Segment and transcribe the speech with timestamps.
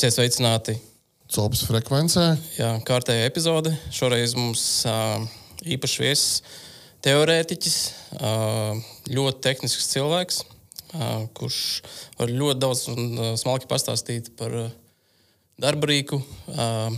[0.00, 0.72] Esiet sveicināti.
[1.28, 2.22] Copas frekvencē.
[2.56, 3.68] Jā, kārtējā epizode.
[3.92, 5.20] Šoreiz mums uh,
[5.60, 6.54] īpašs viesis,
[7.04, 7.74] teorētiķis,
[8.16, 8.80] uh,
[9.12, 10.38] ļoti tehnisks cilvēks,
[10.94, 11.58] uh, kurš
[12.16, 14.70] var ļoti daudz un uh, smalki pastāstīt par uh,
[15.60, 16.22] darba rīku,
[16.54, 16.96] uh,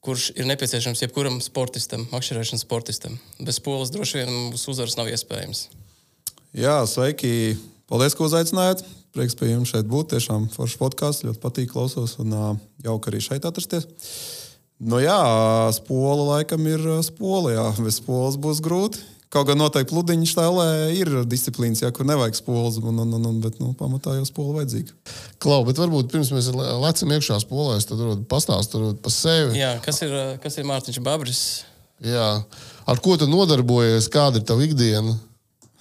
[0.00, 3.20] kurš ir nepieciešams jebkuram sportistam, makšķerēšanas sportistam.
[3.44, 5.66] Bez polas droši vien mūsu uzvaras nav iespējams.
[6.56, 7.58] Jā, sveiki!
[7.92, 8.88] Paldies, ka uzaicinājāt.
[9.18, 10.12] Prieks pie jums šeit būt.
[10.12, 12.36] Tiešām foršs podkāsts, ļoti patīk klausos un
[12.84, 13.88] jauki arī šeit atrasties.
[14.78, 15.18] Nu jā,
[15.74, 17.50] spola laikam ir spola.
[17.56, 17.64] Jā.
[17.82, 19.02] Bez spolas būs grūti.
[19.34, 23.40] Kaut gan noteikti pludiņš tēlē ir disciplīnas, jā, kur nevajag spolas, un, un, un, un,
[23.42, 24.94] bet nu, pamatā jau spola vajadzīga.
[25.42, 29.58] Klau, bet varbūt pirms mēs lecam iekšā spolēs, tad pastāstīt par sevi.
[29.58, 31.42] Jā, kas ir, kas ir Mārtiņš Babris?
[32.00, 32.30] Jā.
[32.88, 34.08] Ar ko tu nodarbojies?
[34.14, 35.18] Kāda ir tava ikdiena?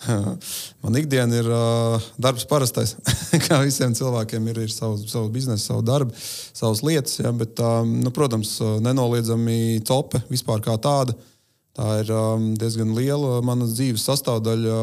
[0.84, 2.96] Man ikdiena ir uh, darbs parastais.
[3.48, 6.14] Kā visiem cilvēkiem ir, ir savs, savs biznesa, savu darbu,
[6.54, 7.18] savas lietas.
[7.22, 11.18] Ja, bet, um, nu, protams, nenoliedzami cope vispār kā tāda.
[11.78, 14.80] Tā ir um, diezgan liela manas dzīves sastāvdaļa.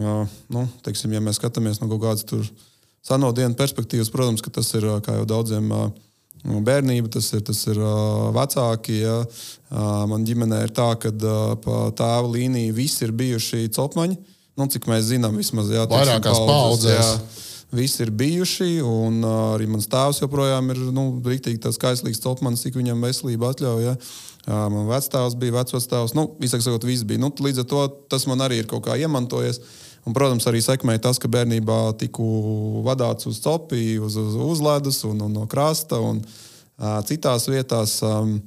[0.00, 2.52] Uh, nu, teiksim, ja mēs skatāmies no kaut kādas
[3.04, 5.72] seno dienu perspektīvas, protams, tas ir kā jau daudziem.
[5.72, 6.09] Uh,
[6.44, 7.78] Bērnība tas ir, tas ir
[8.34, 9.02] vecāki.
[9.02, 9.16] Ja.
[10.08, 11.12] Man ģimenē ir tā, ka
[11.60, 14.16] pa tēva līniju visi ir bijuši copmaņi.
[14.58, 17.10] Nu, cik mēs zinām, vismaz jā, vairākās paudzēs.
[17.12, 17.44] Jā,
[17.76, 22.64] visi ir bijuši, un uh, arī mans tēvs joprojām ir nu, rīktīgi tas kaislīgs copmanis,
[22.66, 23.84] cik viņam veselība atļauj.
[23.86, 23.94] Ja.
[24.48, 27.22] Uh, man vecāks bija, vecvecāks, nu, visāk sakot, viss bija.
[27.22, 29.62] Nu, līdz ar to tas man arī ir kaut kā iemantojies.
[29.62, 32.24] Uh, Un, protams, arī sekmēja tas, ka bērnībā tiku
[32.86, 38.00] vadīts uz copiju, uz, uz, uz ledus un, un no krasta un uh, citās vietās.
[38.06, 38.40] Um,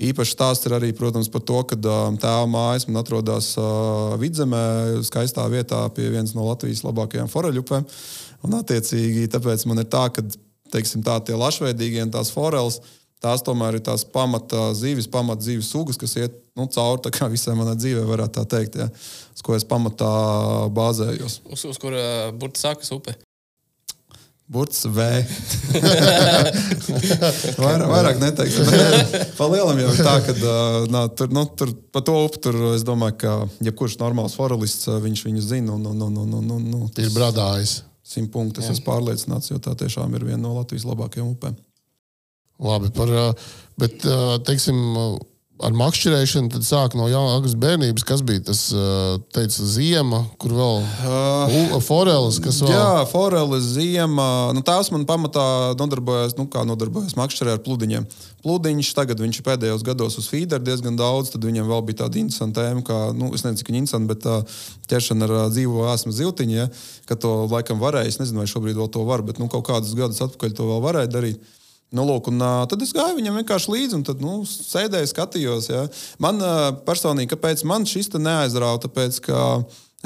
[0.00, 4.62] Īpaši stāsts ir arī protams, par to, ka um, tēva mājas man atrodas uh, vidzemē,
[5.04, 7.84] skaistā vietā pie vienas no Latvijas labākajām foreļupēm.
[8.48, 10.24] Un, attiecīgi, tāpēc man ir tā, ka
[10.72, 12.80] teiksim, tā, tie lašveidīgie un tās foreles
[13.22, 17.76] tās tomēr ir tās pamata zivis, pamata zivis sugas, kas iet nu, cauri visai manai
[17.78, 18.90] dzīvei, varētu tā teikt, ja,
[19.34, 20.12] uz ko es pamatā
[20.76, 21.40] bāzējos.
[21.48, 23.16] Uz, uz kur uh, burbuļs sākas upe?
[24.50, 24.98] Burts V.
[27.62, 28.64] vairāk, vairāk neteiktu.
[29.38, 30.34] Palielam jau tā, ka
[30.90, 35.22] nā, tur, nu, tur pa to upi tur es domāju, ka jebkurš normāls forelists viņš
[35.28, 35.78] viņu zina.
[35.78, 37.84] Un, un, un, un, un, un, un, ir bradājis.
[38.02, 41.54] Simt punktus esmu pārliecināts, jo tā tiešām ir viena no Latvijas labākajām upēm.
[42.60, 43.12] Labi, par,
[43.80, 44.04] bet,
[44.46, 44.80] teiksim,
[45.64, 48.04] ar makšķerēšanu tad sāk no jaunas bērnības.
[48.08, 48.62] Kas bija tas,
[49.34, 52.72] teica, ziema, kur vēl uh, foreles, kas vēl?
[52.72, 54.26] Jā, foreles, ziema.
[54.56, 55.44] Nu, tās man pamatā
[55.80, 58.08] nodarbojas, nu, kā nodarbojas makšķerē ar pludiņiem.
[58.44, 62.64] Pludiņš tagad viņš pēdējos gados uz feeder diezgan daudz, tad viņam vēl bija tāda interesanta
[62.64, 64.60] tēma, kā, nu, es nezinu, cik interesanta, bet uh,
[64.90, 66.68] ķeršana ar uh, dzīvo āsmu ziltiņu, ja,
[67.08, 69.92] ka to laikam varēja, es nezinu, vai šobrīd vēl to var, bet nu, kaut kādus
[69.98, 71.56] gadus atpakaļ to vēl varēja darīt.
[71.90, 72.38] Nu, lūk, un,
[72.70, 75.66] tad es gāju viņam vienkārši līdzi, un tad nu, sēdēju, skatījos.
[75.72, 75.84] Ja.
[76.22, 76.38] Man
[76.86, 78.84] personīgi, kāpēc man šis neaizrauja?
[78.84, 79.40] Tāpēc, ka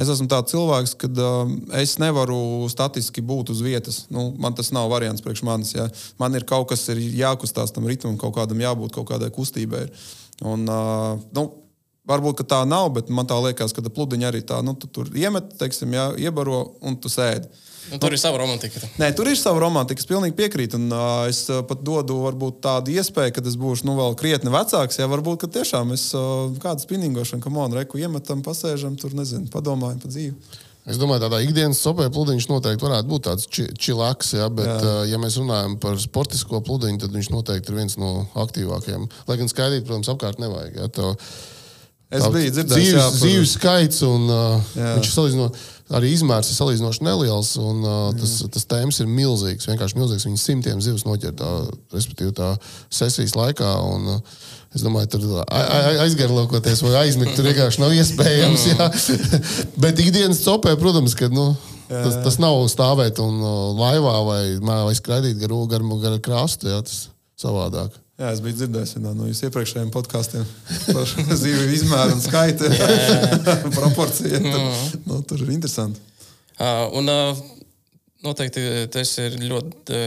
[0.01, 4.07] es esmu tāds cilvēks, ka uh, es nevaru statiski būt uz vietas.
[4.09, 5.75] Nu, man tas nav variants priekš manis.
[5.77, 5.91] Ja.
[6.23, 9.85] Man ir kaut kas ir jākustās tam ritmam, kaut kādam jābūt, kaut kādai kustībai.
[10.45, 11.51] Un, uh, nu,
[12.05, 15.55] Varbūt tā nav, bet man tā liekas, ka pludiņa arī tā, nu, tu tur iemet,
[15.57, 17.49] teiksim, jā, iebaro un tu sēdi.
[17.49, 18.81] Uh, Nu, tur ir sava romantika.
[19.01, 20.01] Nē, tur ir sava romantika.
[20.01, 20.81] Es pilnīgi piekrītu.
[20.81, 24.53] Un, uh, es uh, pat dodu varbūt, tādu iespēju, ka es būšu nu, vēl krietni
[24.55, 25.01] vecāks.
[25.01, 30.01] Jā, varbūt tiešām es uh, kādu spinningošanu, kā monētu reku iemetam, pasēžam, tur nezinu, padomājam
[30.01, 30.63] par dzīvi.
[30.85, 34.97] Es domāju, tādā ikdienas sopē pludiņš noteikti varētu būt tāds čilaks, ja, bet, jā.
[35.15, 39.07] ja mēs runājam par sportisko pludiņu, tad viņš noteikti ir viens no aktīvākajiem.
[39.31, 40.77] Lai gan skaidrīt, protams, apkārt nevajag.
[40.77, 41.15] Ja, to,
[42.13, 43.17] es biju dzirdējis, jā, par...
[43.23, 48.39] dzīves skaits un uh, viņš ir salīdzinot arī izmērs ir salīdzinoši neliels, un uh, tas,
[48.55, 49.69] tas tēmas ir milzīgs.
[49.69, 50.27] Vienkārši milzīgs.
[50.29, 51.53] Viņi simtiem zivs noķer tā,
[51.95, 52.55] respektīvi, tā
[52.93, 53.77] sesijas laikā.
[53.93, 54.43] Un, uh,
[54.75, 55.45] Es domāju, tur
[56.03, 58.65] aizgarlokoties vai aizmigt, tur vienkārši nav iespējams.
[58.73, 58.89] Jā.
[59.85, 61.53] Bet ikdienas copē, protams, ka nu,
[61.87, 66.73] tas, tas nav stāvēt un uh, laivā vai, vai skraidīt gar, gar, gar krastu.
[66.73, 67.05] Jā, tas
[67.39, 67.95] savādāk.
[68.15, 70.45] Jā, es biju dzirdējis no nu, jūsu iepriekšējiem podkāstiem
[70.95, 71.09] par
[71.43, 72.71] zīmju izmēru un skaitu
[73.79, 74.39] proporciju.
[74.39, 75.03] Tur, mm.
[75.11, 75.99] nu, tur ir interesanti.
[76.55, 77.41] Uh, un, uh,
[78.23, 78.63] noteikti
[78.95, 79.99] tas ir ļoti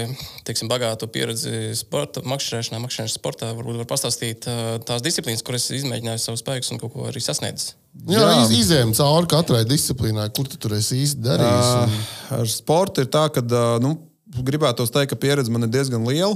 [0.48, 3.51] teiksim, bagāta pieredze sporta, makšķerēšanā, makšķerēšanas sportā.
[3.57, 4.48] Varbūt var pastāstīt
[4.88, 7.75] tās disciplīnas, kuras izmēģināju savus spēkus un kaut ko arī sasniedzis.
[8.07, 8.33] Jā, Jā.
[8.45, 11.71] Iz, izējām cauri katrai disciplīnai, kur tu tur esi īsti darījis.
[11.83, 12.01] Un...
[12.39, 13.44] Ar sportu ir tā, ka
[13.83, 13.98] nu,
[14.35, 16.35] gribētu teikt, ka pieredze man ir diezgan liela.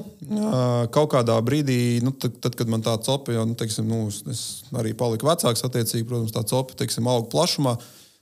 [0.96, 4.64] Kaut kādā brīdī, nu, tad, tad, kad man tā copa, jau nu, teiksim, nu, es
[4.72, 7.78] arī paliku vecāks, attiecīgi, protams, tā copa teiksim, auga plašumā.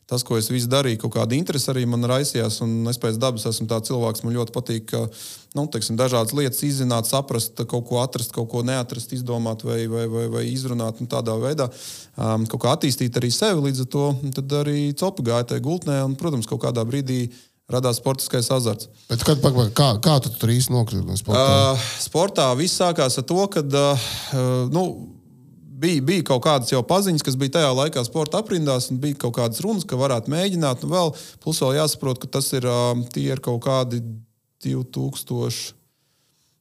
[0.09, 2.55] tas, ko es visu darīju, kaut kāda interese arī man raisījās.
[2.65, 5.03] Un es pēc dabas esmu tāds cilvēks, man ļoti patīk, ka
[5.53, 10.07] nu, teiksim, dažādas lietas izzināt, saprast, kaut ko atrast, kaut ko neatrast, izdomāt vai, vai,
[10.09, 11.69] vai, vai izrunāt tādā veidā.
[12.17, 14.07] Um, kaut kā attīstīt arī sevi līdz ar to.
[14.39, 17.27] Tad arī copi gāja tajā gultnē un, protams, kaut kādā brīdī
[17.69, 18.89] radās sportiskais azarts.
[19.09, 19.43] Bet kad,
[19.77, 21.45] kā, kā tu tur īsti nokļuvi sportā?
[21.45, 24.09] Uh, sportā viss sākās ar to, ka uh,
[24.73, 24.83] nu,
[25.79, 29.37] bija, bija kaut kādas jau paziņas, kas bija tajā laikā sporta aprindās, un bija kaut
[29.37, 30.83] kādas runas, ka varētu mēģināt.
[30.83, 31.13] Nu, vēl,
[31.43, 34.01] plus vēl jāsaprot, ka tas ir, uh, ir kaut kādi
[34.65, 35.73] 2000.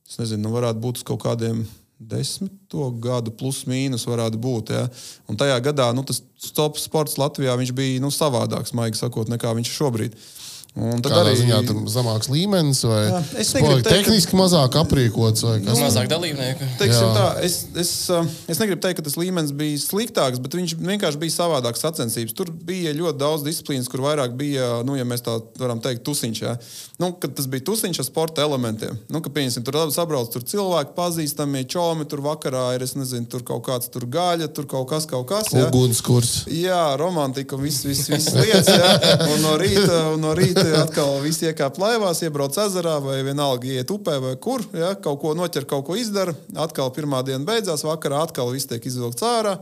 [0.08, 1.66] Es nezinu, nu varētu būt uz kaut kādiem
[1.98, 4.70] desmito gadu, plus mīnus varētu būt.
[4.76, 4.84] Ja?
[5.28, 6.20] Un tajā gadā nu, tas
[6.54, 10.14] top sports Latvijā bija nu, savādāks, maigi sakot, nekā viņš ir šobrīd.
[10.14, 10.47] Uh,
[10.78, 14.38] Un tad Kādā arī ziņā tam zemāks līmenis, vai jā, es negribu teikt, tehniski ka...
[14.38, 15.82] mazāk aprīkots, vai kas cits.
[15.82, 16.68] Mazāk dalībnieku.
[16.78, 21.20] Tā, es, es, eh, es negribu teikt, ka tas līmenis bija sliktāks, bet viņš vienkārši
[21.22, 22.36] bija savādāks sacensības.
[22.38, 26.42] Tur bija ļoti daudz disciplīnas, kur vairāk bija, nu, ja mēs tā varam teikt, tusiņš.
[26.44, 26.54] Ja?
[27.02, 29.00] Nu, tas bija tusiņš ar sporta elementiem.
[29.10, 33.42] Nu, ka, pieņasim, tur sabrauc tur cilvēki, pazīstami čomi, tur vakarā ir, es nezinu, tur
[33.46, 35.50] kaut kāds tur gaļa, tur kaut kas, kaut kas.
[35.56, 35.66] Ja?
[35.72, 36.44] Ugunskurs.
[36.54, 38.70] Jā, romantika, viss, viss, viss lietas.
[38.70, 39.18] Ja?
[39.26, 43.90] Un no rīta, un no rīta atkal viss iekāp laivās, iebrauc ezerā vai vienalga iet
[43.94, 44.64] upē vai kur.
[44.76, 46.34] Ja, kaut ko noķer, kaut ko izdara.
[46.58, 49.58] Atkal pirmā diena beidzās, vakarā atkal viss tiek izvilkts ārā.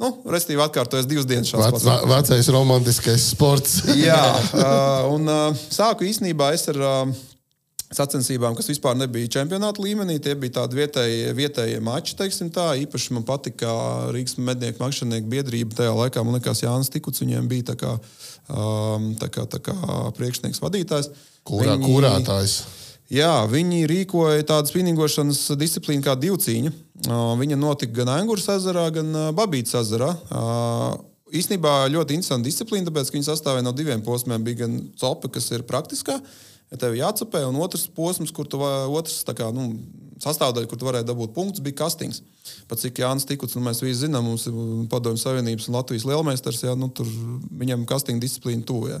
[0.00, 2.08] Nu, Restīvi atkārtojas divas dienas šādas Vec, pasaules.
[2.14, 3.80] Vecais romantiskais sports.
[4.00, 4.22] Jā,
[5.14, 5.28] un
[5.68, 6.80] sāku īstenībā es ar
[7.94, 10.20] sacensībām, kas vispār nebija čempionāta līmenī.
[10.22, 12.70] Tie bija tādi vietējie, vietējie mači, teiksim tā.
[12.84, 13.72] Īpaši man patika
[14.14, 15.78] Rīgas mednieku makšķernieku biedrība.
[15.80, 17.96] Tajā laikā man liekas, Jānis Tikuts viņiem bija tā kā
[18.50, 19.76] um, tā kā, tā kā
[20.18, 21.10] priekšnieks, vadītājs.
[21.46, 22.56] Kurā, viņi, kurātājs?
[23.10, 26.72] Jā, viņi rīkoja tādu spinningošanas disciplīnu kā divcīņa.
[27.08, 30.12] Uh, viņa notika gan Angūras ezerā, gan uh, Babītas ezerā.
[30.30, 30.92] Uh,
[31.34, 34.44] īstenībā ļoti interesanta disciplīna, tāpēc, ka viņi sastāvēja no diviem posmiem.
[34.46, 36.20] Bija gan copa, kas ir praktiskā,
[36.70, 39.72] ja tev jācepē, un otrs posms, kur tu otrs kā, nu,
[40.20, 42.20] sastāvdaļa, kur tu varēji dabūt punktus, bija kastings.
[42.68, 44.56] Pat cik Jānis Tikuts, nu, mēs visi zinām, mums ir
[44.90, 47.08] Padomju Savienības un Latvijas lielmeistars, jā, nu, tur
[47.60, 48.98] viņam kastinga disciplīna tuvu.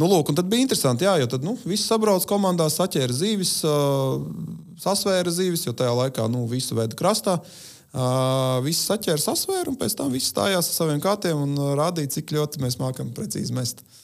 [0.00, 3.54] Nu, lūk, un tad bija interesanti, jā, jo tad nu, viss sabrauc komandā, saķēra zīves,
[3.68, 4.22] uh,
[4.82, 7.38] sasvēra zīves, jo tajā laikā nu, visu veidu krastā.
[7.92, 12.32] Uh, viss saķēra, sasvēra, un pēc tam viss stājās ar saviem kātiem un rādīja, cik
[12.32, 13.84] ļoti mēs mākam precīzi mest.
[13.84, 14.01] Uh,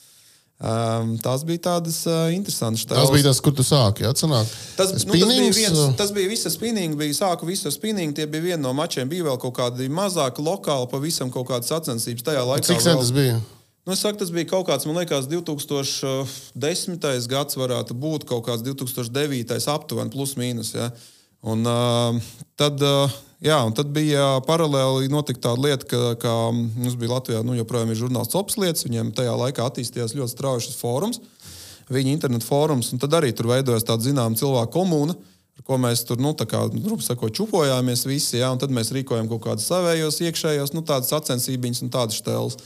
[0.58, 2.98] Um, tās bija tādas uh, interesantas lietas.
[2.98, 4.48] Tas bija tas, kur tu sāki atcerēt.
[4.74, 8.10] Tas, nu, tas, bija viens, tas bija viss spinning, bija sāku visu spinning.
[8.16, 9.06] Tie bija viena no mačiem.
[9.10, 12.66] Bija vēl kaut kādi mazāki lokāli, pavisam kaut kādas sacensības tajā laikā.
[12.72, 13.38] Cik sen tas bija?
[13.86, 16.98] Nu, es saku, tas bija kaut kāds, man liekas, 2010.
[17.30, 19.62] gads, varētu būt kaut kāds 2009.
[19.72, 20.74] aptuveni, plus mīnus.
[20.74, 20.90] Ja?
[21.46, 22.18] Un, uh,
[22.58, 27.42] tad, uh, Jā, un tad bija paralēli notika tāda lieta, ka, ka mums bija Latvijā,
[27.46, 31.20] nu, joprojām ir žurnāls Ops lietas, viņiem tajā laikā attīstījās ļoti strauji šis fórums,
[31.86, 35.14] viņa internetu fórums, un tad arī tur veidojās tāda zināma cilvēku komūna,
[35.58, 38.92] ar ko mēs tur, nu, tā kā, grubi sakot, čupojāmies visi, jā, un tad mēs
[38.94, 42.60] rīkojam kaut kādus savējos iekšējos, nu, tādas sacensības un tādas štēles.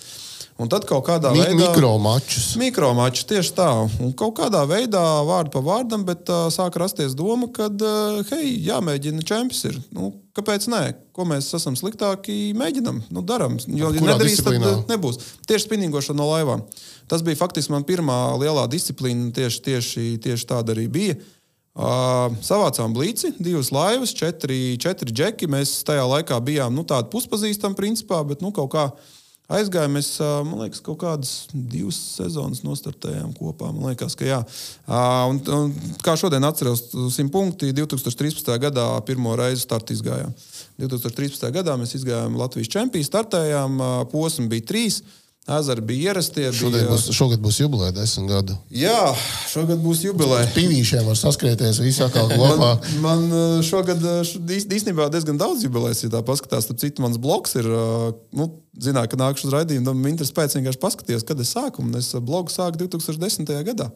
[0.61, 1.57] Un tad kaut kādā Mi veidā.
[1.57, 2.53] Mikromačus.
[2.61, 3.69] Mikromačus tieši tā.
[4.05, 8.53] Un kaut kādā veidā, vārdu pa vārdam, bet uh, sāk rasties doma, ka, uh, hei,
[8.69, 9.81] jāmēģina čempions ir.
[9.97, 10.83] Nu, kāpēc nē?
[11.17, 12.53] Ko mēs esam sliktāki?
[12.59, 13.57] Mēģinam, nu, darām.
[13.65, 15.23] Jo, ja nedarīs, tad uh, nebūs.
[15.49, 16.67] Tieši spinningošana no laivām.
[17.11, 19.33] Tas bija faktiski man pirmā lielā disciplīna.
[19.35, 21.17] Tieši, tieši, tieši tāda arī bija.
[21.17, 21.39] Uh,
[21.73, 25.49] savācām blīci, divas laivas, četri, četri džeki.
[25.49, 29.11] Mēs tajā laikā bijām nu, tādi puspazīstami, principā, bet nu, kaut kādā
[29.53, 30.09] Aizgājām, mēs,
[30.47, 33.69] man liekas, kaut kādas divas sezonas nostartējām kopā.
[33.75, 34.39] Man liekas, ka jā.
[35.29, 35.75] Un, un,
[36.05, 38.49] kā šodien atceros, 100 punkti 2013.
[38.63, 40.33] gadā pirmo reizi startu izgājām.
[40.81, 41.51] 2013.
[41.53, 43.83] gadā mēs izgājām Latvijas čempionu, startējām,
[44.15, 45.03] posms bija trīs.
[45.49, 46.45] Ezeri bija ierastie.
[46.55, 46.91] Šogad, bija...
[46.93, 48.55] būs, šogad būs jubileja desmit gadu.
[48.71, 49.11] Jā,
[49.51, 50.47] šogad būs jubileja.
[50.55, 52.77] Pīvīšiem var saskrieties visā kā kopā.
[53.03, 54.05] man, man šogad
[54.39, 56.71] īstenībā diezgan daudz jubilejas, ja tā paskatās.
[56.71, 57.67] Tad citu mans bloks ir,
[58.39, 58.47] nu,
[58.79, 61.83] zināt, ka nākuši uz raidījumu, tam interesē pēc vienkārši paskatīties, kad es sāku.
[61.83, 63.51] Un es blogu sāku 2010.
[63.67, 63.91] gadā.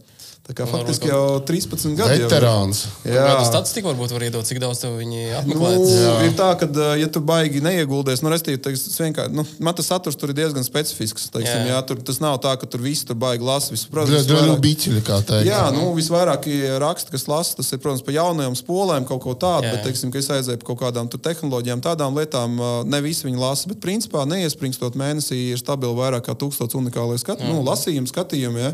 [0.47, 2.21] Tā kā faktiski jau 13 gadi.
[2.23, 2.85] Veterāns.
[3.03, 5.71] Jā, tas statistika varbūt var iedot, cik daudz tev viņi apmeklē.
[5.81, 9.88] Nu, ir tā, ka, ja tu baigi neieguldies, nu, restīvi, teiks, vienkārši, nu, man tas
[9.91, 11.25] saturs tur ir diezgan specifisks.
[11.35, 11.73] Teiksim, jā.
[11.75, 13.75] Jā, tur, tas nav tā, ka tur viss tur baigi lasa.
[13.75, 15.49] Ir biķiļi, kā teikt.
[15.50, 16.47] Jā, nu, visvairāk
[16.85, 19.75] raksta, kas lasa, tas ir, protams, pa jaunajām spolēm kaut ko tādu, jā.
[19.75, 22.55] bet, teiksim, ka es aizēju par kaut kādām tehnoloģijām, tādām lietām,
[22.87, 27.43] ne visi viņi lasa, bet, principā, neiespringstot mēnesī ir stabili vairāk kā tūkstots unikālais skat,
[27.50, 28.62] nu, lasījumi, skatījumi.
[28.62, 28.73] Ja.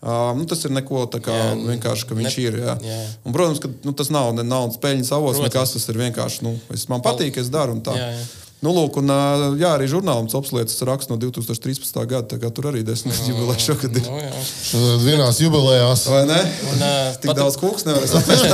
[0.00, 2.54] Uh, nu, tas ir neko tā kā jā, vienkārši, ka viņš ne, ir.
[2.62, 2.74] Jā.
[2.88, 3.00] Jā.
[3.20, 5.74] Un, protams, ka nu, tas nav ne naudas peļņas avots, nekas.
[5.76, 7.98] Tas ir vienkārši, nu, es, man patīk, es daru un tā.
[8.00, 8.22] Jā, jā.
[8.60, 9.08] Nu, lūk, un,
[9.56, 11.96] jā, arī žurnālam Copslietas raksts no 2013.
[12.10, 12.50] gada.
[12.52, 14.04] Tur arī desmit jubilejas šogad ir.
[14.04, 16.02] No, vienās jubilejās.
[16.12, 16.36] Vai ne?
[16.68, 17.40] Un, uh, Tik pat...
[17.40, 18.44] daudz kūks nevar saprast.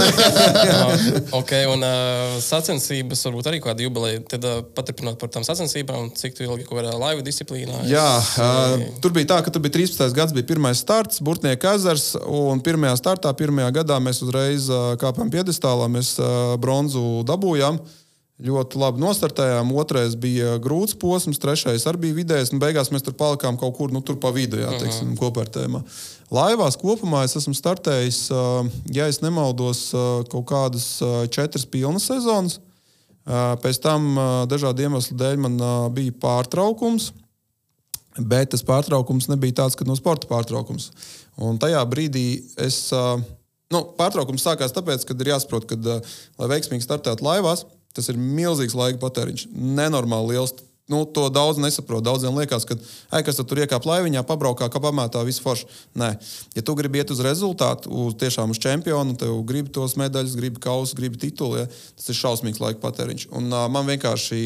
[1.41, 4.23] ok, un uh, sacensības varbūt arī kāda jubileja.
[4.31, 7.83] Tad uh, paturpinot par tām sacensībām, cik ilgi kaut kādā laivu disciplīnā.
[7.91, 8.07] Jā,
[8.39, 10.07] uh, tur bija tā, ka tur bija 13.
[10.15, 15.35] gads, bija pirmais starts, Burtnieka ezers, un pirmajā startā, pirmajā gadā mēs uzreiz uh, kāpām
[15.35, 17.83] piedestālā, mēs uh, bronzu dabūjām.
[17.83, 18.03] Uh,
[18.43, 19.71] ļoti labi nostartējām.
[19.81, 22.53] Otrais bija grūts posms, trešais arī bija vidējais.
[22.61, 25.21] Beigās mēs tur palikām kaut kur nu, tur pa vidu, jā, teiksim, -huh.
[25.23, 25.83] kopērtējumā.
[26.37, 28.21] Laivās kopumā es esmu startējis,
[28.93, 29.91] ja es nemaldos,
[30.33, 30.99] kaut kādas
[31.31, 32.59] četras pilnas sezonas.
[33.63, 34.19] Pēc tam
[34.51, 35.57] dažādu iemeslu dēļ man
[35.95, 37.13] bija pārtraukums.
[38.17, 40.91] Bet tas pārtraukums nebija tāds, ka no sporta pārtraukums.
[41.37, 42.93] Un tajā brīdī es.
[43.73, 45.77] Nu, pārtraukums sākās tāpēc, ka ir jāsaprot, ka,
[46.39, 47.65] lai veiksmīgi startētu laivās,
[47.97, 50.55] Tas ir milzīgs laika patēriņš, nenormāli liels.
[50.87, 52.05] Nu, to daudz nesaprot.
[52.07, 52.77] Daudziem liekas, ka,
[53.11, 55.67] ai, kas tur iekāpa laiviņā, pabraukā, kā pamatā, viss forši.
[55.99, 56.13] Nē,
[56.55, 60.63] ja tu gribi iet uz rezultātu, uz tiešām uz čempionu, tev gribi tos medaļas, gribi
[60.63, 61.67] kausus, gribi titulu, ja,
[61.99, 63.27] tas ir šausmīgs laika patēriņš.
[63.35, 64.45] Un uh, man vienkārši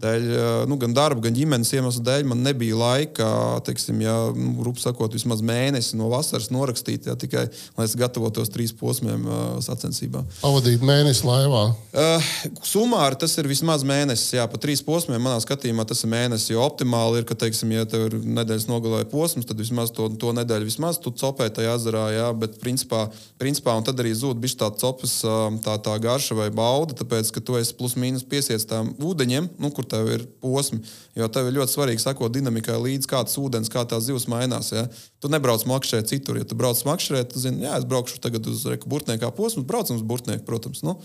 [0.00, 0.28] Dēļ,
[0.70, 3.30] nu, gan darba, gan ģimenes iemeslu dēļ man nebija laika,
[3.66, 8.50] teiksim, ja, nu, rupi sakot, vismaz mēnesi no vasaras norakstīt, ja, tikai lai es gatavotos
[8.52, 10.26] trīs posmiem uh, sacensībām.
[10.40, 11.62] Pavadīt mēnesi laivā?
[11.90, 12.30] Uh,
[12.66, 14.34] sumāri tas ir vismaz mēnesis.
[14.38, 16.52] Jā, pa trīs posmiem manā skatījumā tas ir mēnesis.
[16.54, 20.32] Jo optimāli ir, ka, teiksim, ja tev ir nedēļas nogalē posms, tad vismaz to, to
[20.36, 23.06] nedēļu vismaz tu copē tajā ezerā, jā, bet principā,
[23.40, 25.18] principā un tad arī zūd bišķi tā copas,
[25.64, 29.72] tā, tā garša vai bauda, tāpēc, ka tu esi plus mīnus piesiets tām ūdeņiem, nu,
[29.74, 30.80] kur tev ir posmi.
[31.18, 34.72] Jo tev ir ļoti svarīgi sekot dinamikai līdzi, kā tas ūdens, kā tās zivs mainās.
[34.74, 34.86] Ja?
[35.22, 36.40] Tu nebrauc makšķerēt citur.
[36.40, 40.06] Ja tu brauc makšķerēt, tad zini, jā, es braukšu tagad uz burtniekā posmu, braucam uz
[40.06, 40.84] burtnieku, protams.
[40.86, 40.96] Nu,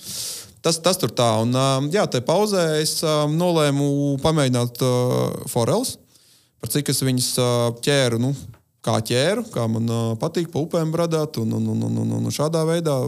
[0.65, 1.29] tas, tas tur tā.
[1.43, 1.55] Un,
[1.93, 2.99] jā, te pauzē es
[3.35, 5.97] nolēmu pamēģināt uh, foreles,
[6.61, 8.21] par cik es viņas uh, ķēru.
[8.21, 8.35] Nu,
[8.85, 12.61] kā ķēru, kā man uh, patīk pa upēm bradāt, un, un, un, un, un šādā
[12.67, 12.99] veidā,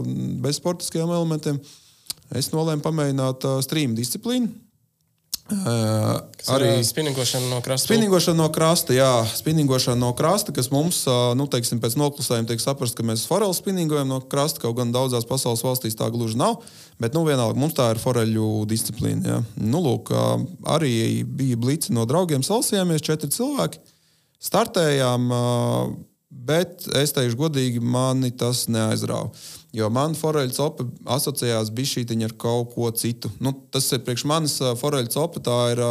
[0.42, 1.60] bez sportiskiem elementiem.
[2.36, 4.50] Es nolēmu pamēģināt uh, streamu disciplīnu.
[5.48, 6.18] Uh,
[6.52, 7.88] arī spinningošana no krasta.
[7.88, 10.98] Spinningošana no krasta, jā, spinningošana no krasta, kas mums,
[11.40, 15.24] nu, teiksim, pēc noklusējuma tiek saprast, ka mēs foreli spinningojam no krasta, kaut gan daudzās
[15.28, 16.58] pasaules valstīs tā gluži nav.
[17.00, 19.24] Bet, nu, vienalga, mums tā ir foreļu disciplīna.
[19.24, 19.38] Jā.
[19.62, 20.12] Nu, lūk,
[20.68, 23.80] arī bija blici no draugiem, salsījāmies četri cilvēki.
[24.44, 25.32] Startējām,
[26.28, 29.32] bet es teikšu godīgi, mani tas neaizrāva.
[29.76, 30.86] Jo man foreļu copa
[31.18, 33.28] asociējās bišķītiņa ar kaut ko citu.
[33.44, 35.82] Nu, tas ir priekš manis foreļu copa, tā ir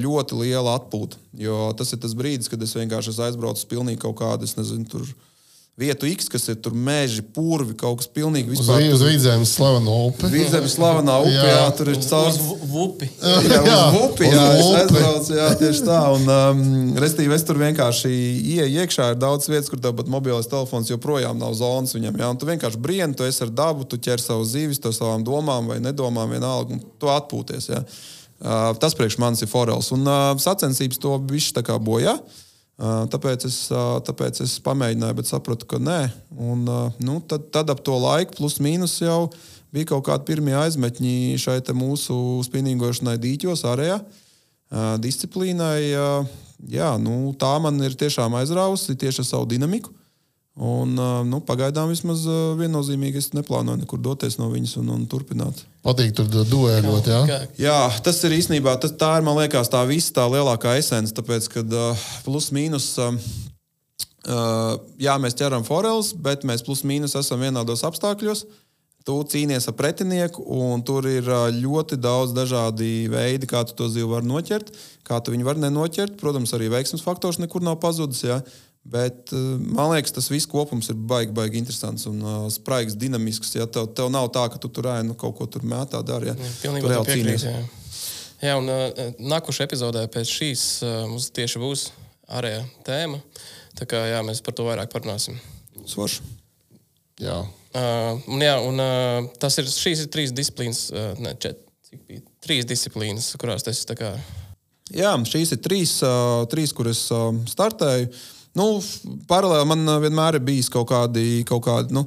[0.00, 1.20] ļoti liela atpūta.
[1.36, 4.88] Jo tas ir tas brīdis, kad es vienkārši aizbraucu uz pilnīgi kaut kādu, es nezinu,
[4.88, 5.04] tur
[5.74, 8.84] vietu X, kas ir tur meži, purvi, kaut kas pilnīgi vispār.
[8.86, 10.28] Uz, uz vidzemes slavena upe.
[10.30, 11.48] Vidzemes slavena upe, jā.
[11.50, 12.38] jā, tur ir caurs.
[12.74, 13.08] Vupi.
[13.54, 15.98] Jā, uz vupi, jā, es aizbraucu, jā, tieši tā.
[16.14, 16.62] Un, um,
[16.98, 21.38] restīvi, es tur vienkārši ie, iekšā ir daudz vietas, kur tev pat mobilais telefons joprojām
[21.38, 24.46] nav zonas viņam, jā, un tu vienkārši brieni, tu esi ar dabu, tu ķer savu
[24.48, 27.84] zīvis, to savām domām vai nedomām vienalga, un tu atpūties, jā.
[28.44, 29.92] Uh, tas priekš manis ir forels.
[29.94, 32.18] Un uh, sacensības to visu tā kā bojā.
[32.18, 32.43] Ja?
[32.74, 33.56] Tāpēc es,
[34.06, 36.00] tāpēc es pamēģināju, bet sapratu, ka nē.
[36.34, 36.64] Un,
[36.98, 39.28] nu, tad, tad ap to laiku, plus mīnus, jau
[39.74, 42.16] bija kaut kādi pirmie aizmetņi šai mūsu
[42.46, 44.00] spinningošanai dīķos, ārējā
[45.02, 45.78] disciplīnai.
[46.70, 49.92] Jā, nu, tā man ir tiešām aizrāvusi tieši ar savu dinamiku.
[50.54, 50.92] Un,
[51.26, 52.20] nu, pagaidām vismaz
[52.60, 55.64] viennozīmīgi es neplānoju nekur doties no viņas un, un turpināt.
[55.82, 57.40] Patīk tur duelēt, jā?
[57.58, 61.48] Jā, tas ir īstenībā, tas, tā ir, man liekas, tā visa tā lielākā esence, tāpēc,
[61.56, 61.64] ka
[62.22, 62.92] plus mīnus.
[64.24, 68.44] Uh, jā, mēs ķeram foreles, bet mēs plus mīnus esam vienādos apstākļos.
[69.04, 71.26] Tu cīnies ar pretinieku, un tur ir
[71.58, 74.70] ļoti daudz dažādu veidu, kā tu to zivu vari noķert,
[75.04, 76.14] kā tu viņu vari nenoķert.
[76.22, 78.22] Protams, arī veiksmes faktors nekur nav pazudis.
[78.24, 78.38] Jā.
[78.84, 83.54] Bet eh, man liekas, tas viss kopums ir baigi, baigi interesants un uh, spraigs, dinamisks.
[83.56, 86.28] Ja tev, tev nav tā, ka tu tur ēnu kaut ko tur mētā dari.
[86.28, 86.34] Ja?
[86.60, 87.46] Pilnībā tur piekrīt.
[87.48, 87.62] Jā.
[88.44, 91.86] jā, un uh, nākošajā epizodē pēc šīs uh, mums tieši būs
[92.28, 93.22] ārējā tēma.
[93.80, 95.40] Tā kā jā, mēs par to vairāk parunāsim.
[95.88, 96.20] Svarši.
[97.24, 97.40] Jā.
[97.74, 102.04] Uh, un, jā, un uh, tas ir šīs ir trīs disciplīnas, uh, ne, čet, cik
[102.04, 103.96] bija trīs disciplīnas, kurās tas ir.
[103.96, 104.12] Kā...
[104.92, 108.12] Jā, šīs ir trīs, uh, trīs kuras uh, startēju.
[108.12, 108.78] Uh, Nu,
[109.30, 112.04] paralēli man uh, vienmēr ir bijis kaut kādi, kaut kādi nu,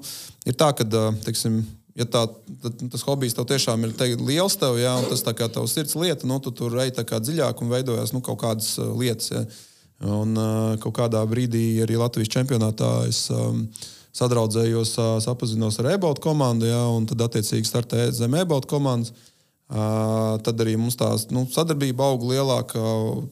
[0.48, 1.60] ir tā, ka, uh, teiksim,
[1.98, 2.24] ja tā,
[2.64, 5.98] tas hobijs tev tiešām ir te, liels, tev, jā, un tas tā kā tavs sirds
[6.00, 9.34] lieta, nu, tu tur ej dziļāk un veidojas nu, kaut kādas uh, lietas.
[9.34, 9.48] Jā.
[9.98, 10.38] Un
[10.78, 13.64] kaut kādā brīdī arī Latvijas čempionātā es um,
[14.14, 14.92] sadraudzējos,
[15.26, 19.10] sapazinos ar e-baudu komandu, jā, un tad attiecīgi startēju zem e-baudu komandas.
[19.68, 22.84] Tad arī mums tā nu, sadarbība auga lielāka.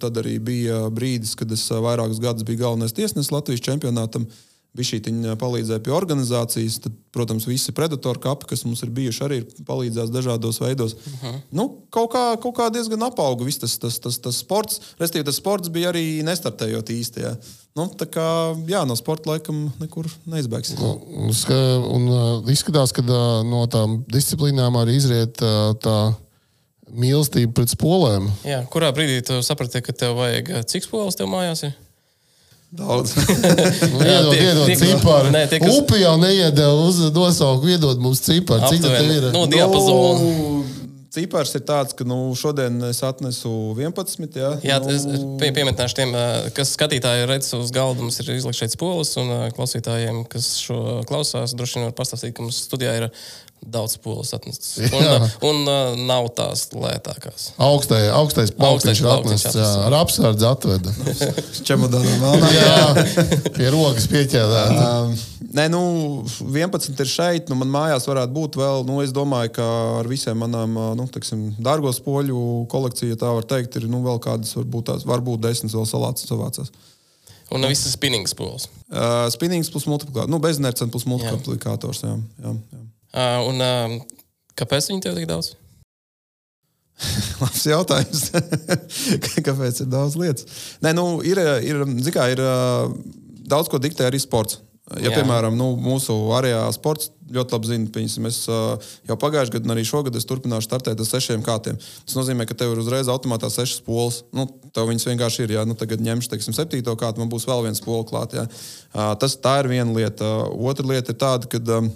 [0.01, 4.27] Tad arī bija brīdis, kad es vairākus gadus biju galvenais tiesnesis Latvijas čempionātam.
[4.75, 4.97] Bija šī
[5.39, 6.81] palīdzēja pie organizācijas.
[6.83, 10.97] Tad, protams, visi predatori kapi, kas mums ir bijuši, arī ir palīdzējuši dažādos veidos.
[10.99, 11.37] Uh -huh.
[11.55, 14.81] nu, kaut, kā, kaut kā diezgan apauga viss tas, tas, tas, tas sports.
[14.99, 17.31] Restīvi, tas sports bija arī nestartējot īstajā.
[17.75, 18.27] Nu, tā kā
[18.67, 20.75] jā, no sporta laikam nekur neizbēgs.
[20.79, 23.01] Nu, un, un izskatās, ka
[23.47, 25.39] no tām disciplīnām arī izriet
[25.79, 26.15] tā
[26.91, 28.29] mīlestība pret spolēm.
[28.45, 31.65] Jā, kurā brīdī tu saprati, ka tev vajag cik spoles tev mājās?
[31.69, 31.75] Ir?
[32.75, 33.13] Daudz.
[33.93, 35.29] nu, iedod, tie, iedod tie, ciparu.
[35.31, 35.77] Nē, tie, kas...
[35.79, 38.67] Upi jau neiedod uz nosaukumu, iedod mums ciparu.
[38.71, 39.29] Cik tas ir?
[39.31, 40.25] Nu, diapazonu.
[40.25, 40.65] Nu,
[41.15, 44.35] Cipars ir tāds, ka nu, šodien es atnesu 11.
[44.35, 44.91] Jā, jā nu...
[44.91, 45.05] es
[45.39, 46.11] pie, piemetināšu tiem,
[46.57, 48.03] kas skatītāji redz uz galda.
[48.03, 52.43] Mums ir izlikts šeit spolis, un klausītājiem, kas šo klausās, droši vien var pastāstīt, ka
[52.43, 53.07] mums studijā ir
[53.71, 54.77] daudz pūles atnests.
[54.95, 57.49] Un, uh, un uh, nav tās lētākās.
[57.61, 59.57] Augstai, augstais plakāts ir atnests.
[59.57, 60.93] Jā, ar apsardzi atveda.
[61.67, 62.51] Čemodānā melnā.
[62.53, 63.05] jā,
[63.55, 64.73] pie rokas pieķēdāt.
[64.79, 65.15] Um,
[65.57, 65.83] nē, nu,
[66.45, 67.51] 11 ir šeit.
[67.51, 69.69] Nu, man mājās varētu būt vēl, nu, es domāju, ka
[70.01, 74.55] ar visiem manām, nu, teksim, dārgo spoļu kolekciju, tā var teikt, ir, nu, vēl kādas,
[74.57, 76.73] varbūt tās, varbūt desmit vēl salāts savācās.
[77.53, 78.65] Un viss ir spinnings pūles.
[78.89, 82.15] Uh, spinnings plus multiplikators, nu, beznercens plus multiplikators, jā.
[82.41, 82.81] jā, jā.
[83.15, 83.93] Uh, un, uh,
[84.59, 85.53] kāpēc viņi tev tik daudz?
[87.41, 88.27] Labs jautājums.
[89.47, 90.47] kāpēc ir daudz lietas?
[90.83, 92.43] Nē, nu, ir, ir, kā, ir
[93.47, 94.59] daudz ko diktē arī sports.
[94.99, 95.15] Ja, Jā.
[95.17, 99.73] piemēram, nu, mūsu arējā sports ļoti labi zina, piemēram, es uh, jau pagājušajā gadā, un
[99.73, 101.79] arī šogad es turpināšu startēt ar sešiem kārtiem.
[102.05, 104.21] Tas nozīmē, ka tev ir uzreiz automātā sešas polas.
[104.35, 104.45] Nu,
[104.75, 105.55] tev viņas vienkārši ir.
[105.57, 108.37] Ja nu, tagad ņemšu, teiksim, septīto kārtu, man būs vēl viens pols klāt.
[108.37, 108.45] Ja.
[108.93, 110.21] Uh, tas tā ir viena lieta.
[110.21, 111.63] Uh, otra lieta ir tāda, ka.
[111.79, 111.93] Um,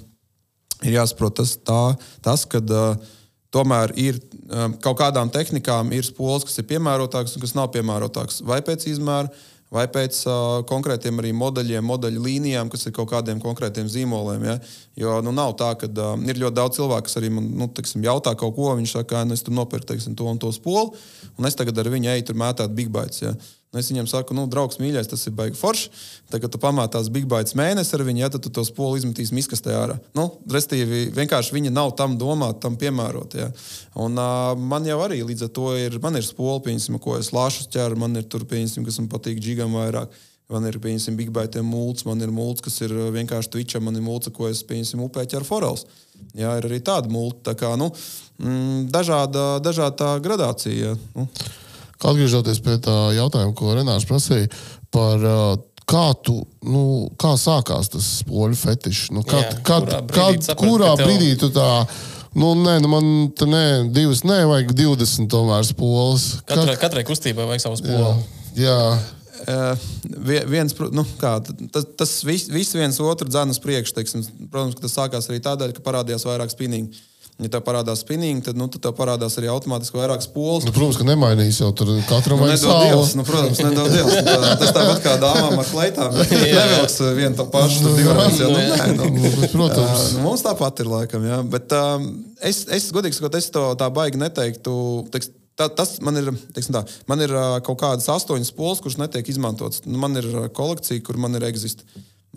[0.85, 1.81] ir jāsaprot tas, tā,
[2.25, 3.13] tas ka uh,
[3.53, 8.43] tomēr ir um, kaut kādām tehnikām ir spoles, kas ir piemērotākas un kas nav piemērotākas.
[8.47, 9.31] Vai pēc izmēra,
[9.73, 14.47] vai pēc uh, konkrētiem arī modeļiem, modeļu līnijām, kas ir kaut kādiem konkrētiem zīmoliem.
[14.49, 14.57] Ja?
[14.97, 18.05] Jo nu, nav tā, ka uh, ir ļoti daudz cilvēku, kas arī man nu, teksim,
[18.05, 18.71] jautā kaut ko.
[18.79, 20.93] Viņš saka, ka nu, es tur nopirku teiksim, to un to spolu,
[21.37, 23.23] un es tagad ar viņu eju tur mētāt big bites.
[23.25, 23.35] Ja?
[23.69, 25.91] Nu, es viņam saku, nu, draugs, mīļais, tas ir baigi forši.
[26.31, 29.35] Tad, kad tu pamātās Big Bites mēnesi ar viņu, ja, tad tu to spolu izmetīsi
[29.37, 29.99] miskastē ārā.
[30.17, 33.43] Nu, restīvi, vienkārši viņa nav tam domāta, tam piemērota.
[33.43, 33.51] Ja.
[34.01, 37.29] Un, uh, man jau arī līdz ar to ir, man ir spola, pieņemsim, ko es
[37.35, 40.17] lāšus ķeru, man ir tur, pieņemsim, kas man patīk džigam vairāk.
[40.49, 44.01] Man ir, pieņemsim, Big Bite mūls, man ir mūls, kas ir vienkārši Twitcham, man ir
[44.01, 45.85] mūls, ko es, pieņemsim, upē ķeru forels.
[46.33, 47.51] Jā, ir arī tāda multa.
[47.51, 47.91] Tā kā, nu,
[48.41, 50.97] mm, dažāda, dažāda gradācija.
[51.13, 51.29] Nu.
[51.99, 54.47] Atgriežoties pie tā jautājuma, ko Renārs prasīja
[54.93, 55.57] par uh,
[55.89, 56.83] kā, tu, nu,
[57.19, 59.09] kā sākās tas spoļu fetišs?
[59.15, 61.05] Nu, kad, Jā, kad, kurā brīdī, kad, saprat, kurā tev...
[61.07, 61.69] brīdī tu tā?
[62.39, 66.27] Nu, nē, nu man te nē, divas, nē, vajag 20 tomēr spoles.
[66.45, 66.83] Katrai, Kad...
[66.83, 68.11] katrai kustībai vajag savu spolu.
[68.53, 68.67] Jā.
[68.67, 68.81] jā.
[69.39, 69.87] Uh,
[70.51, 71.37] viens, nu, kā,
[71.73, 73.95] tas tas viss vis viens otru dzēnu uz priekšu.
[73.97, 74.25] Teiksim.
[74.51, 77.01] Protams, ka tas sākās arī tādēļ, ka parādījās vairāk spinīgi.
[77.39, 80.65] Ja tev parādās spinning, tad, nu, tad tev parādās arī automātiski vairākas pols.
[80.67, 84.11] Nu, protams, ka nemainīs jau tur katram nu, dievs, nu, protams, nedod Dievs.
[84.17, 86.17] Nu, tā, tas tāpat kā dāmām ar kleitām.
[86.33, 88.41] Nevilks vienu to pašu, tad divreiz.
[88.43, 90.03] Nu, nē, nu, nu, protams.
[90.03, 91.39] Uh, nu, mums tāpat ir laikam, jā.
[91.55, 92.11] Bet um,
[92.43, 94.75] es, es godīgi sakot, es to tā baigi neteiktu.
[95.15, 99.27] Teiks, Tā, tas man ir, tā, man ir uh, kaut kādas astoņas pols, kuras netiek
[99.27, 99.81] izmantotas.
[99.83, 101.83] Nu, man ir kolekcija, kur man ir eksistē.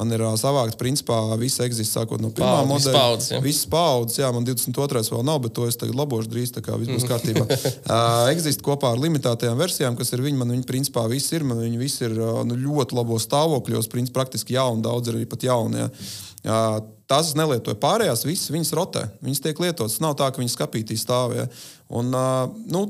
[0.00, 2.94] Man ir uh, savākts, principā, viss eksistē, sākot no pirmā Paud, modeļa.
[2.96, 3.40] Paudzes, ja.
[3.44, 5.02] Visas paudzes, jā, man 22.
[5.12, 7.44] vēl nav, bet to es tagad labošu drīz, tā kā viss būs kārtībā.
[7.44, 11.60] uh, eksistē kopā ar limitētajām versijām, kas ir viņi, man viņi principā viss ir, man
[11.60, 15.84] viņi visi ir uh, nu, ļoti labos stāvokļos, principā praktiski jauni, daudz arī pat jauni.
[15.84, 15.92] Jā.
[16.42, 16.80] Uh,
[17.12, 17.76] tās es nelietoju.
[17.84, 20.00] Pārējās visas viņas rotē, viņas tiek lietotas.
[20.00, 21.36] Nav tā, ka viņas skapītī stāv.
[21.36, 21.46] Ja.
[21.92, 22.86] Un, uh, nu,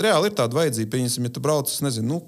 [0.00, 0.92] reāli ir tāda vajadzība.
[0.92, 2.20] Pieņemsim, ja tu brauc, nezinu, nu,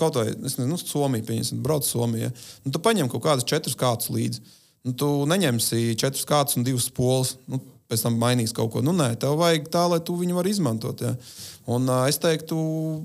[0.00, 2.32] kaut vai, es nezinu, nu, Somija, pieņemsim, brauc Somijā.
[2.64, 4.44] Nu, tu paņem kaut kādus četrus kārtus līdzi.
[4.86, 7.34] Nu, tu neņemsi četrus kārtus un divus polus.
[7.50, 8.82] Nu, pēc tam mainīs kaut ko.
[8.84, 11.02] Nu, nē, tev vajag tā, lai tu viņu varētu izmantot.
[11.06, 11.14] Ja.
[11.70, 12.56] Un, uh, es teiktu,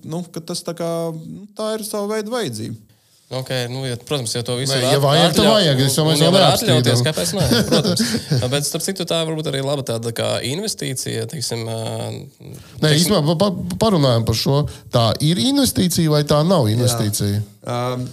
[0.02, 2.91] nu, ka tas tā, kā, nu, tā ir sava veida vajadzība.
[3.32, 4.84] Okay, nu, ja, protams, jau to visu ir.
[4.92, 5.82] Ja vajag, tad vajag.
[5.86, 7.04] Es domāju, ka ir atļauties.
[7.06, 7.30] Kāpēc?
[7.38, 8.02] Nē, protams.
[8.52, 11.24] Bet, starp citu, tā varbūt arī laba tāda kā investīcija.
[11.32, 12.82] Teiksim, teiksim...
[12.84, 14.58] Nē, īstenībā pa, pa, parunājam par šo.
[14.92, 17.40] Tā ir investīcija vai tā nav investīcija?
[17.64, 18.04] Um,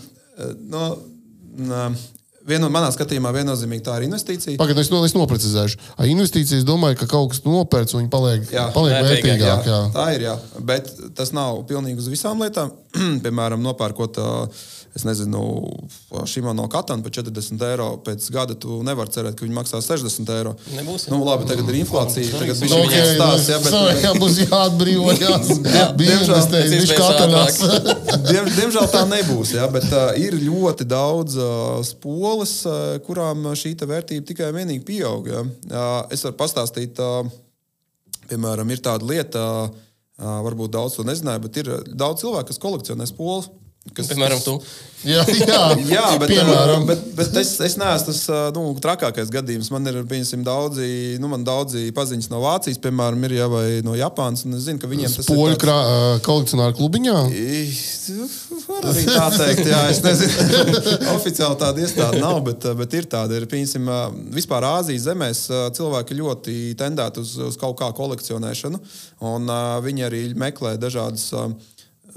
[0.70, 0.84] no,
[1.66, 1.82] no,
[2.48, 4.56] Vienu, manā skatījumā viennozīmīgi tā ir investīcija.
[4.56, 5.80] Pagaidiet, es, no, es noprecizēšu.
[6.00, 9.42] Ar investīciju es domāju, ka kaut kas nopērts un viņi paliek, jā, paliek vērtīgāk.
[9.42, 9.56] Jā.
[9.68, 9.80] jā.
[9.92, 10.34] Tā ir, jā.
[10.70, 12.72] Bet tas nav pilnīgi uz visām lietām.
[13.24, 14.64] Piemēram, nopērkot uh,
[14.96, 15.40] es nezinu,
[16.28, 17.88] šīm no katana par 40 eiro.
[18.04, 20.54] Pēc gada tu nevari cerēt, ka viņi maksās 60 eiro.
[20.76, 21.08] Nebūs.
[21.12, 22.30] Nu, labi, tagad ir inflācija.
[22.38, 24.02] Tagad Nu, viņš okay, stāsta, ja, bet, bet...
[24.04, 25.50] Jā, būs jāatbrīvojas.
[26.02, 26.38] Diemžēl.
[28.28, 33.74] Diem, diemžēl tā nebūs, ja, bet uh, ir ļoti daudz uh, spoles, uh, kurām šī
[33.78, 35.28] vērtība tikai un vienīgi pieaug.
[35.30, 35.44] Ja.
[35.44, 37.28] Uh, es varu pastāstīt, uh,
[38.30, 39.86] piemēram, ir tāda lieta, uh,
[40.48, 43.50] varbūt daudz to nezināja, bet ir daudz cilvēku, kas kolekcionē spoles.
[43.96, 44.58] Kas, Piemēram, tu.
[45.06, 46.82] Jā, jā, Jā, bet, piemēram.
[46.88, 49.68] bet, bet es, es neesmu tas uh, nu, trakākais gadījums.
[49.70, 50.88] Man ir piemēram, daudzi,
[51.22, 54.42] nu, man daudzi paziņas no Vācijas, piemēram, ir, ja, vai no Japānas.
[54.48, 55.60] un Es zinu, ka viņiem tas Poļu ir.
[55.62, 57.14] krā, ā, kolekcionāru klubiņā.
[58.68, 60.50] Var arī tā teikt, jā, es nezinu.
[61.14, 63.38] Oficiāli tāda iestāde nav, bet, bet ir tāda.
[63.38, 63.86] Ir, piemēram,
[64.34, 65.44] vispār Āzijas zemēs
[65.78, 68.82] cilvēki ļoti tendēti uz, uz kaut kā kolekcionēšanu,
[69.30, 69.50] un
[69.86, 71.30] viņi arī meklē dažādas.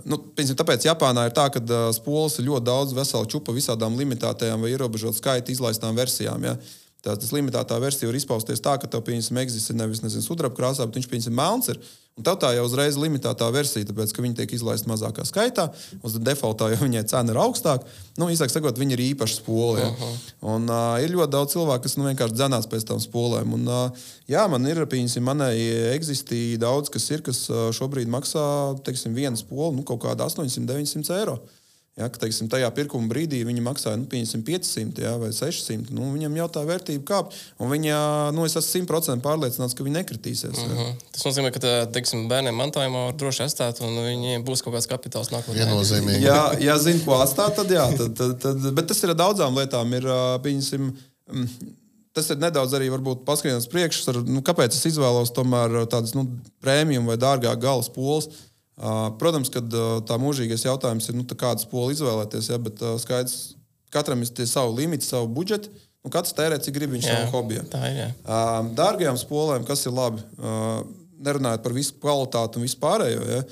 [0.02, 3.54] Uh, Nu, piemēram, tāpēc Japānā ir tā, ka uh, spoles ir ļoti daudz veselu čupu
[3.56, 6.48] visādām limitētajām vai ierobežotu skaitu izlaistām versijām.
[6.48, 6.56] Ja?
[7.02, 10.86] Tā tas limitētā versija var izpausties tā, ka tev, piemēram, eksistē nevis nezinu, sudraba krāsā,
[10.86, 11.70] bet viņš, piemēram, melns.
[11.74, 11.80] Ir.
[12.20, 15.70] Un tev tā jau uzreiz ir limitētā versija, tāpēc, ka viņi tiek izlaista mazākā skaitā.
[16.06, 17.88] Uz defaultā jau viņai cena ir augstāka.
[18.22, 19.82] Nu, īsāk sakot, viņi ir īpaši spoli.
[19.82, 20.10] Ja?
[20.54, 23.56] Un uh, ir ļoti daudz cilvēku, kas nu, vienkārši dzenās pēc tam spolēm.
[23.58, 25.56] Un, uh, jā, man ir, piemēram, manai
[25.96, 28.46] eksistē daudz, kas ir, kas uh, šobrīd maksā,
[28.86, 31.40] teiksim, vienu spolu nu, kaut kādā 800-900 eiro.
[32.02, 35.94] Ja, ka, teiksim, tajā pirkuma brīdī viņi maksāja nu, 500 ja, vai 600.
[35.94, 37.36] Nu, viņam jau tā vērtība kāp.
[37.62, 37.98] Un viņa,
[38.36, 40.58] nu, es esmu 100% pārliecināts, ka viņi nekritīsies.
[40.58, 40.68] Ja.
[40.68, 40.96] Uh -huh.
[41.14, 45.30] Tas nozīmē, ka teiksim, bērniem mantojumā var droši atstāt, un viņiem būs kaut kāds kapitāls
[45.34, 45.62] nākotnē.
[45.62, 46.26] Viennozīmīgi.
[46.26, 47.86] Ja, ja zinu, ko atstāt, tad jā.
[47.98, 49.94] Tad, tad, tad, bet tas ir daudzām lietām.
[49.94, 50.92] Ir, ā, pieņemsim,
[51.32, 51.48] mm,
[52.12, 52.90] Tas ir nedaudz arī
[53.24, 56.26] paskaidrojums priekšā, nu, kāpēc es izvēlos tomēr tādas nu,
[56.60, 58.28] prēmiju vai dārgāk gala polas.
[58.82, 62.96] Uh, Protams, ka uh, tā mūžīgais jautājums ir, nu, kādu spolu izvēlēties, ja, bet uh,
[62.98, 63.54] skaidrs,
[63.94, 65.70] katram ir savi limiti, savu budžetu.
[66.02, 67.62] Nu, katrs tērē, cik grib viņš Jā, savu hobiju.
[67.70, 68.08] tā ir, jā.
[68.74, 70.24] Dārgajām spolēm, kas ir labi,
[71.22, 73.44] nerunājot par visu kvalitāti un vispārējo, ja,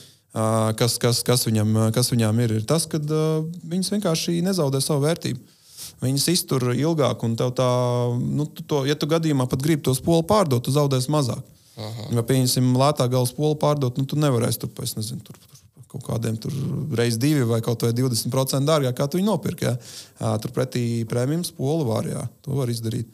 [0.79, 5.45] kas, kas, kas, viņam, kas viņām ir, ir tas, ka viņas vienkārši nezaudē savu vērtību.
[6.01, 7.69] Viņas iztur ilgāk, un tev tā,
[8.17, 11.45] nu, tu to, ja tu gadījumā pat gribi to spolu pārdot, tu zaudēsi mazāk.
[12.15, 16.05] Ja pieņemsim, lētā gala spolu pārdot, nu, tu nevarēsi tur, es nezinu, tur, tur kaut
[16.05, 16.53] kādiem tur
[16.97, 19.71] reiz divi vai kaut vai 20% dārgāk, kā tu viņu nopirki.
[19.71, 20.35] Ja?
[20.43, 23.09] Turpretī prēmijas spolu var, jā, to var izdarīt.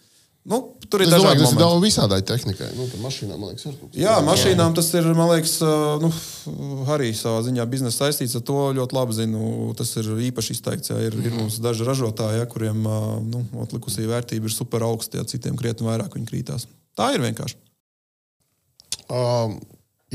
[0.46, 0.60] Nu,
[0.92, 1.62] tur ir dažādi ka tas ir momenti.
[1.64, 2.68] daudz visādai tehnikai.
[2.78, 3.98] Nu, tam mašīnām, man liekas, ir kaut kas.
[3.98, 5.56] Jā, mašīnām tas ir, man liekas,
[6.04, 6.12] nu,
[6.94, 9.42] arī savā ziņā biznesa saistīts ar to ļoti labi zinu.
[9.80, 10.94] Tas ir īpaši izteikts.
[10.94, 11.00] Jā.
[11.08, 12.86] Ir, ir mums daži ražotāji, jā, kuriem
[13.26, 16.70] nu, atlikusī vērtība ir super augsta, ja citiem krietni vairāk viņi krītās.
[16.94, 17.58] Tā ir vienkārši.
[19.12, 19.58] Um,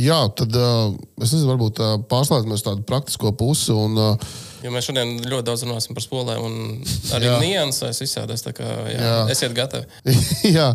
[0.01, 3.73] jā, tad uh, es nezinu, varbūt uh, pārslēdzamies tādu praktisko pusi.
[3.75, 6.83] Un, uh, Jo mēs šodien ļoti daudz runāsim par spolēm, un
[7.17, 8.03] arī niansēs
[8.45, 9.15] tā Kā, jā, Jā.
[9.33, 9.87] Esiet gatavi.
[10.59, 10.67] Jā,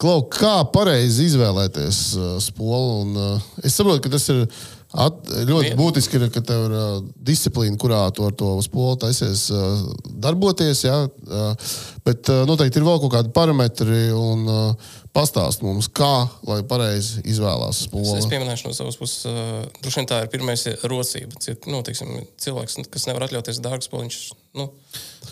[0.00, 3.02] Klau, kā pareizi izvēlēties uh, spolu?
[3.02, 4.46] Un, uh, es saprotu, ka tas ir
[4.94, 8.96] at, ļoti Vien- būtiski, ir, ka tev ir uh, disciplīna, kurā tu ar to spolu
[9.04, 9.82] taisies uh,
[10.24, 10.84] darboties.
[10.86, 11.72] Jā, uh,
[12.06, 17.22] bet uh, noteikti ir vēl kaut kādi parametri un uh, pastāst mums, kā lai pareizi
[17.30, 18.16] izvēlās Es, spolu.
[18.18, 20.56] es pieminēšu no savas puses, uh, droši vien tā ir pirmā
[20.90, 21.38] rocība.
[21.70, 22.10] Nu, teiksim,
[22.42, 24.22] cilvēks, kas nevar atļauties dārgus poliņus,
[24.60, 24.70] nu,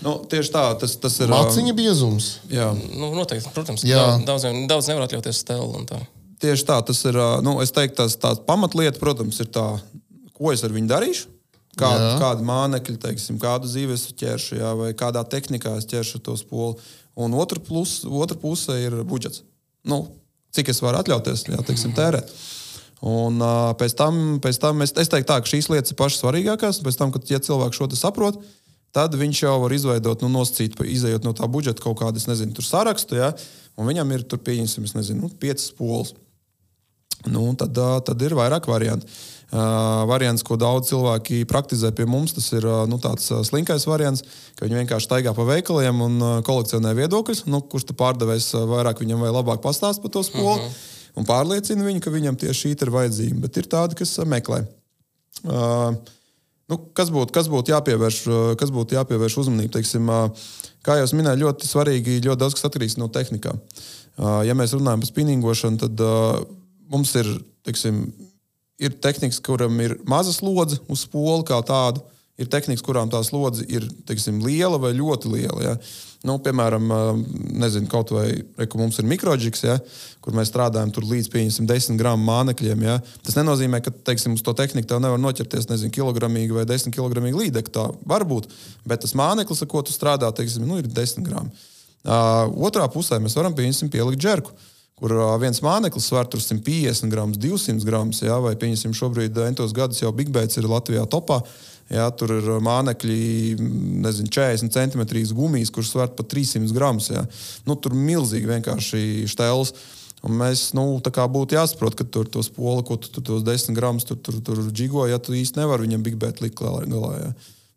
[0.03, 1.31] Nu, tieši tā, tas, tas ir.
[1.31, 2.29] ā, Maciņa biezums.
[2.51, 4.17] Jā, nu, noteikti, protams, Jā.
[4.27, 4.47] daudz,
[4.89, 5.99] nevar atļauties tā.
[6.43, 7.19] tieši tā, tas ir.
[7.45, 9.67] Nu, es teiktu, tas tā pamatlieta, protams, ir tā,
[10.35, 11.29] ko es ar viņu darīšu.
[11.79, 12.17] Kādu, Jā.
[12.21, 16.75] kādu mānekļu, teiksim, kādu zīves ķeršu, jā, vai kādā tehnikā es ķeršu to spolu.
[17.17, 19.41] Un otra, plus, otra puse ir budžets.
[19.89, 20.05] Nu,
[20.55, 22.31] cik es varu atļauties jā, teiksim, tērēt.
[23.03, 26.21] Un, uh, pēc tam, pēc tam es, es teiktu, tā, ka šīs lietas ir pašas
[26.23, 26.83] svarīgākās.
[26.87, 28.39] Pēc tam, kad ja cilvēks šo saprot,
[28.95, 33.19] tad viņš jau var izveidot, nu, nosacīt, izējot no tā budžeta kaut kādu, nezinu, sarakstu.
[33.19, 33.33] Ja,
[33.75, 36.15] un viņam ir tur pieņemsim, nezinu, nu, piecas polas.
[37.27, 39.07] Nu, tad, ā, tad ir vairāk variantu.
[39.53, 43.85] Uh, variants, ko daudz cilvēki praktizē pie mums, tas ir ā, nu, tāds ā, slinkais
[43.85, 44.25] variants,
[44.57, 47.45] ka viņi vienkārši staigā pa veikaliem un kolekcionē viedokļus.
[47.53, 50.81] Nu, kurš tad pārdevējs vairāk viņam vai labāk pastāst par to spolu uh -huh.
[51.21, 53.41] un pārliecina viņu, ka viņam tieši šī ir vajadzīga.
[53.45, 54.65] Bet ir tādi, kas meklē.
[55.45, 56.01] Uh,
[56.69, 59.73] nu, kas būtu būt jāpievērš, kas būtu jāpievērš uzmanība?
[59.73, 60.31] Teiksim, uh,
[60.83, 63.61] kā jau minēju, ļoti svarīgi, ļoti daudz kas atkarīgs no tehnikām.
[63.61, 66.43] Uh, Ja mēs runājam par spinningošanu, tad uh,
[66.93, 67.29] mums ir,
[67.65, 68.05] teiksim,
[68.83, 72.03] ir tehnikas, kuram ir maza slodze uz spolu kā tādu.
[72.41, 75.61] Ir tehnikas, kurām tā slodze ir teiksim, liela vai ļoti liela.
[75.63, 75.75] Ja?
[76.27, 76.87] Nu, piemēram,
[77.59, 79.77] nezinu, kaut vai reku, mums ir mikroģiks, ja,
[80.23, 81.29] kur mēs strādājam līdz
[81.69, 82.85] 10 gramu mānekļiem.
[82.87, 82.97] Ja.
[83.27, 87.27] Tas nenozīmē, ka teiksim, uz to tehniku tev nevar noķerties nezinu, kilogramīgi vai 10 kg
[87.27, 87.75] līdzekļu.
[87.75, 88.49] Tā var būt,
[88.87, 91.51] bet tas māneklis, ar ko tu strādā, teiksim, nu, ir 10 gramu.
[92.03, 93.55] Uh, otrā pusē mēs varam
[93.93, 94.55] pielikt džerku.
[95.03, 100.13] Kur viens mākslinieks sver 150 gramus, 200 gramus, ja, vai pieņemsim, šobrīd entos gadus jau
[100.15, 101.41] Big Bats ir Latvijā topā.
[101.91, 103.57] Jā, tur ir mākslinieki,
[104.05, 107.11] nezinu, 40 centimetrīs gumijas, kuras sver pat 300 gramus.
[107.67, 109.75] Nu, tur milzīgi vienkārši štēls.
[110.23, 114.07] Un mēs nu, būtu jāsaprot, ka tur tos poli, ko tu tur tos 10 gramus
[114.07, 116.87] tur, tur, tur džigo, ja tu īsti nevari viņam Big Bet likt galā.
[117.19, 117.33] Jā.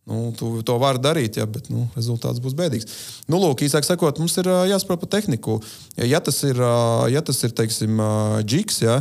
[0.05, 2.89] Nu, tu to vari darīt, ja, bet nu, rezultāts būs bēdīgs.
[3.25, 5.57] Nu, lūk, īsāk sakot, mums ir jāsaprot par tehniku.
[5.97, 6.61] Ja tas ir,
[7.09, 7.97] ja tas ir teiksim,
[8.45, 8.99] džiks, ja,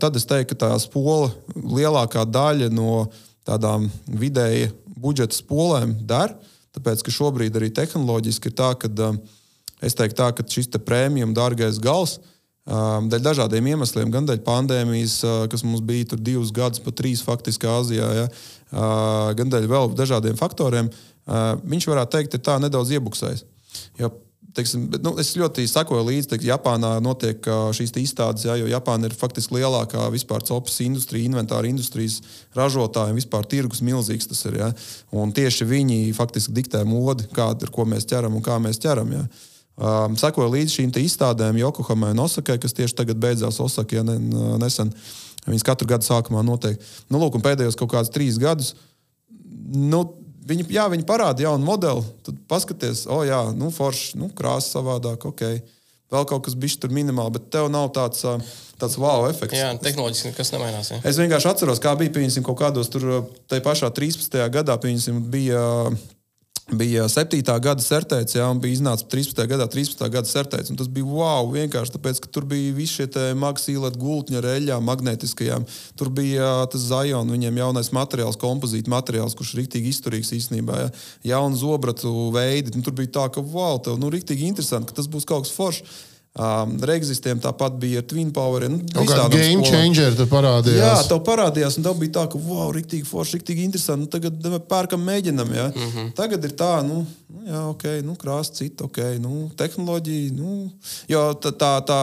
[0.00, 3.04] tad es teiktu, ka tā spola lielākā daļa no
[3.44, 6.38] tādām vidēji budžeta spolēm der.
[6.72, 8.88] Tāpēc, ka šobrīd arī tehnoloģiski ir tā, ka
[9.84, 12.16] es teiktu, tā, ka šis prēmijam dārgais gals
[12.66, 15.20] dēļ dažādiem iemesliem, gan dēļ pandēmijas,
[15.50, 18.26] kas mums bija divus gadus, pat trīs faktiski Āzijā, ja,
[19.38, 20.90] gan dēļ vēl dažādiem faktoriem,
[21.64, 23.44] viņš varētu teikt, ir tā nedaudz iebuksējis.
[23.98, 24.12] Jo
[24.54, 27.46] teiksim, bet, nu, es ļoti sakoju līdzi, ka Japānā notiek
[27.76, 32.20] šīs izstādes, jā, jo Japāna ir faktiski lielākā vispār copas industrija, inventāra industrijas
[32.56, 34.58] ražotāja vispār tirgus milzīgs tas ir.
[34.60, 34.68] Jā.
[35.16, 39.16] Un tieši viņi faktiski diktē modi, kāda ir, ko mēs ķeram un kā mēs ķeram.
[39.16, 39.24] Jā.
[39.72, 44.18] Um, sekoju līdzi šīm izstādēm Yokohamai un Osakai, kas tieši tagad beidzās Osakā ja ne,
[44.60, 44.92] nesen.
[45.46, 46.76] Viņas katru gadu sākumā notiek.
[47.10, 48.74] Nu, lūk, pēdējos kaut kādus trīs gadus.
[49.72, 50.04] Nu,
[50.42, 52.02] Viņi, jā, viņi parāda jaunu modeli.
[52.26, 55.44] Tad paskaties, oh, jā, nu, forši, nu, krāsa savādāk, ok.
[56.12, 58.24] Vēl kaut kas bijis tur minimāli, bet tev nav tāds,
[58.80, 59.56] tāds wow efekts.
[59.56, 60.90] Jā, tehnoloģiski nekas nemainās.
[60.92, 60.98] Jā.
[61.08, 63.06] Es vienkārši atceros, kā bija, piemēram, kaut kādos tur,
[63.48, 64.36] tajā pašā 13.
[64.52, 65.62] gadā, piemēram, bija
[66.78, 67.42] bija 7.
[67.62, 69.42] gada certēts, jā, un bija iznācis 13.
[69.50, 70.04] gadā, 13.
[70.12, 70.72] gada certēts.
[70.78, 75.66] Tas bija wow, vienkārši tāpēc, ka tur bija visi šie maksīlēti gultņi ar eļļām, magnētiskajām.
[75.98, 80.78] Tur bija tas Zion, viņiem jaunais materiāls, kompozīta materiāls, kurš ir rīktīgi izturīgs īstenībā.
[80.84, 80.94] Jā.
[81.34, 82.76] Jaunu zobratu veidi.
[82.76, 85.54] Nu, tur bija tā, ka wow, tev nu, rīktīgi interesanti, ka tas būs kaut kas
[85.56, 86.00] foršs.
[86.32, 88.64] Um, Regisistiem tāpat bija ar Twin Power.
[88.72, 90.78] Nu, Kāda game changer tur parādījās?
[90.80, 91.76] Jā, tā parādījās.
[91.76, 94.06] Un tā bija tā, ka, wow, rīktīgi forši, rīktīgi interesanti.
[94.06, 95.52] Nu, tagad pērkam, mēģinam.
[95.52, 95.66] Ja?
[95.68, 96.14] Mm -hmm.
[96.16, 100.32] Tagad ir tā, nu, nu jā, ok, nu, krāsa cita, ok, nu, tehnoloģija.
[100.38, 100.70] Nu,
[101.08, 102.00] jo tā, tā, tā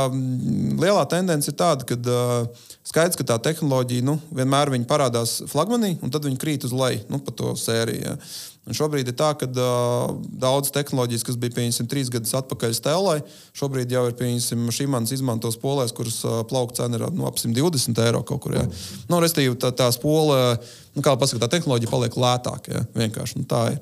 [0.78, 6.13] lielā tendence ir tāda, ka uh, skaidrs, ka tā tehnoloģija nu, vienmēr parādās flagmanī, un
[6.13, 8.06] tad viņi krīt uz leju nu, pa to sēriju.
[8.06, 8.18] Ja?
[8.70, 10.12] Un šobrīd ir tā, ka uh,
[10.42, 13.15] daudzas tehnoloģijas, kas bija pieņemsim trīs gadus atpakaļ stēlai,
[13.58, 18.21] šobrīd jau ir pieņemsim šīmans izmantos polēs, kuras plaukta cena ir nu, ap 120 eiro
[18.27, 18.58] kaut kur.
[18.60, 18.65] Ja.
[19.10, 20.38] Nu, Restīvi, tā, tā spole,
[20.95, 22.75] nu, kā pasaka, tā tehnoloģija paliek lētāka.
[22.75, 22.84] Ja.
[22.99, 23.79] Vienkārši nu, tā ir.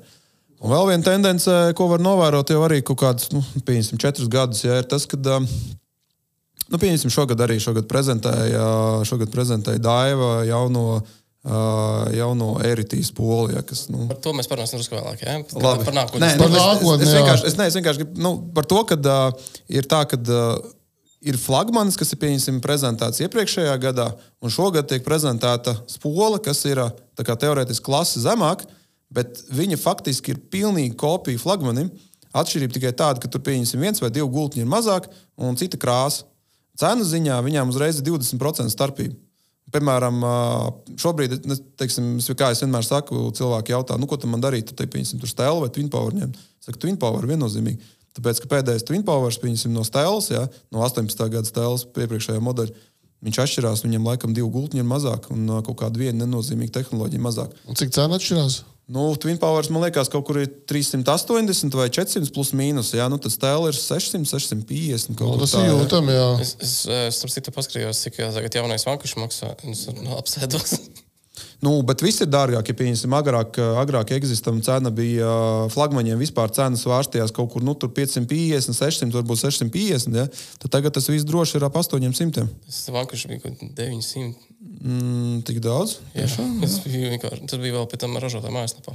[0.58, 4.64] Un vēl viena tendence, ko var novērot jau arī kaut kādus, nu, pieņemsim, četrus gadus,
[4.66, 8.64] ja, ir tas, ka, nu, pieņemsim, šogad arī šogad prezentēja,
[9.06, 11.04] šogad prezentēja Daiva jauno
[11.44, 13.60] jauno eritīs poliju.
[13.66, 14.08] Kas, nu...
[14.10, 15.22] Par to mēs parunāsim drusku vēlāk.
[15.22, 15.36] Ja?
[15.62, 15.86] Labi.
[15.86, 16.32] Par nākotnē.
[16.34, 18.98] Nē, nu, es, es, es, vienkārši, es, ne, es vienkārši gribu nu, par to, ka
[18.98, 20.58] uh, ir tā, ka uh,
[21.22, 24.10] ir flagmanis, kas ir pieņemsim, prezentēts iepriekšējā gadā,
[24.42, 26.82] un šogad tiek prezentēta spola, kas ir
[27.16, 28.66] kā, teorētiski klase zemāk,
[29.14, 31.90] bet viņa faktiski ir pilnīgi kopija flagmanim.
[32.36, 35.08] Atšķirība tikai tāda, ka tur pieņemsim viens vai divi gultņi ir mazāk,
[35.40, 36.26] un cita krāsa.
[36.78, 39.16] Cenu ziņā viņām uzreiz ir 20% starpība.
[39.74, 40.22] Piemēram,
[40.96, 41.34] šobrīd,
[41.80, 45.64] teiksim, kā es vienmēr saku, cilvēki jautā, nu, ko man darīt, tad, pieņemsim, tur stēlu
[45.64, 46.38] vai twin power ņemt.
[46.64, 47.94] Saku, twin power viennozīmīgi.
[48.16, 51.20] Tāpēc, ka pēdējais twin power, pieņemsim, no stēles, ja, no 18.
[51.34, 52.88] gada stēles iepriekšējā modeļa,
[53.28, 57.54] viņš atšķirās, viņam laikam divu gultņu ir mazāk un kaut kāda viena nenozīmīga tehnoloģija mazāk.
[57.68, 58.62] Un cik cena atšķirās?
[58.88, 62.94] Nu, Twin Powers man liekas, kaut kur ir 380 vai 400 plus mīnus.
[62.96, 65.12] Jā, nu, tas tēls ir 600, 650.
[65.20, 66.30] Nu, tas ir jūtami, jā.
[66.40, 69.52] Es, es, es tur citu paskatījos, cik tagad jaunais vankuši maksā.
[69.68, 70.78] Es nu, apsēdos.
[71.64, 72.70] Nu, bet viss ir dārgāk.
[72.70, 75.30] Ja pieņemsim, agrāk, agrāk existam cena bija
[75.74, 80.18] flagmaņiem vispār cenas svārstījās kaut kur nu, 550, 600, varbūt 650.
[80.18, 80.28] Ja?
[80.62, 82.46] Tad tagad tas viss droši ir ap 800.
[82.68, 84.48] Tas vankuši bija 900.
[84.78, 85.98] Mm, tik daudz?
[86.14, 86.28] Jā,
[86.62, 88.94] tas bija, tas bija vēl pēc tam ražotāja mājaslapā.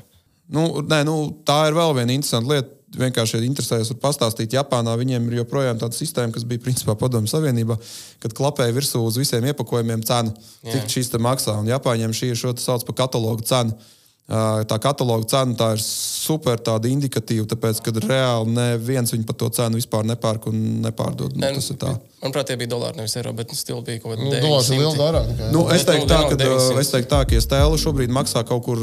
[0.51, 2.79] Nu, nē, nu, tā ir vēl viena interesanta lieta.
[2.93, 4.53] Vienkārši interesējas, var pastāstīt.
[4.53, 7.73] Japānā viņiem ir joprojām tāda sistēma, kas bija principā Padomju Savienībā,
[8.21, 11.55] kad klapēja virsū uz visiem iepakojumiem cenu, cik šīs maksā.
[11.57, 13.73] Un Japāņiem šī ir šo sauc par katalogu cenu.
[14.23, 19.75] Tā kataloga cena tā ir super indikatīva, tāpēc, ka reāli neviens viņu par to cenu
[19.75, 21.35] vispār nepērk un nepārdod.
[21.35, 21.91] Nu, tas ir tā.
[22.23, 24.93] Manuprāt, tie bija dolāri, nevis eiro, bet stila bija kaut kāda nu, dolārs ir liela
[24.95, 25.33] dārāk.
[25.51, 28.79] Nu, es teiktu, tā, ka, es teiktu tā, ka, ja stēle šobrīd maksā kaut kur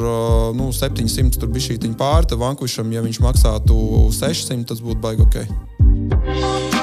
[0.59, 3.81] nu, 700, tur bija šī pāri, tad vankušam, ja viņš maksātu
[4.21, 6.80] 600, tas būtu baigi ok.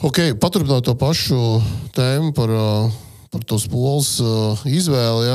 [0.00, 1.36] Okay, paturpinot to pašu
[1.92, 2.48] tēmu par,
[3.28, 4.14] par to spoles
[4.64, 5.34] izvēli, ja,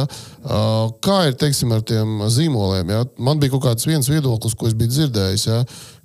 [1.06, 2.90] kā ir teiksim, ar tiem zīmoliem?
[2.90, 3.04] Ja?
[3.22, 5.60] Man bija kaut kāds viens viedoklis, ko es biju dzirdējis, ja,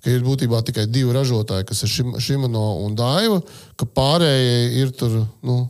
[0.04, 3.40] ka ir būtībā tikai divi ražotāji, kas ir Šimano un Daiva,
[3.80, 5.22] ka pārējie ir tur.
[5.40, 5.62] Nu,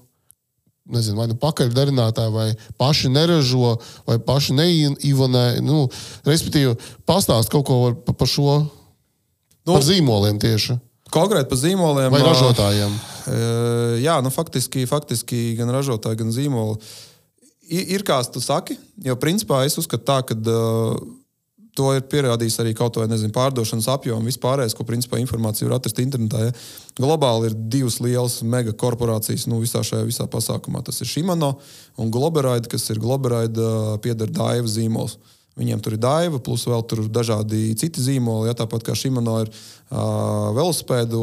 [0.91, 2.49] Nezinu, vai nu pakaļdarinātāji, vai
[2.81, 3.77] paši neražo,
[4.09, 5.45] vai paši neivonē.
[5.63, 5.85] Nu,
[6.27, 6.75] respektīvi,
[7.07, 10.81] pastāst kaut ko par pa šo nu, par zīmoliem tieši.
[11.11, 12.11] Konkrēti par zīmoliem.
[12.15, 12.99] Vai ražotājiem?
[14.03, 16.79] Jā, nu, faktiski, faktiski gan ražotāji, gan zīmoli.
[17.71, 18.75] Ir, kā tu saki,
[19.07, 20.97] jo principā es uzskatu tā, ka uh,
[21.79, 26.01] to ir pierādījis arī kaut vai nezinu, pārdošanas apjoms, vispārējais, ko principā informācija var atrast
[26.03, 26.49] internetā.
[26.49, 26.55] Ja.
[26.99, 30.83] Globāli ir divas lielas megakorporācijas nu, visā šajā visā pasākumā.
[30.87, 31.53] Tas ir Shimano
[32.01, 33.71] un Globeraide, kas ir Globeraide
[34.03, 35.15] pieder Daiva zīmols.
[35.15, 38.49] Uh, Viņiem tur ir daiva, plus vēl tur dažādi citi zīmoli.
[38.49, 41.21] Ja, tāpat kā Šimano ir uh, velosipēdu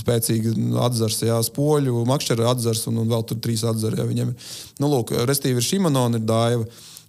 [0.00, 4.00] spēcīgi atzars, ja, spoļu, makšķera atzars un, un vēl tur trīs atzari.
[4.02, 4.50] Ja, viņiem ir,
[4.82, 6.66] nu, lūk, restīvi ir Šimano un ir daiva.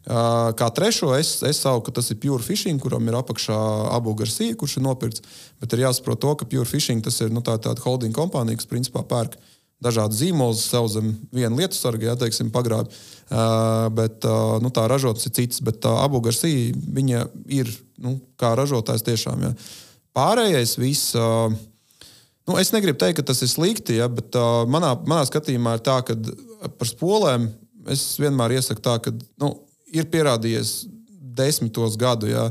[0.08, 3.58] Uh, kā trešo es, es saucu, ka tas ir Pure Fishing, kuram ir apakšā
[3.98, 5.26] abu garsija, kurš ir nopirkts.
[5.60, 8.70] Bet ir jāsaprot to, ka Pure Fishing tas ir nu, tā, tāda holding kompānija, kas
[8.70, 9.36] principā pērk
[9.84, 12.94] dažādas zīmolus sev zem viena lietu sarga, ja teiksim, pagrābi.
[12.94, 17.72] Uh, bet uh, nu, tā ražotājs ir cits, bet uh, abu garsī viņa ir
[18.04, 19.48] nu, kā ražotājs tiešām.
[19.50, 19.54] Ja.
[20.18, 21.16] Pārējais viss.
[21.18, 21.52] Uh,
[22.48, 25.82] Nu, es negribu teikt, ka tas ir slikti, ja, bet uh, manā, manā skatījumā ir
[25.84, 26.14] tā, ka
[26.80, 27.50] par spolēm
[27.92, 29.12] es vienmēr iesaku tā, ka
[29.44, 29.50] nu,
[29.92, 30.86] ir pierādījies
[31.36, 32.30] desmitos gadu.
[32.32, 32.46] Ja,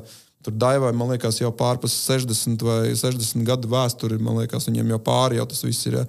[0.47, 4.15] Tur daivai, man liekas, jau pārpas 60 vai 60 gadu vēsture.
[4.23, 5.97] Man liekas, viņiem jau pāri jau tas viss ir.
[5.99, 6.05] Ja.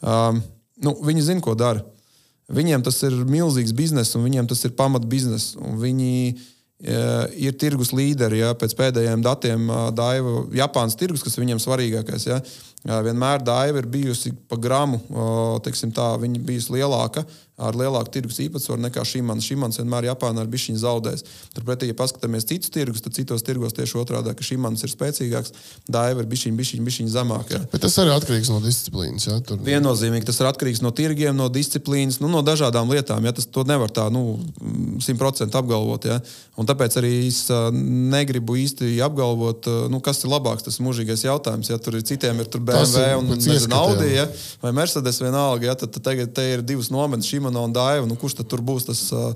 [0.00, 0.38] Um,
[0.80, 1.82] nu, viņi zina, ko dara.
[2.52, 5.54] Viņiem tas ir milzīgs bizness, un viņiem tas ir pamat bizness.
[5.56, 8.42] Viņi uh, ir tirgus līderi.
[8.42, 12.28] Ja, pēc pēdējiem datiem uh, Daiva, Japānas tirgus, kas viņiem svarīgākais.
[12.28, 17.24] Ja, uh, vienmēr Daiva ir bijusi pa gramu, uh, tā, viņa bijusi lielāka
[17.60, 19.44] ar lielāku tirgus īpatsvaru nekā Šimans.
[19.46, 21.24] Šimans vienmēr Japānā ir bijis viņa zaudējis.
[21.56, 25.52] Turpretī, ja paskatāmies citus tirgus, tad citos tirgos tieši otrādi, ka Šimans ir spēcīgāks,
[25.92, 27.52] Daiva ir bijis viņa zemāk.
[27.52, 27.60] Jā.
[27.72, 29.28] Bet tas arī atkarīgs no disciplīnas.
[29.28, 29.60] Jā, tur...
[29.66, 33.28] Viennozīmīgi tas ir atkarīgs no tirgiem, no disciplīnas, nu, no dažādām lietām.
[33.28, 34.38] Jā, tas nevar tā nu,
[35.04, 36.08] simtprocentīgi nu, apgalvot.
[36.08, 36.18] Jā.
[36.60, 37.44] Un tāpēc arī es
[37.76, 40.66] negribu īsti apgalvot, nu, kas ir labāks.
[40.66, 41.70] Tas ir mūžīgais jautājums.
[41.72, 44.26] Ja tur ir citiem ir BMW ir, un nezinu, Audi ja,
[44.62, 47.30] vai Mercedes vienalga, ja, tad, tad tagad ir divas nometnes.
[47.42, 48.06] Šimano un Daiva.
[48.06, 49.32] Nu, kurš tad tur būs tas uh,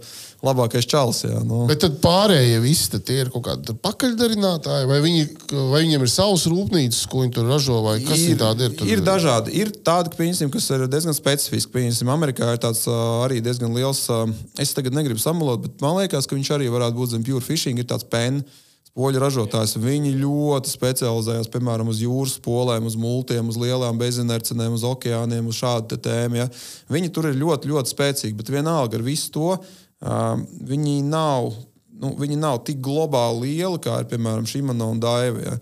[0.46, 1.24] labākais čalis?
[1.26, 1.64] Jā, nu.
[1.66, 5.24] Bet tad pārējie visi tie ir kaut kādi pakaļdarinātāji, vai, viņi,
[5.72, 8.76] vai viņiem ir savs rūpnīcas, ko viņi tur ražo, vai kas ir, tādi ir?
[8.78, 8.90] Tur?
[8.92, 9.56] Ir dažādi.
[9.58, 11.72] Ir tādi, pieņasim, kas ir diezgan specifiski.
[11.74, 14.28] Pieņasim, Amerikā ir tāds uh, arī diezgan liels, uh,
[14.62, 17.82] es tagad negribu samalot, bet man liekas, ka viņš arī varētu būt zem pure fishing,
[17.82, 18.46] ir tāds pens
[18.96, 19.76] poļu ražotājs.
[19.80, 25.60] Viņi ļoti specializējās piemēram uz jūras polēm, uz multiem, uz lielām bezinercenēm, uz okeāniem, uz
[25.60, 26.40] šādu tēmu.
[26.40, 26.48] Ja.
[26.92, 30.36] Viņi tur ir ļoti, ļoti spēcīgi, bet vienalga ar visu to uh,
[30.72, 31.52] viņi nav.
[31.96, 35.40] Nu, viņi nav tik globāli lieli, kā ir piemēram Šimana un Daiva.
[35.40, 35.54] Ja.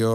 [0.00, 0.14] Jo,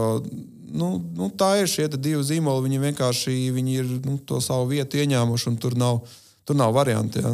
[0.76, 2.66] nu, nu, tā ir šie divi zīmoli.
[2.68, 6.02] Viņi vienkārši viņi ir nu, to savu vietu ieņēmuši, un tur nav,
[6.48, 7.24] tur nav varianti.
[7.24, 7.32] Ja.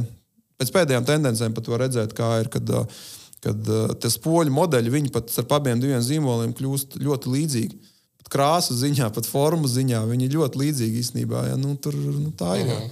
[0.62, 2.51] Pēc pēdējām tendencēm pat var redzēt, kā ir.
[2.53, 3.01] Kad, uh,
[3.41, 7.80] kad uh, tie spoļu modeļi, viņi pat ar abiem diviem zīmoliem kļūst ļoti līdzīgi.
[8.21, 11.47] Pat krāsu ziņā, pat formu ziņā viņi ir ļoti līdzīgi īstenībā.
[11.49, 11.58] Ja?
[11.60, 12.69] Nu, tur nu, tā ir.
[12.69, 12.91] -huh.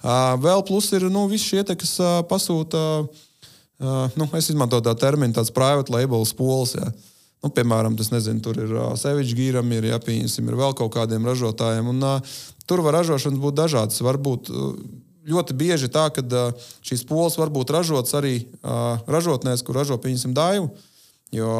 [0.00, 5.00] uh, vēl plus ir nu, visi šie, kas uh, pasūta, uh, nu, es izmantoju tādu
[5.00, 6.74] terminu, tāds private label spols.
[6.80, 6.88] Ja?
[7.42, 11.26] Nu, piemēram, tas nezinu, tur ir uh, sevišķi gīram, ir jāpieņemsim, ir vēl kaut kādiem
[11.26, 11.88] ražotājiem.
[11.90, 14.00] Un, uh, tur var ražošanas būt dažādas.
[14.00, 14.76] Varbūt uh,
[15.28, 16.22] ļoti bieži tā, ka
[16.84, 18.46] šīs pols var būt ražotas arī
[19.06, 20.70] ražotnēs, kur ražo pieņemsim daivu.
[21.32, 21.52] Jo,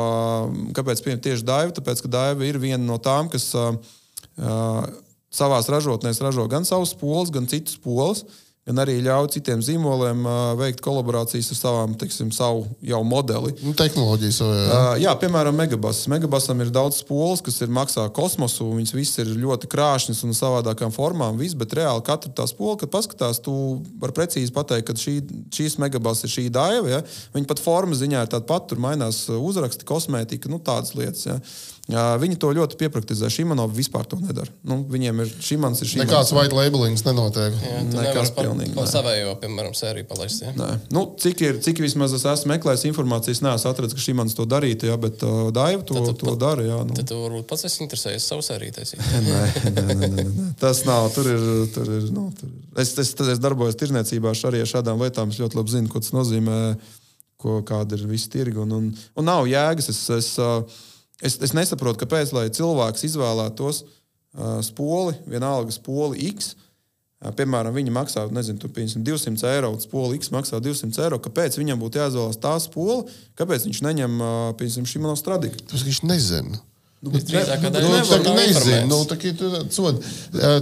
[0.77, 1.72] kāpēc tieši daiva?
[1.72, 3.48] Tāpēc, ka daiva ir viena no tām, kas
[5.33, 8.27] savā ražotnēs ražo gan savus polus, gan citus polus.
[8.62, 13.51] Gan arī ļauj citiem zīmoliem uh, veikt kolaborācijas ar savām, teiksim, savu jau modeli.
[13.64, 14.61] Nu, tehnoloģijas jau ir.
[14.62, 16.05] Uh, jā, piemēram, Megabas.
[16.12, 18.68] Megabasam ir daudz spolas, kas ir maksā kosmosu.
[18.79, 21.40] Viņas visas ir ļoti krāšņas un savādākām formām.
[21.40, 23.56] Viss, bet reāli katra tā spola, kad paskatās, tu
[24.02, 25.19] vari precīzi pateikt, ka šī,
[25.58, 26.98] šīs Megabas ir šī daiva.
[26.98, 27.02] Ja?
[27.35, 31.27] Viņa pat forma ziņā ir tāda pati, tur mainās uzraksti, kosmētika, nu tādas lietas.
[31.27, 31.40] Ja?
[31.91, 33.27] Viņi to ļoti piepraktizē.
[33.33, 34.47] Šimanov vispār to nedara.
[34.63, 35.99] Nu, viņiem ir šī ir šī.
[35.99, 37.57] Nekāds white labelings nenotiek.
[37.59, 38.71] Jā, Nekas pilnīgi.
[38.77, 40.45] Pa savējo, piemēram, sēriju palaist.
[40.45, 40.53] Ja?
[40.55, 40.69] Nē.
[40.95, 44.47] Nu, cik, ir, cik vismaz es esmu meklējis informācijas, neesmu atradzis, ka šī mans to
[44.47, 46.69] darītu, jā, bet uh, Daiva to, tad, to dara.
[46.69, 46.95] Jā, nu.
[47.01, 49.03] Tad tu varbūt pats esi interesējies savu sēriju taisīt.
[49.27, 50.47] nē, nē, nē, nē, nē.
[50.63, 51.11] Tas nav.
[51.17, 51.45] Tur ir.
[51.75, 52.55] Tur ir nu, tur.
[52.79, 55.35] Es, es, es darbojos tirzniecībā arī ar šādām lietām.
[55.35, 56.63] Es ļoti labi zinu, ko tas nozīmē,
[57.43, 58.63] ko, kāda ir visa tirga.
[58.63, 59.91] Un, un, un nav jēgas.
[59.91, 60.63] Es, es, uh,
[61.23, 66.54] Es, es nesaprotu, kāpēc cilvēks izvēlētos uh, spoli, vienalga spoli X.
[67.23, 71.20] Uh, piemēram, viņi maksā nezinu, tur, 200 eiro, spoli X maksā 200 eiro.
[71.23, 73.04] Kāpēc viņam būtu jāizvēlas tā spola?
[73.38, 75.62] Kāpēc viņš neņem uh, šī monēta stradiku?
[75.70, 76.58] Tas viņš nezina.
[77.03, 77.71] Nu, Drīzāk, nu,
[78.07, 79.96] tā kā nezinu, nu, tā, tu, cod,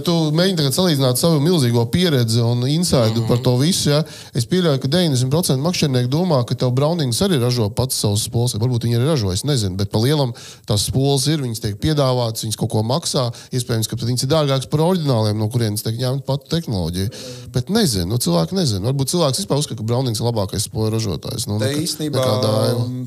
[0.01, 3.27] tu mēģini tagad salīdzināt savu milzīgo pieredzi un insaidu mm -hmm.
[3.29, 3.91] par to visu.
[3.91, 3.99] Ja?
[4.33, 8.55] Es pieļauju, ka 90% makšķernieku domā, ka tev Brownings arī ražo pats savus spols.
[8.55, 10.33] Varbūt viņi arī ražo, es nezinu, bet pa lielam
[10.65, 13.29] tās spols ir, viņas tiek piedāvātas, viņas kaut ko maksā.
[13.53, 17.09] Iespējams, ka viņas ir dārgākas par oriģināliem, no kurienes tiek ņemta pati tehnoloģija.
[17.53, 18.85] Bet nezinu, nu, cilvēki nezinu.
[18.89, 21.45] Varbūt cilvēks vispār uzskata, ka Brownings ir labākais spoļu ražotājs.
[21.47, 22.25] Nu, te īstenībā,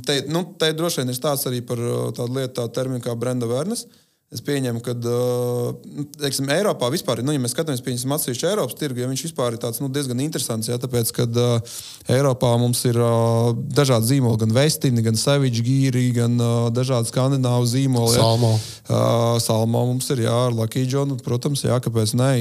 [0.07, 1.83] te, nu, te droši vien ir stāsts arī par
[2.15, 3.83] tādu lietu, tādu terminu kā brenda awareness.
[4.35, 4.97] Es pieņemu, ka
[6.19, 9.61] teiksim, Eiropā vispār, nu, ja mēs skatāmies pieņemsim atsevišķu Eiropas tirgu, ja viņš vispār ir
[9.63, 10.67] tāds, nu, diezgan interesants.
[10.67, 11.77] Jā, tāpēc, ka uh,
[12.11, 17.69] Eiropā mums ir uh, dažādi zīmoli, gan Vestini, gan Savage Gīri, gan uh, dažādi skandināvu
[17.71, 18.17] zīmoli.
[18.19, 18.51] Salmo.
[18.89, 22.33] Uh, Salmo mums ir, jā, ar Lucky John, protams, jā, kāpēc ne.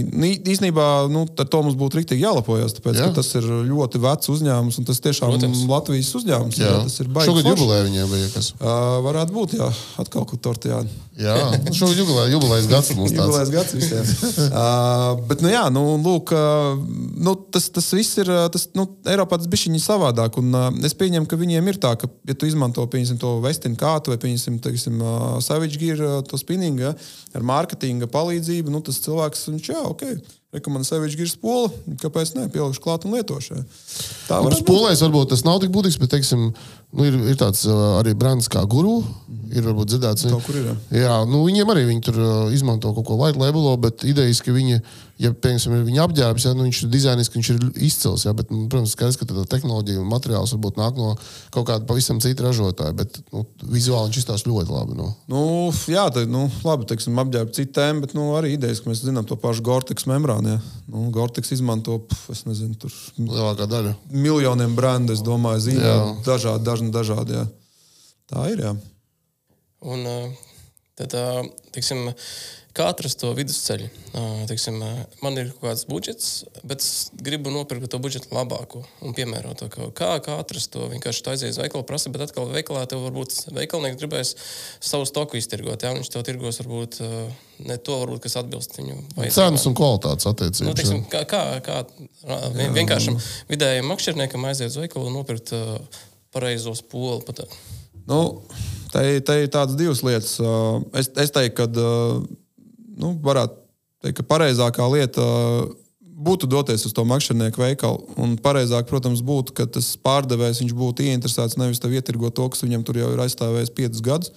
[0.42, 3.12] Īsnībā nu, ar to mums būtu rīktīgi jālepojas, tāpēc, jā.
[3.12, 6.58] ka tas ir ļoti vecs uzņēmums un tas tiešām ir Latvijas uzņēmums.
[6.58, 6.74] Jā.
[6.74, 7.30] Jā, tas ir baigi.
[7.30, 8.52] Šogad jubilē viņiem bija kas.
[8.58, 9.70] Uh, varētu būt, jā,
[10.02, 10.82] atkal kaut tortijā.
[11.20, 11.38] Jā,
[11.84, 13.30] šogad jubilē, jubilējas gads mums tāds.
[13.30, 14.12] Jubilējas gads visiem.
[14.48, 16.78] uh, bet, nu jā, nu, lūk, uh,
[17.28, 21.30] nu, tas, tas viss ir, tas, nu, Eiropā tas bišķiņi savādāk, un uh, es pieņemu,
[21.30, 25.02] ka viņiem ir tā, ka, ja tu izmanto, pieņemsim, to Westin kātu vai, pieņemsim, teiksim,
[25.04, 26.96] uh, Savage Gear, uh, to spinningu, ja,
[27.36, 30.08] ar mārketinga palīdzību, nu, tas cilvēks, viņš, jā, ok,
[30.54, 31.72] rekomendē Savage Gear spolu,
[32.02, 33.64] kāpēc ne, pielikšu klāt un lietošu.
[34.28, 34.62] Tā var būt.
[34.62, 36.52] Spolēs varbūt tas nav tik būtisks, bet, teiksim,
[36.94, 39.02] nu, ir, ir tāds arī brands kā guru.
[39.54, 40.40] Ir varbūt dzirdēts, ka
[41.30, 42.16] nu, viņiem arī viņi tur
[42.56, 44.80] izmanto kaut ko white labelo, bet idejas, ka viņi,
[45.24, 48.26] ja piemēram, ir viņa apģērbs, ja, nu, viņš ir dizainiski, viņš ir izcils.
[48.28, 51.14] Ja, bet, nu, protams, skaidrs, ka tā tehnoloģija un materiāls varbūt nāk no
[51.54, 54.98] kaut kāda pavisam cita ražotāja, bet nu, vizuāli viņš izstāsta ļoti labi.
[55.00, 55.10] Nu.
[55.32, 55.44] Nu,
[55.92, 59.28] jā, tā nu, labi, teiksim, apģērba citu tēmu, bet nu, arī idejas, ka mēs zinām
[59.30, 60.56] to pašu Gortex membrānu.
[60.56, 60.86] Ja.
[60.92, 62.02] Nu, Gortex izmanto,
[62.34, 63.98] es nezinu, tur lielākā daļa.
[64.14, 65.94] Miljoniem brendu, es domāju, zīmē
[66.28, 67.40] dažādi, dažni dažādi.
[67.40, 67.48] Jā.
[68.34, 68.66] Tā ir.
[68.68, 68.76] Jā.
[69.84, 70.08] Un,
[71.00, 71.16] tad,
[71.76, 72.08] teiksim,
[72.74, 73.88] kā atrast to vidusceļu?
[74.50, 74.80] Teiksim,
[75.24, 76.30] man ir kaut kāds budžets,
[76.66, 79.92] bet es gribu nopirkt to budžetu labāku un piemērotāku.
[79.98, 80.88] Kā, kā atrast to?
[80.92, 84.34] Vienkārši aizies uz veikalu, prasa, bet atkal veikalā tev varbūt veikalnieks gribēs
[84.84, 85.86] savu stoku iztirgot.
[85.86, 87.00] Jā, viņš tev tirgos varbūt
[87.70, 89.00] ne to, varbūt, kas atbilst viņu.
[89.30, 90.66] Cenas un kvalitātes attiecības.
[90.68, 91.84] Nu, teiksim, kā, kā, kā
[92.74, 93.22] vienkāršam
[93.52, 95.54] vidējam makšķerniekam aiziet uz veikalu un nopirkt
[96.34, 97.22] pareizo spolu.
[97.28, 97.46] Pat,
[98.04, 98.44] Nu,
[98.92, 100.36] te, te ir tādas divas lietas.
[101.00, 101.68] Es, es teiktu, ka
[103.00, 103.60] nu, varētu
[104.04, 105.26] teikt, ka pareizākā lieta
[106.24, 108.16] būtu doties uz to makšķernieku veikalu.
[108.22, 112.84] Un pareizāk, protams, būtu, ka tas pārdevējs būtu ieinteresēts nevis tev ietirgot to, kas viņam
[112.86, 114.34] tur jau ir aizstāvējis piecus gadus.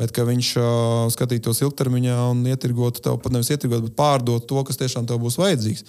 [0.00, 4.78] Bet viņš uh, skatītos ilgtermiņā un ietirgotu tev, pat nevis ietirgot, bet pārdot to, kas
[4.80, 5.84] tiešām tev būs vajadzīgs.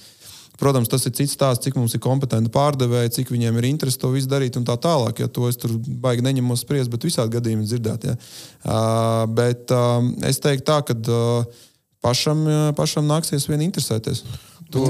[0.62, 4.12] Protams, tas ir cits stāsts, cik mums ir kompetenti pārdevēji, cik viņiem ir interesi to
[4.14, 5.24] visu darīt un tā tālāk.
[5.24, 8.09] Ja to es tur baigi neņemos spriest, bet visādi gadījumi dzirdēt.
[8.09, 8.18] Ja.
[8.62, 11.64] Uh, bet uh, es teiktu tā, ka uh,
[12.04, 14.24] pašam, uh, pašam nāksies vien interesēties.
[14.72, 14.88] Tur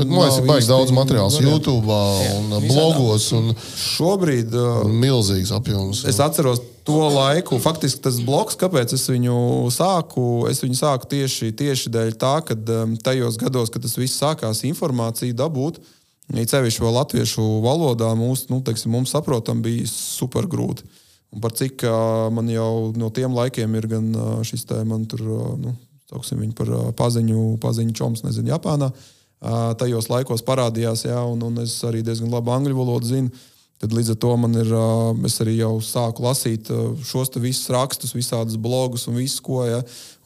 [0.00, 3.28] bet, man liekas, ir baigi daudz materiāls YouTube un jā, blogos.
[3.36, 6.02] Un šobrīd uh, milzīgs apjoms.
[6.10, 7.60] Es atceros to laiku.
[7.62, 9.36] Faktiski tas bloks, kāpēc es viņu
[9.74, 12.56] sāku, es viņu sāku tieši, tieši dēļ tā, ka
[13.06, 15.78] tajos gados, kad tas viss sākās, informāciju dabūt.
[16.32, 20.86] Ja cevišķi vēl latviešu valodā mūs, nu, teiksim, mums saprotam bija super grūti.
[21.32, 21.84] Un par cik
[22.34, 24.10] man jau no tiem laikiem ir gan
[24.46, 25.22] šis te man tur,
[25.60, 25.74] nu,
[26.12, 28.92] sauksim viņu par paziņu, paziņu čoms, nezinu, Japānā.
[29.80, 33.32] Tajos laikos parādījās, jā, un, un es arī diezgan labi angļu valodu zinu.
[33.82, 34.68] Tad līdz ar to man ir,
[35.26, 36.68] es arī jau sāku lasīt
[37.02, 39.64] šos visus rakstus, visādus blogus un visu, ko.
[39.66, 39.80] Ja.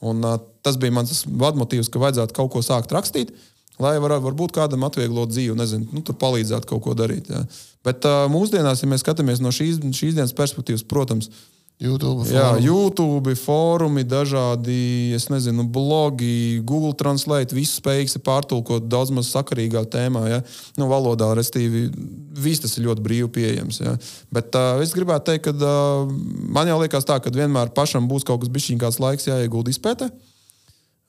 [0.04, 0.20] Un,
[0.60, 3.32] tas bija mans vadmotīvs, ka vajadzētu kaut ko sākt rakstīt.
[3.80, 7.28] lai var, varbūt kādam atvieglot dzīvi, nezinu, nu, tur palīdzētu kaut ko darīt.
[7.32, 7.42] Jā.
[7.84, 11.28] Bet uh, mūsdienās, ja mēs skatāmies no šīs, šīs dienas perspektīvas, protams,
[11.76, 19.28] YouTube, Jā, YouTube, fórumi, dažādi, es nezinu, blogi, Google Translate, visu spējīgs pārtulkot daudz maz
[19.28, 20.38] sakarīgā tēmā, ja?
[20.80, 21.90] nu, valodā, restīvi,
[22.32, 23.82] viss tas ir ļoti brīvi pieejams.
[23.84, 23.92] Ja?
[24.32, 26.08] Bet uh, es gribētu teikt, ka uh,
[26.48, 30.08] man jau liekas tā, ka vienmēr pašam būs kaut kas bišķiņ kāds laiks jāiegulda izpētē.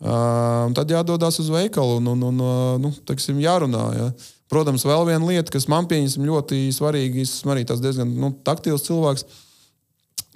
[0.04, 2.48] Uh, tad jādodas uz veikalu un, un, un
[2.84, 3.88] nu, teiksim, jārunā.
[3.96, 4.12] Ja?
[4.52, 9.30] Protams, vēl viena lieta, kas man pieņemsim ļoti svarīga, esmu arī diezgan nu, taktīvs cilvēks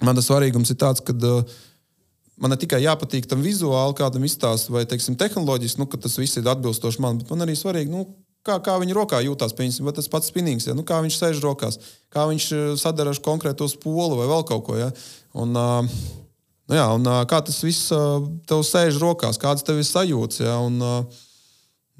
[0.06, 1.54] man tas svarīgums ir tāds, ka uh,
[2.42, 6.40] man ne tikai jāpatīk tam vizuāli, kādam izstāstam, vai teiksim, tehnoloģiski, nu, ka tas viss
[6.40, 8.06] ir atbilstoši man, bet man arī svarīgi, nu,
[8.46, 9.54] kā, kā viņa rokā jūtas.
[9.58, 10.76] Piemēram, tas pats spinīgs, ja?
[10.78, 11.78] nu, kā viņš sēž rokās,
[12.12, 14.78] kā viņš uh, sadara ar konkrēto spolu vai vēl kaut ko.
[14.80, 14.90] Ja?
[15.38, 15.98] Un, uh,
[16.68, 20.42] nu, jā, un, uh, kā tas viss uh, tev sēž rokās, kādas tev ir sajūtas.
[20.46, 20.58] Ja?
[20.62, 21.28] Un, uh,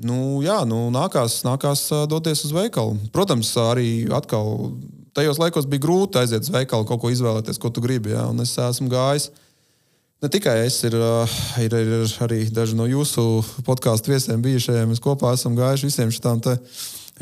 [0.02, 2.96] Nu, jā, nu, nākās, nākās doties uz veikalu.
[3.14, 4.72] Protams, arī atkal
[5.16, 8.14] tajos laikos bija grūti aiziet uz veikalu, kaut ko izvēlēties, ko tu gribi.
[8.14, 8.26] Ja?
[8.32, 9.30] Un es esmu gājis.
[10.22, 10.94] Ne tikai es, ir,
[11.58, 14.92] ir, ir arī daži no jūsu podkāstu viesiem bijušajiem.
[14.92, 16.42] Mēs kopā esam gājuši visiem šādām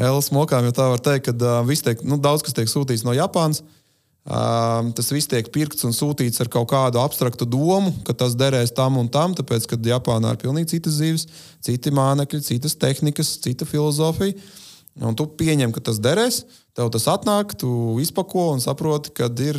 [0.00, 3.64] Elas mokām, jo tā var teikt, ka tiek, nu, daudz kas tiek sūtīts no Japānas.
[4.20, 8.70] Uh, tas viss tiek pirkts un sūtīts ar kaut kādu abstraktu domu, ka tas derēs
[8.76, 11.24] tam un tam, tāpēc, ka Japānā ir pilnīgi citas zivis,
[11.64, 14.36] citi mānekļi, citas tehnikas, cita filozofija.
[15.00, 16.42] Un tu pieņem, ka tas derēs,
[16.76, 19.58] tev tas atnāk, tu izpako un saproti, ka ir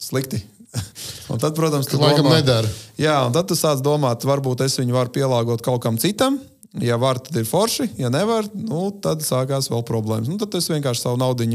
[0.00, 0.40] slikti.
[1.32, 2.68] un tad, protams, tu domā, nedara.
[3.00, 6.38] Jā, un tad tu sāc domāt, varbūt es viņu varu pielāgot kaut kam citam.
[6.78, 7.88] Ja var, tad ir forši.
[7.98, 10.30] Ja nevar, nu, tad sākās vēl problēmas.
[10.30, 11.48] Nu, tad es vienkārši savu naudu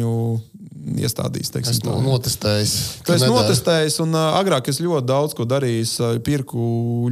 [0.86, 1.52] iestādījis.
[1.64, 2.68] Es to notestēju.
[3.06, 5.86] Tu esi notestējis, un uh, agrāk es ļoti daudz ko darīju.
[6.04, 6.60] Uh, pirku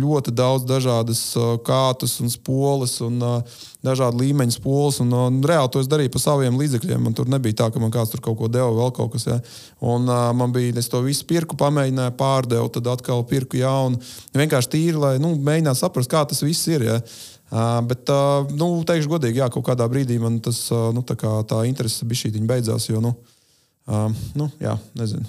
[0.01, 2.99] ļoti daudz dažādas uh, kātus un spoles.
[3.05, 7.01] Un, uh, Dažādu līmeņu spoles, un, un reāli to es darīju par saviem līdzekļiem.
[7.03, 9.27] Man tur nebija tā, ka man kāds tur kaut ko deva, vēl kaut kas.
[9.27, 9.41] Ja.
[9.83, 13.99] Un, uh, man bija, es to visu pirku, pamēģināju, pārdevu, tad atkal pirku jaunu.
[14.39, 16.87] Vienkārši tīri, lai nu, mēģinātu saprast, kā tas viss ir.
[16.87, 17.01] Ja.
[17.53, 21.19] Uh, bet, uh, nu, teikšu godīgi, jā, kaut kādā brīdī man tas, uh, nu, tā,
[21.19, 22.87] tā interese bija šī beidzās.
[22.87, 23.13] Jo, nu,
[23.83, 25.25] Uh, nu, jā, nezinu.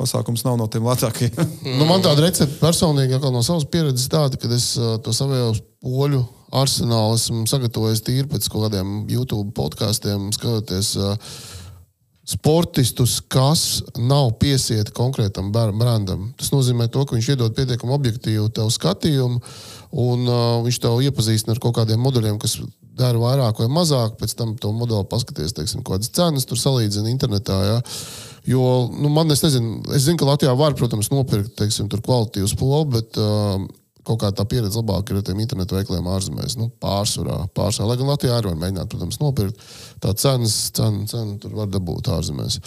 [0.00, 1.34] Pasākums nav no tiem lētākajiem.
[1.78, 5.52] nu, man tāda recepte personīgi no savas pieredzes tāda, ka es uh, to savu
[5.84, 10.94] poļu arsenālu esmu sagatavojis tīri pēc kaut kādiem YouTube podkāstiem, skatoties.
[10.98, 11.16] Uh,
[12.30, 16.28] sportistus, kas nav piesieti konkrētam brandam.
[16.38, 19.40] Tas nozīmē, to, ka viņš iedod pietiekami objektīvu tev skatījumu,
[20.04, 22.60] un uh, viņš tev iepazīstina ar kaut kādiem modeļiem, kas
[23.00, 27.58] dara vairāk vai mazāk, pēc tam to modeli paskaties, teiksim, kādas cenas tur salīdzina internetā.
[27.66, 27.80] Ja?
[28.50, 28.62] Jo
[28.94, 33.18] nu, man, es nezinu, es zinu, ka Latvijā var, protams, nopirkt teiksim, kvalitīvu spolu, bet
[33.20, 33.58] uh,
[34.06, 36.56] kaut kā tā pieredze labāk ir ar tiem internetu veikaliem ārzemēs.
[36.60, 37.90] Nu, pārsvarā, pārsvarā.
[37.90, 39.68] Lai gan Latvijā arī var mēģināt, protams, nopirkt.
[40.02, 42.60] Tā cenas, cena, cena tur var dabūt ārzemēs.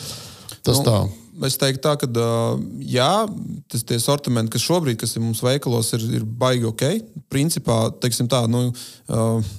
[0.63, 0.99] Tas nu, tā.
[1.47, 2.07] Es teiktu, tā, ka
[2.85, 3.09] jā,
[3.71, 6.85] tas tie sortimenti, kas šobrīd kas ir mums veikalos, ir, ir baigi ok.
[7.33, 9.55] Principā, teiksim tā, nu, uh,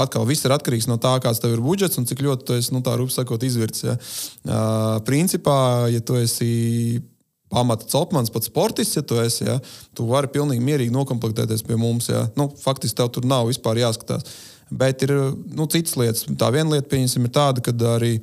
[0.00, 2.72] atkal viss ir atkarīgs no tā, kāds tev ir budžets un cik ļoti tu esi,
[2.72, 3.84] nu, tā rūpīgi sakot, izvirts.
[3.84, 3.98] Ja.
[4.48, 5.58] Uh, principā,
[5.92, 7.02] ja tu esi
[7.52, 9.58] pamata celtmans, pats sportists, ja tu esi, ja,
[9.96, 12.08] tu vari pilnīgi mierīgi noklāpties pie mums.
[12.12, 12.24] Ja.
[12.38, 14.26] Nu, faktiski tev tur nav vispār jāskatās.
[14.72, 15.12] Bet ir
[15.52, 16.24] nu, citas lietas.
[16.40, 18.16] Tā viena lieta, pieņemsim, ir tāda, ka arī.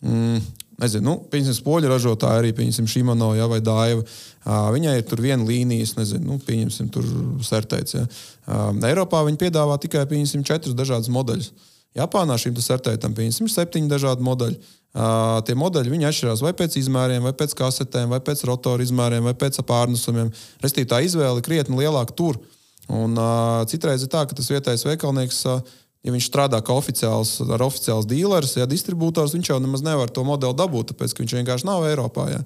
[0.00, 0.40] Mm,
[0.80, 4.04] nezinu, nu, pieņemsim, spoļu ražotāji, arī pieņemsim Šimano ja, vai Daiva.
[4.40, 7.04] Uh, viņai ir tur viena līnija, nezinu, nu, pieņemsim, tur
[7.44, 7.98] sertēts.
[7.98, 8.06] Ja.
[8.46, 11.52] Uh, Eiropā viņi piedāvā tikai pieņemsim četrus dažādus modeļus.
[11.98, 14.60] Japānā šim sertētam pieņemsim septiņi dažādi modeļi.
[14.90, 19.36] Uh, tie modeļi atšķirās vai pēc izmēriem, vai pēc kasetēm, vai pēc rotora izmēriem, vai
[19.38, 20.32] pēc pārnesumiem.
[20.62, 22.40] Restīvi tā izvēle ir krietni lielāka tur.
[22.90, 25.62] Un, uh, citreiz ir tā, ka tas vietējais veikalnieks uh,
[26.00, 30.24] Ja viņš strādā kā oficiāls, ar oficiāls dealers, ja distribūtors, viņš jau nemaz nevar to
[30.24, 32.24] modeli dabūt, tāpēc ka viņš vienkārši nav Eiropā.
[32.32, 32.40] Ja.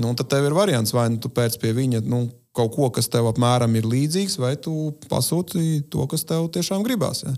[0.00, 2.24] Nu, tad tev ir variants, vai nu tu pēc pie viņa nu,
[2.56, 7.20] kaut ko, kas tev apmēram ir līdzīgs, vai tu pasūti to, kas tev tiešām gribās.
[7.26, 7.36] Ja.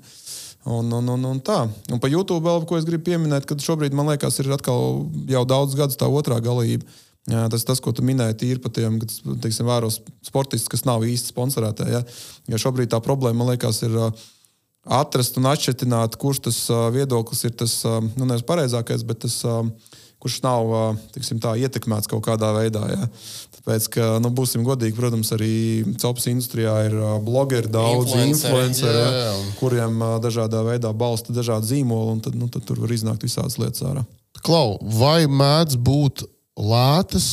[0.67, 1.63] Un, un, un, un tā.
[1.93, 5.45] Un par YouTube vēl, ko es gribu pieminēt, kad šobrīd man liekas, ir atkal jau
[5.49, 6.85] daudz gadus tā otrā galība.
[7.29, 11.35] Jā, tas, tas, ko tu minēji, ir par tiem teiksim, vēros sportistus, kas nav īsti
[11.35, 11.89] sponsorēti.
[11.93, 12.01] Ja?
[12.49, 13.97] Jo šobrīd tā problēma, man liekas, ir
[14.89, 15.85] atrast un atšķirt,
[16.21, 16.61] kurš tas
[16.95, 19.43] viedoklis ir tas nu, nevis pareizākais, bet tas,
[20.19, 20.73] kurš nav
[21.13, 22.87] tiksim, tā, ietekmēts kaut kādā veidā.
[22.95, 23.11] Ja.
[23.69, 30.01] Tāpēc, ka, nu, būsim godīgi, protams, arī copas industrijā ir blogeri, daudz influenceri, ja, kuriem
[30.25, 34.07] dažādā veidā balsta dažādi zīmoli, un tad, nu, tad tur var iznākt visādas lietas ārā.
[34.41, 36.25] Klau, vai mēdz būt
[36.57, 37.29] lētas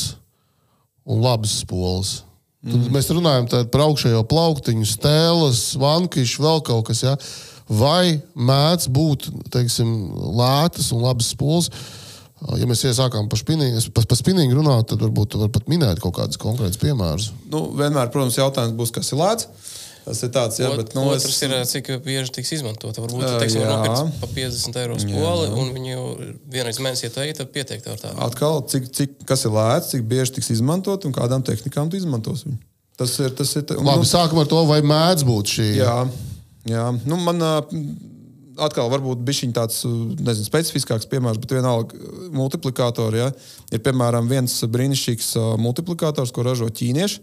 [1.08, 2.12] un labas spoles?
[2.66, 2.92] Tad mm.
[2.92, 7.00] mēs runājam par augšējo plauktiņu, stēlas, vankišu, vēl kaut kas.
[7.06, 7.16] Ja?
[7.72, 9.88] Vai mēdz būt teiksim,
[10.36, 11.72] lētas un labas spoles?
[12.36, 16.18] Ja mēs iesākām par spinīgu, pa, pa spinīgu runāt, tad varbūt var pat minēt kaut
[16.18, 17.30] kādus konkrētus piemērus.
[17.52, 19.48] Nu, vienmēr, protams, jautājums būs, kas ir lēts.
[20.06, 20.92] Tas ir tāds, jā, bet.
[20.94, 21.38] Nu, Otrs es...
[21.42, 23.02] ir, cik bieži tiks izmantota.
[23.02, 26.04] Varbūt uh, teiksim, nopirkt pa 50 eiro skolu, un viņu
[26.52, 28.20] vienreiz mēnesī, ej, tad pieteikt ar tādu.
[28.28, 32.44] Atkal, cik, cik, kas ir lēts, cik bieži tiks izmantot un kādām tehnikām tu izmantos
[32.46, 32.60] viņu.
[33.00, 33.34] Tas ir.
[33.34, 35.66] Tas ir un, Labi, nu, sākam ar to, vai mēdz būt šī.
[35.80, 35.96] Jā,
[36.70, 36.86] jā.
[37.02, 37.42] Nu, man,
[38.62, 41.98] atkal varbūt bija tāds nezinu, specifiskāks piemērs, bet vienalga
[42.34, 43.22] multiplikātori.
[43.22, 43.32] Ja?
[43.74, 47.20] Ir piemēram viens brīnišķīgs multiplikators, ko ražo ķīnieši.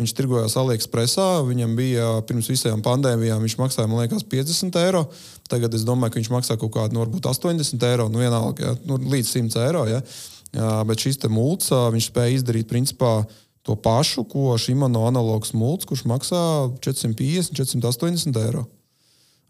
[0.00, 1.26] Viņš tirgojās AliExpressā.
[1.44, 5.04] Viņam bija pirms visām pandēmijām, viņš maksāja, man liekas, 50 eiro.
[5.52, 8.76] Tagad es domāju, ka viņš maksā kaut kādu, nu, varbūt 80 eiro, nu, vienalga, ja?
[8.88, 9.84] nu, līdz 100 eiro.
[9.90, 10.00] Ja?
[10.52, 13.22] Jā, bet šis mūls, viņš spēja izdarīt principā
[13.62, 16.42] to pašu, ko Šimano analogs mūls, kurš maksā
[16.84, 18.66] 450, 480 eiro.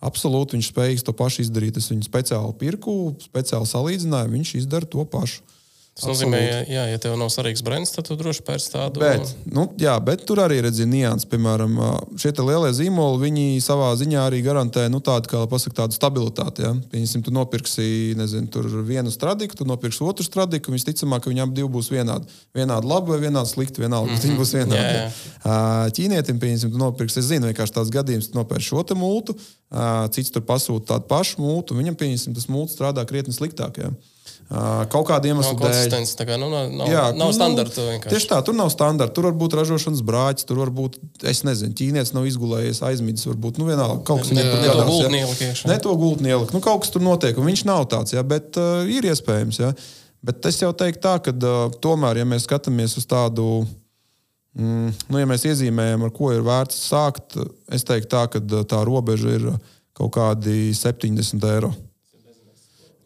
[0.03, 1.78] Absolūti viņš spējīgs to pašu izdarīt.
[1.78, 5.44] Es viņu speciāli pirku, speciāli salīdzināju, viņš izdara to pašu.
[5.93, 9.03] Tas nozīmē, ja, jā, ja tev nav svarīgs brands, tad tu droši pēc tādu.
[9.03, 11.28] Bet, nu, jā, bet tur arī redzi nianses.
[11.28, 11.74] Piemēram,
[12.16, 16.64] šie lielie zīmoli, viņi savā ziņā arī garantē nu, tādu, kā pasaka, tādu stabilitāti.
[16.64, 16.70] Ja?
[16.95, 17.84] Pieņemsim, tu nopirksi
[18.16, 22.40] nezinu, vienu stradiku, tu nopirksi otru stradiku, un visticamāk, ka viņi abi būs vienādi.
[22.57, 24.24] Vienādi labi vai vienādi slikti, vienalga, mm -hmm.
[24.24, 24.95] viņi būs vienādi.
[24.97, 25.05] Jā,
[25.45, 25.90] jā.
[26.01, 29.36] Ķīnietim, pieņemsim, tu nopirksi, es zinu, vienkārši tāds gadījums, tu nopērci šo te mūtu,
[30.16, 33.76] cits tur pasūta tādu pašu mūtu, viņam, pieņemsim, tas mūts strādā krietni sliktāk.
[33.76, 33.93] Ja?
[34.93, 35.95] Kaut kāda iemesla dēļ.
[36.18, 37.84] Tā kā, nu, nav, jā, nav nu, standarta.
[37.86, 38.12] Vienkārši.
[38.12, 39.14] Tieši tā, tur nav standarta.
[39.16, 40.99] Tur var būt ražošanas brāķis, tur var būt,
[41.30, 43.30] es nezinu, ķīnietis nav izgulējies, aizmidzis.
[43.30, 45.64] Varbūt nu, vienalga, kaut kas tāds- ne to gultni ielikt.
[45.70, 46.53] Ne to gultni ielikt.
[46.53, 49.61] Nu, kaut kas tur notiek, un viņš nav tāds, jā, bet uh, ir iespējams.
[49.62, 49.72] Jā.
[50.22, 53.64] Bet es jau teiktu tā, ka uh, tomēr, ja mēs skatāmies uz tādu.
[54.53, 57.38] Mm, nu, ja mēs iezīmējam, ar ko ir vērts sākt,
[57.72, 59.49] es teiktu, tā, ka tā robeža ir
[59.97, 61.72] kaut kādi 70 eiro.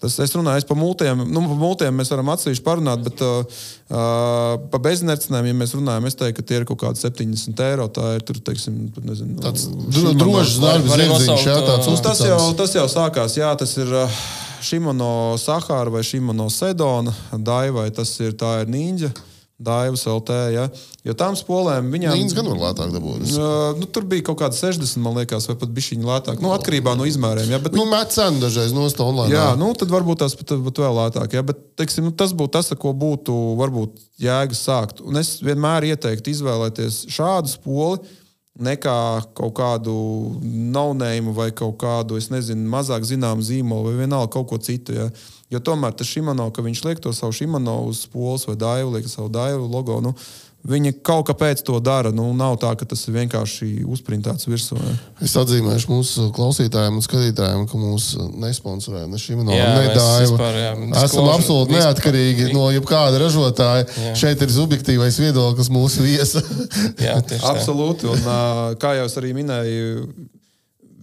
[0.06, 1.24] Tas, es runāju par multiem.
[1.26, 6.08] Nu, par multiem mēs varam atsevišķi parunāt, bet uh, uh, par beznercinēm, ja mēs runājam,
[6.08, 7.90] es teiktu, ka tie ir kaut kādi 70 eiro.
[7.92, 12.02] Tā ir tur, teiksim, nezinu, tāds drošs darbs, zirdziņš, jā, tāds uzticams.
[12.06, 13.94] Tas jau, tas jau sākās, jā, tas ir.
[14.06, 14.26] Uh,
[14.66, 19.10] Šimono Sahara vai Šimono Sedona, Daivai tas ir, tā ir Nīņģa.
[19.12, 20.34] Uh, Daivas LT.
[20.52, 20.66] Ja?
[21.06, 22.12] Jo tām spolēm viņām.
[22.18, 23.22] Viņas gan var lētāk dabūt.
[23.32, 26.42] Uh, nu, tur bija kaut kāda 60, man liekas, vai pat bišķiņa lētāk.
[26.44, 27.48] Nu, atkarībā no izmēriem.
[27.54, 27.60] Ja?
[27.64, 29.32] Bet, nu, met cenu dažreiz nost online.
[29.32, 31.38] Jā, nu, tad varbūt tās pat, pat vēl lētāk.
[31.38, 31.44] Ja?
[31.46, 33.96] Bet, teiksim, nu, tas būtu tas, ko būtu varbūt
[34.26, 35.00] jēga sākt.
[35.00, 38.04] Un es vienmēr ieteiktu izvēlēties šādu spoli
[38.56, 38.96] nekā
[39.36, 39.94] kaut kādu
[40.72, 44.96] naunējumu vai kaut kādu, es nezinu, mazāk zināmu zīmolu vai vienalga kaut ko citu.
[44.96, 45.10] Ja?
[45.52, 49.06] Jo tomēr tas Šimano, ka viņš liek to savu Šimano uz pols vai daivu, liek
[49.10, 50.00] savu daivu logo.
[50.02, 50.14] Nu,
[50.66, 52.10] Viņi kaut kāpēc to dara.
[52.14, 54.78] Nu, nav tā, ka tas ir vienkārši uzprintēts virsū.
[54.80, 54.94] Ne?
[55.22, 58.08] Es atzīmēšu mūsu klausītājiem un skatītājiem, ka mūs
[58.42, 60.38] nesponsorē ne šim no nedāļu.
[61.04, 62.56] Esam absolūti neatkarīgi vispār.
[62.56, 63.84] no jebkāda ražotāja.
[63.86, 64.14] Jā.
[64.24, 66.42] Šeit ir subjektīvais viedoklis mūsu viesa.
[67.06, 67.20] Jā,
[67.52, 68.10] absolūti.
[68.10, 68.26] Un,
[68.82, 70.08] kā jau es arī minēju,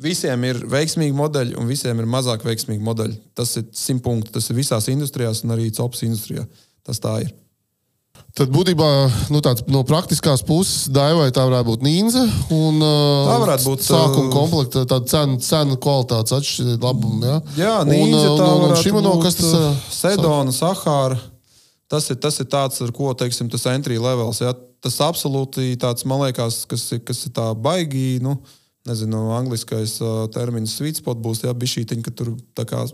[0.03, 3.15] visiem ir veiksmīgi modeļi un visiem ir mazāk veiksmīgi modeļi.
[3.37, 4.33] Tas ir simt punkti.
[4.35, 6.43] Tas ir visās industrijās un arī COPS industrijā.
[6.83, 7.31] Tas tā ir.
[8.33, 8.87] Tad būtībā
[9.29, 12.23] nu, tāds, no praktiskās puses Daivai tā varētu būt nīnza.
[12.55, 17.27] Un, tā varētu būt sākuma komplekta, tāda cena, cena kvalitātes atšķirība, labuma.
[17.27, 17.35] Ja?
[17.59, 19.67] Jā, nīnza, un, tā un, un Šimano, kas tas ir?
[19.93, 21.19] Sedona, Sahāra.
[21.93, 24.41] Tas ir, tas ir tāds, ar ko teiksim, tas entry levels.
[24.41, 24.55] Ja?
[24.81, 28.17] Tas absolūti tāds, man liekas, kas, kas ir tā baigi.
[28.25, 28.39] Nu,
[28.83, 32.33] Nezinu, angliskais uh, termins sweet spot būs, ja bija šī tiņa, ka tur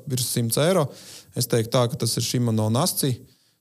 [0.06, 0.84] virs 100 eiro.
[1.34, 3.16] Es teiktu tā, ka tas ir Šimano Nasci.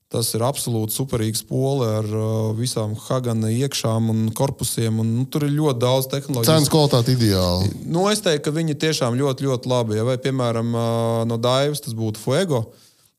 [0.09, 5.03] Tas ir absolūti superīgs pole ar uh, visām Hagana iekšām un korpusiem.
[5.03, 6.49] Un, nu, tur ir ļoti daudz tehnoloģiju.
[6.49, 7.67] Cenas kvalitāte ideāli.
[7.85, 9.99] Nu, es teiktu, ka viņi tiešām ļoti, ļoti labi.
[9.99, 12.63] Ja, vai, piemēram, uh, no Daivas tas būtu Fuego,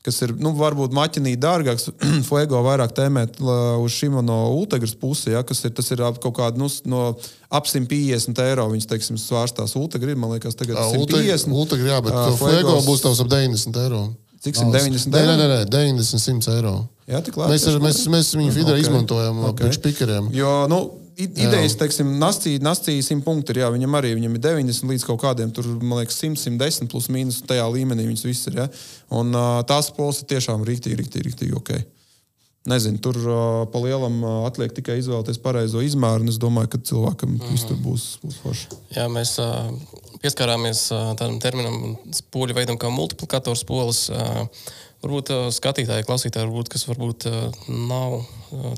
[0.03, 1.93] kas ir nu, varbūt maķinī dārgāks.
[2.29, 6.59] Fuego vairāk tēmēt uh, uz šim no Ultegras pusi, ja, kas ir, ir kaut kāda
[6.59, 7.05] nu, no
[7.55, 8.67] ap 150 eiro.
[8.73, 11.55] Viņas, teiksim, svārstās Ultegra, man liekas, tagad ir 150.
[11.55, 14.03] Ultegra, jā, bet uh, Fuego būs tavs ap 90 eiro.
[14.41, 15.35] Cik 190 eiro?
[15.37, 16.73] Nē, nē, nē, 90, 100 eiro.
[17.11, 17.53] Jā, tik labi.
[17.53, 18.87] Mēs, ar, mēs, mēs viņu feederā okay.
[18.87, 19.67] izmantojam okay.
[19.67, 20.31] priekš pikeriem.
[20.33, 20.79] Jo, nu,
[21.21, 25.53] idejas, teiksim, nastīja 100 punkti ir, jā, viņam arī viņam ir 90 līdz kaut kādiem,
[25.53, 28.63] tur, man liekas, 100, 110 plus mīnus tajā līmenī viņas viss ir.
[28.63, 28.69] Ja?
[29.21, 31.75] Un uh, tās pols ir tiešām rīktīgi, rīktīgi, rīktīgi ok.
[32.69, 33.37] Nezinu, tur uh,
[33.73, 37.55] pa lielam uh, atliek tikai izvēlēties pareizo izmēru, un es domāju, ka cilvēkam mm -hmm.
[37.57, 38.69] viss tur būs, būs forši.
[38.97, 39.71] Jā, mēs uh,
[40.21, 44.11] pieskārāmies tādam terminam, spoļu veidam, kā multiplikators polis.
[45.01, 47.25] Varbūt skatītāji, klausītāji, varbūt, kas varbūt
[47.89, 48.21] nav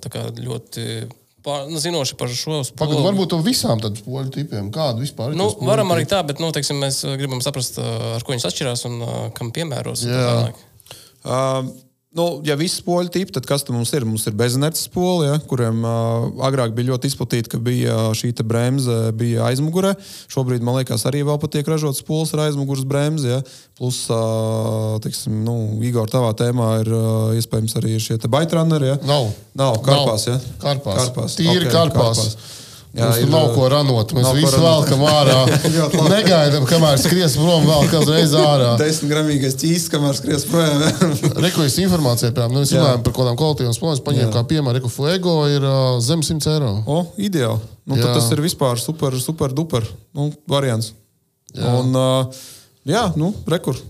[0.06, 1.08] kā, ļoti
[1.42, 3.02] pār, nu, zinoši par šo spēku.
[3.02, 4.70] Varbūt no visām tādām spoļu tipiem.
[4.70, 5.34] Kādu vispār?
[5.34, 9.00] Nu, varam arī tā, bet nu, teiksim, mēs gribam saprast, ar ko viņas atšķirās un
[9.02, 10.06] uh, kam piemēros.
[10.06, 11.66] Uh,
[12.12, 14.04] Nu, ja viss poļu tipi, tad kas mums ir?
[14.04, 18.96] Mums ir bezinerces poļi, ja, kuriem uh, agrāk bija ļoti izplatīta, ka bija šī bremze
[19.16, 19.94] bija aizmugurē.
[20.32, 23.32] Šobrīd, man liekas, arī vēl patiek ražots pols ar aizmugures bremzi.
[23.32, 23.40] Ja.
[23.80, 27.06] Plus, uh, tiksim, nu, Igor, tavā tēmā ir uh,
[27.40, 28.92] iespējams arī šie baitrunneri.
[28.92, 28.98] Ja.
[29.08, 29.30] Nav.
[29.56, 30.28] Nav, karpās.
[30.28, 30.36] Nav.
[30.36, 30.58] Ja.
[30.66, 31.06] Karpās.
[31.06, 31.38] karpās.
[31.40, 32.20] Tīri okay, karpās.
[32.20, 32.60] karpās.
[32.92, 34.10] Jā, Mums tur nav ko ranot.
[34.12, 35.36] Mēs visi velkam ārā.
[36.12, 38.74] Negaidām, kamēr skries prom, vēl kāds reiz ārā.
[38.82, 40.84] Desmit gramīgais ķīsts, kamēr skries projām.
[41.46, 44.04] Rekojas informācija, piemēram, nu, mēs runājam par kaut kādām kvalitīvām spēlēm.
[44.10, 46.74] Paņēmu kā piemēru, Reku Fuego ir uh, zem 100 eiro.
[46.84, 47.64] O, ideāli.
[47.88, 50.92] Nu, tas ir vispār super, super duper nu, variants.
[51.56, 51.72] Jā.
[51.80, 52.44] Un, uh,
[52.88, 53.80] jā, nu, rekur.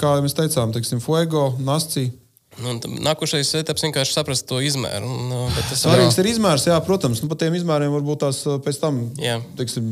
[0.00, 2.08] Kā mēs teicām, teiksim, Fuego, Nascija.
[2.56, 2.72] Nu,
[3.04, 5.08] nākošais etaps vienkārši saprast to izmēru.
[5.08, 7.20] Un, tas svarīgs ir izmērs, jā, protams.
[7.20, 9.02] Nu, par tiem izmēriem varbūt tās pēc tam
[9.58, 9.90] teiksim,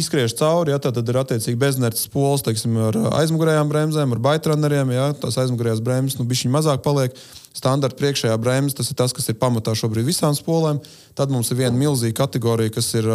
[0.00, 0.72] izskriež cauri.
[0.72, 4.94] Jā, tad ir attiecīgi beznerts pols teiksim, ar aizmugurējām bremzēm, ar baitrunneriem.
[4.96, 7.20] Jā, tās aizmugurējās bremzes nu, bišķiņ mazāk paliek.
[7.56, 10.76] Standarta priekšējā bremze, tas ir tas, kas ir pamatā šobrīd visām spolēm.
[11.16, 13.08] Tad mums ir viena milzīga kategorija, kas ir,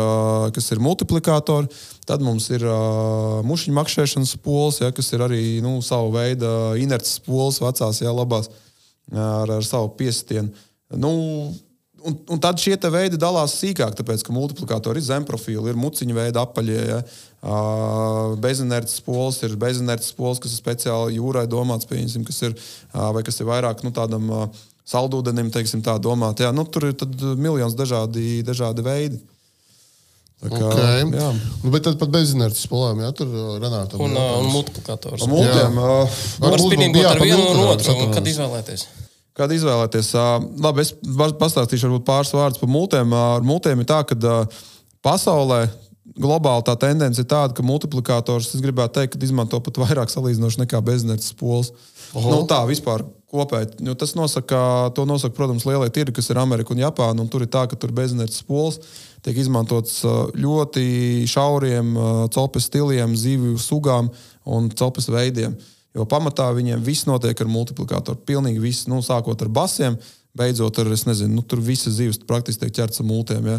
[0.54, 1.70] kas ir multiplikātori.
[2.10, 6.50] Tad mums ir uh, mušiņu makšķerēšanas pols, ja, kas ir arī nu, savu veidu
[6.82, 8.50] inerces pols, vecās, ja, labās.
[9.12, 10.54] Ar, ar savu piestienu.
[10.96, 11.12] Nu,
[12.04, 16.46] un, un tad šie veidi dalās sīkāk, tāpēc ka multiplikātori ir zemprofili, ir muciņa veida
[16.46, 16.80] apaļie.
[16.88, 17.00] Ja?
[18.42, 22.56] Bezinerces pols ir bezinerces pols, kas ir speciāli jūrai domāts, pieņemsim, kas ir,
[22.92, 24.32] kas ir vairāk nu, tādam
[24.88, 26.44] saldūdenim, teiksim, tā domāt.
[26.44, 26.96] Jā, nu, tur ir
[27.40, 29.22] miljons dažādi, dažādi veidi.
[30.42, 31.04] Kā, okay.
[31.06, 31.28] Jā.
[31.62, 33.30] Nu, bet tad pat bez inerces spolēm, jā, tur
[33.62, 34.00] Renāta.
[34.02, 35.28] Un, uh, un multiplikators.
[35.30, 37.94] Multiem, uh, var spinningot ar vienu un otru.
[38.08, 38.88] Un kad izvēlēties?
[39.38, 40.10] Kad izvēlēties?
[40.18, 40.96] Uh, labi, es
[41.38, 43.14] pastāstīšu varbūt pāris vārdus par multiem.
[43.14, 44.66] Uh, ar multiem ir tā, ka uh,
[45.06, 45.68] pasaulē
[46.18, 50.64] globāli tā tendence ir tāda, ka multiplikators, es gribētu teikt, ka izmanto pat vairāk salīdzinoši
[50.64, 51.70] nekā bezinerces pols.
[52.18, 53.78] Nu, tā vispār kopēji.
[53.86, 57.24] Nu, tas nosaka, to nosaka, protams, lielie tirgi, kas ir Amerika un Japāna.
[57.24, 58.82] Un tur ir tā, ka tur bezinerces pols
[59.26, 60.02] tiek izmantots
[60.38, 61.94] ļoti šauriem
[62.34, 64.10] copes stiliem, zivju sugām
[64.50, 65.56] un copes veidiem.
[65.96, 68.22] Jo pamatā viņiem viss notiek ar multiplikātoru.
[68.28, 69.98] Pilnīgi viss, nu, sākot ar basiem,
[70.38, 73.50] beidzot ar, es nezinu, nu, tur visas zivis praktiski tiek ķerts ar multiem.
[73.52, 73.58] Ja.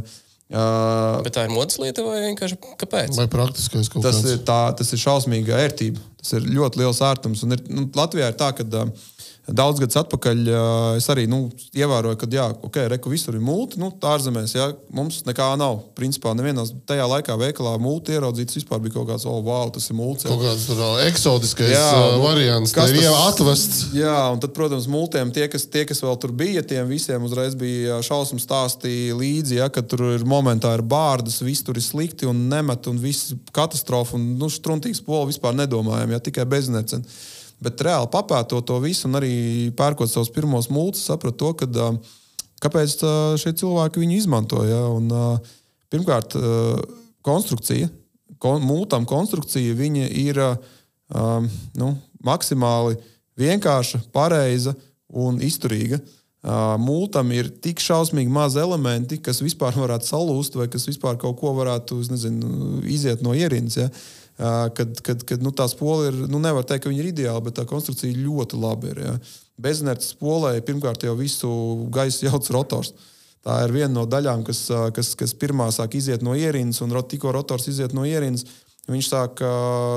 [0.52, 3.16] Uh, Bet tā ir modes lieta vai vienkārši kāpēc?
[3.16, 4.80] Vai praktiskais kaut kas tāds?
[4.80, 6.00] Tas ir šausmīga ērtība.
[6.20, 7.44] Tas ir ļoti liels ērtums.
[7.46, 8.90] Un ir, nu, Latvijā ir tā, ka uh,
[9.50, 10.42] daudz gadus atpakaļ
[10.98, 15.22] es arī nu, ievēroju, ka, jā, ok, reku visur ir mūti, nu, ārzemēs, jā, mums
[15.26, 15.80] nekā nav.
[15.98, 19.98] Principā nevienā tajā laikā veikalā mūti ieraudzīts vispār bija kaut kāds, oh, wow, tas ir
[19.98, 20.28] mūts.
[20.28, 23.82] Kaut kāds tur eksotiskais jā, uh, variants, kas ir atvests.
[23.98, 27.58] Jā, un tad, protams, mūtiem tie, kas, tie, kas vēl tur bija, tiem visiem uzreiz
[27.58, 32.30] bija šausmu stāstī līdzi, ja, ka tur ir momentā ir bārdas, viss tur ir slikti
[32.30, 37.02] un nemet un viss katastrofa un, nu, struntīgs poli vispār nedomājam, ja tikai beznecen.
[37.62, 39.34] Bet reāli papētot to visu un arī
[39.78, 41.90] pērkot savus pirmos mūtus, sapratu to, ka,
[42.64, 43.04] kāpēc
[43.38, 44.62] šie cilvēki viņu izmanto.
[44.66, 44.82] Ja?
[44.90, 45.10] Un,
[45.92, 46.34] pirmkārt,
[47.22, 47.90] konstrukcija,
[48.42, 49.76] kon, mūtam konstrukcija
[50.08, 50.40] ir
[51.78, 51.92] nu,
[52.24, 52.98] maksimāli
[53.38, 54.74] vienkārša, pareiza
[55.12, 56.00] un izturīga.
[56.82, 61.52] Mūtam ir tik šausmīgi mazi elementi, kas vispār varētu salūzt, vai kas vispār kaut ko
[61.54, 63.78] varētu nezinu, iziet no ierīces.
[63.78, 63.92] Ja?
[64.76, 67.58] Kad, kad, kad nu, tā spola ir, nu, nevar teikt, ka viņa ir ideāla, bet
[67.58, 69.00] tā konstrukcija ļoti labi ir.
[69.04, 69.14] Ja.
[69.62, 71.50] Bezinertes spolē pirmkārt jau visu
[71.94, 72.92] gaisu jauc rotors.
[73.42, 74.64] Tā ir viena no daļām, kas,
[74.94, 78.46] kas, kas pirmā sāk iziet no ierīces, un tikko rotors iziet no ierīces,
[78.90, 79.38] Viņš sāk,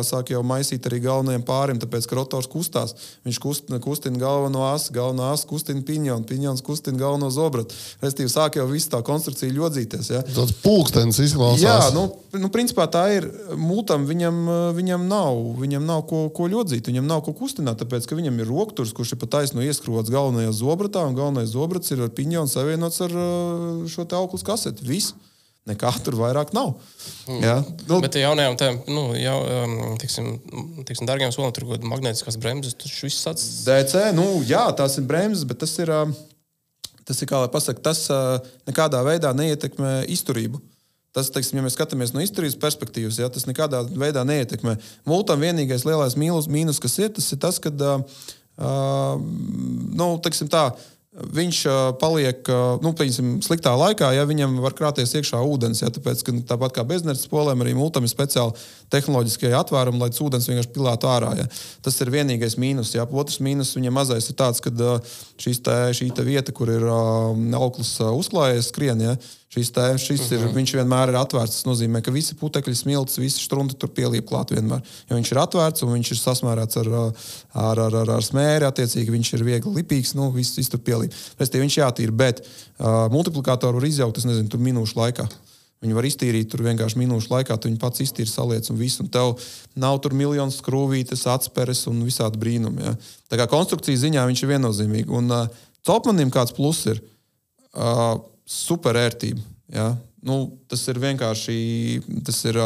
[0.06, 2.92] sāk jau maisīt arī galvenajiem pārim, tāpēc ka rotors kustās.
[3.26, 7.74] Viņš kustina, kustina galveno asu, galvenā asa kustina piņonu, piņons kustina galveno zobratu.
[8.04, 10.12] Restīvi sāk jau viss tā konstrukcija ļodzīties.
[10.14, 10.22] Ja?
[10.30, 11.66] Tas pulkstenis izklausās.
[11.66, 12.06] Jā, nu,
[12.38, 13.26] nu, principā tā ir.
[13.58, 14.46] Mūtam viņam,
[14.78, 18.54] viņam nav, viņam nav ko, ko ļodzīt, viņam nav ko kustināt, tāpēc ka viņam ir
[18.54, 23.02] rokturs, kurš ir pa taisnu ieskrots galvenajā zobratā, un galvenais zobrats ir ar piņonu savienots
[23.02, 23.22] ar
[23.90, 24.86] šo te auglas kaseti.
[24.86, 25.18] Viss
[25.70, 26.76] nekā tur vairāk nav.
[27.26, 27.39] Mm.
[27.41, 27.55] Ja?
[27.89, 30.30] Nu, Bet jaunajām tādām, nu, jau, um, tiksim,
[30.86, 33.47] tiksim, dārgiem solim, tur kaut kāda magnētiskās bremzes, tas viss sats.
[33.66, 36.13] DC, nu, jā, tās ir bremzes, bet tas ir, um,
[37.07, 38.38] tas ir kā lai pasaka, tas uh,
[38.70, 40.61] nekādā veidā neietekmē izturību.
[41.16, 44.76] Tas, teiksim, ja mēs skatāmies no izturības perspektīvas, ja, tas nekādā veidā neietekmē.
[45.07, 48.26] Multam vienīgais lielais mīnus, mīnus kas ir, tas ir tas, ka, uh,
[48.59, 49.16] uh,
[49.95, 51.59] nu, teiksim tā, uh, viņš
[52.01, 52.49] paliek
[52.84, 55.82] nu, piemēram, sliktā laikā, ja viņam var krāties iekšā ūdens.
[55.84, 58.55] Ja, tāpēc, ka, tāpat kā beznerdzes polēm, arī multam ir speciāli
[58.91, 61.32] tehnoloģiskie atvērumi, lai ūdens vienkārši pilētu ārā.
[61.39, 61.47] Ja.
[61.86, 62.91] Tas ir vienīgais mīnus.
[62.97, 63.07] Ja.
[63.07, 64.74] Otrs mīnus viņam mazais ir tāds, ka
[65.39, 65.55] šī
[66.16, 69.16] te vieta, kur ir auklis uzklājies, skrien, ja,
[69.56, 70.51] Šis, tā, šis ir, mhm.
[70.58, 71.62] viņš vienmēr ir atvērts.
[71.62, 74.84] Tas nozīmē, ka visi putekļi, smilts, visi strunki tur pieliek klāt vienmēr.
[75.08, 79.16] Jo viņš ir atvērts un viņš ir sasmērēts ar, ar, ar, ar, ar smēri, attiecīgi
[79.16, 81.16] viņš ir viegli lipīgs, nu, viss, viss tur pieliek.
[81.39, 85.30] Pēc tam viņš jātīra, bet uh, multiplikātoru var izjaukt, es nezinu, tur minūšu laikā.
[85.86, 88.99] Viņi var iztīrīt tur vienkārši minūšu laikā, tu viņu pats iztīri, saliec un viss.
[89.03, 89.36] Un tev
[89.80, 92.84] nav tur miljonu skrūvītes, atspēres un visādi brīnumi.
[92.84, 92.95] Ja.
[93.32, 95.12] Tā kā konstrukcijas ziņā viņš ir viennozīmīgs.
[95.16, 97.03] Un uh, topmanim kāds pluss ir.
[97.76, 99.41] Uh, super ērtība.
[99.74, 99.93] Ja?
[100.26, 101.58] Nu, tas ir vienkārši.
[102.26, 102.60] Tas ir,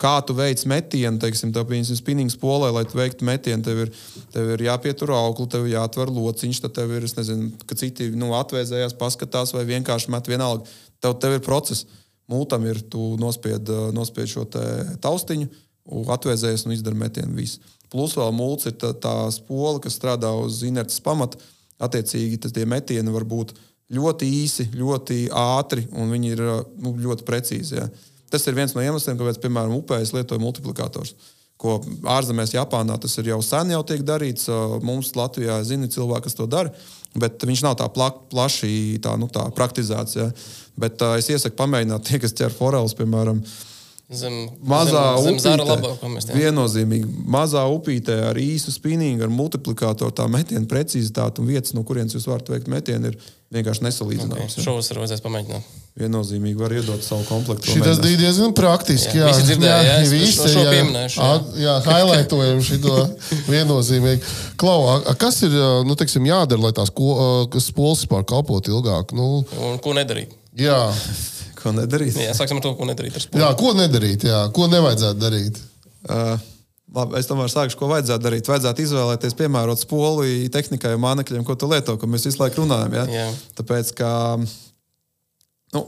[0.00, 3.92] kā tu veic metienu, teiksim, tā piemēram, spinning polē, lai tu veiktu metienu, tev ir,
[4.32, 8.10] tev ir jāpietur augli, tev ir jāatver lociņš, tad tev ir, es nezinu, ka citi
[8.16, 10.68] nu, atvēzējās, paskatās vai vienkārši met vienalga.
[11.04, 11.86] Tev, tev ir process.
[12.26, 15.46] Mūtam ir, tu nospied, nospied šo taustiņu,
[16.10, 17.36] atvēzējies un izdara metienu.
[17.38, 17.60] Visu.
[17.92, 21.38] Plus vēl mūls ir tā, tā spola, kas strādā uz inerces pamata.
[21.78, 23.52] Attiecīgi, tie metieni var būt
[23.92, 26.42] ļoti īsi, ļoti ātri un viņi ir
[26.82, 27.78] nu, ļoti precīzi.
[27.78, 27.86] Ja.
[28.32, 31.14] Tas ir viens no iemesliem, kāpēc, piemēram, upēs lietoja multiplikators.
[31.56, 31.78] Ko
[32.12, 34.50] ārzemēs, Japānā tas ir jau sen jau tiek darīts.
[34.84, 36.72] Mums Latvijā zina cilvēki, kas to dara,
[37.16, 40.18] bet viņš nav tā pla plaši tā, nu, tā praktizēts.
[40.18, 40.28] Ja.
[40.76, 43.40] Bet uh, es iesaku pamēģināt tie, kas ķer forelus, piemēram,
[44.06, 50.62] Zem, mazā zem, zem upītē, viennozīmīgi mazā upītē ar īsu spinningu, ar multiplikātoru, tā metiena
[50.70, 53.16] precizitāte un vietas, no kurienes jūs varat veikt metienu, ir
[53.54, 54.54] vienkārši nesalīdzināmas.
[54.56, 54.64] Okay.
[54.64, 55.74] Šovasar vajadzēs pamēģināt.
[55.96, 57.76] Viennozīmīgi var iedot savu komplektu.
[57.84, 59.20] Tas bija diezgan praktiski.
[59.20, 59.44] Jā, jā.
[59.48, 61.20] dzirdēja, jā, jā, visi, šo pieminēšu.
[61.22, 62.96] Jā, jā highlightojam šo
[63.54, 64.34] viennozīmīgi.
[64.60, 65.54] Klau, a, kas ir
[65.86, 69.14] nu, teiksim, jādara, lai tās spoles vispār kalpotu ilgāk?
[69.16, 70.34] Nu, un ko nedarīt?
[70.58, 70.82] Jā.
[71.62, 72.18] Ko nedarīt?
[72.26, 73.30] Jā, sāksim ar to, ko nedarīt.
[73.32, 75.62] Jā, ko nedarīt, jā, ko nevajadzētu darīt.
[76.06, 76.36] Uh,
[76.96, 78.48] Labi, es tomēr sākšu, ko vajadzētu darīt.
[78.48, 82.96] Vajadzētu izvēlēties piemērot spoli tehnikai un mānekļiem, ko tu lieto, ko mēs visu laiku runājam.
[82.96, 83.04] Ja?
[83.12, 83.26] Jā.
[83.58, 84.10] Tāpēc, ka
[85.74, 85.82] Nu,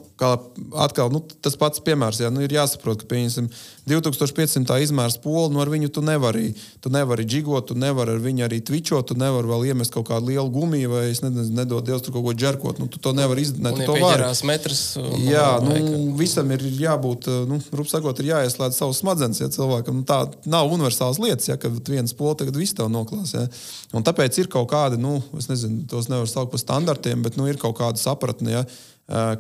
[0.75, 2.19] atkal, nu, tas pats piemērs.
[2.19, 3.47] Jā, nu, ir jāsaprot, ka pieņemsim
[3.87, 6.49] 2500 izmēra spoli, nu ar viņu tu nevari,
[6.83, 10.33] tu nevari džigot, tu nevari ar viņu arī tvičot, tu nevari vēl iemest kaut kādu
[10.33, 12.83] lielu gumiju vai, es nezinu, nedod Dievs tur kaut ko džerkot.
[12.83, 13.79] Nu, tu to nevari izdarīt.
[13.79, 14.27] Tu to vari.
[14.51, 14.83] Metrs,
[15.23, 15.79] jā, nu,
[16.19, 20.75] visam ir jābūt, nu, rup sakot, ir jāieslēdz savus smadzenes, ja cilvēkam nu, tā nav
[20.75, 23.37] universāls lietas, ja, ka viens spoli tagad viss tev noklās.
[23.39, 23.47] Ja.
[23.95, 27.47] Un tāpēc ir kaut kādi, nu, es nezinu, tos nevar saukt par standartiem, bet, nu,
[27.47, 28.59] ir kaut kāda sapratne.
[28.59, 28.69] Ja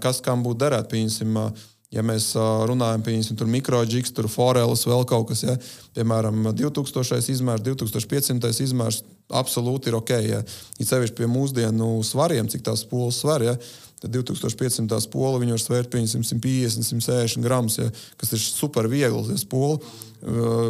[0.02, 0.88] kas kam būtu derēt.
[0.92, 1.66] Pieņemsim, eh,
[1.98, 5.56] ja mēs eh, runājam par mikroģiks, tur foreles, vēl kaut kas, ja,
[5.96, 10.14] piemēram, 2000 izmērs, 2500 izmērs, absolūti ir ok.
[10.24, 10.40] Ja,
[10.78, 13.44] ja sevišķi pie mūsdienu svariem, cik tās polas svar.
[13.44, 13.58] Ja,
[13.98, 17.88] Tad 2500 spoli viņi var svērt pieņemsim 150, 160 gramus, ja,
[18.20, 19.24] kas ir super viegli.
[19.32, 19.80] Ja spoli.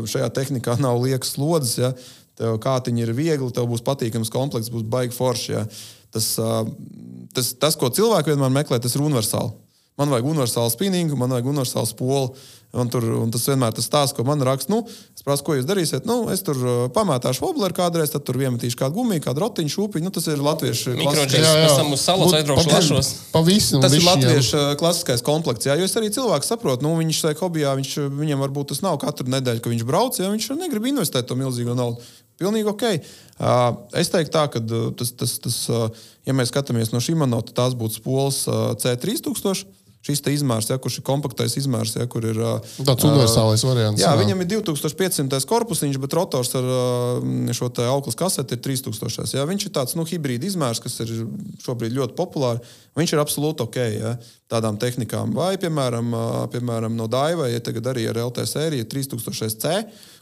[0.08, 1.74] Šajā tehnikā nav liekas slodzes.
[1.76, 1.92] Ja.
[2.38, 5.52] Tev kātiņi ir viegli, tev būs patīkams komplekss, būs baigi forši.
[5.52, 5.66] Ja.
[6.14, 6.34] Tas,
[7.36, 9.52] tas, tas, ko cilvēki vienmēr meklē, tas ir universāli.
[9.98, 12.30] Man vajag universālu spinningu, man vajag universālu spolu.
[12.68, 14.68] Un, tur, un tas vienmēr tas stāsts, ko man raksta.
[14.68, 14.82] Nu,
[15.16, 16.04] es prasu, ko jūs darīsiet.
[16.06, 16.58] Nu, es tur
[16.92, 20.04] pamētāšu wobleru kādreiz, tad tur iemetīšu kādu gumiju, kādu rotiņu, šūpiņu.
[20.04, 20.92] Nu, tas ir latviešu
[22.76, 23.10] lašos.
[23.32, 23.80] Pavisam.
[23.80, 25.70] Tas ir latviešu klasiskais komplekts.
[25.70, 29.00] Jā, jo es arī cilvēku saprotu, nu, viņš tajā hobijā, viņš, viņam varbūt tas nav
[29.00, 32.04] katru nedēļu, ka viņš brauc, ja viņš negrib investēt to milzīgo naudu.
[32.38, 32.84] Pilnīgi ok.
[33.98, 34.62] Es teiktu, tā, ka
[34.98, 35.58] tas, tas, tas,
[36.26, 38.44] ja mēs skatāmies no šī monēta, tās būtu spoles
[38.84, 39.74] C3000.
[40.08, 42.38] Šis izmērs, ja, kurš ir kompaktais izmērs, ja, kur ir
[42.86, 44.00] tāds universālais variants.
[44.00, 46.68] Jā, jā, viņam ir 2500 korpusiņš, bet rotors ar
[47.58, 49.26] šo auglas kaseti ir 3000.
[49.34, 49.44] Ja.
[49.50, 51.10] Viņš ir tāds nu, hibrīd izmērs, kas ir
[51.64, 52.78] šobrīd ļoti populārs.
[52.96, 54.14] Viņš ir absolūti ok ja,
[54.48, 55.34] tādām tehnikām.
[55.34, 56.14] Vai, piemēram,
[56.54, 59.74] piemēram no Daiva, ja tagad arī ar LT sēriju 3000C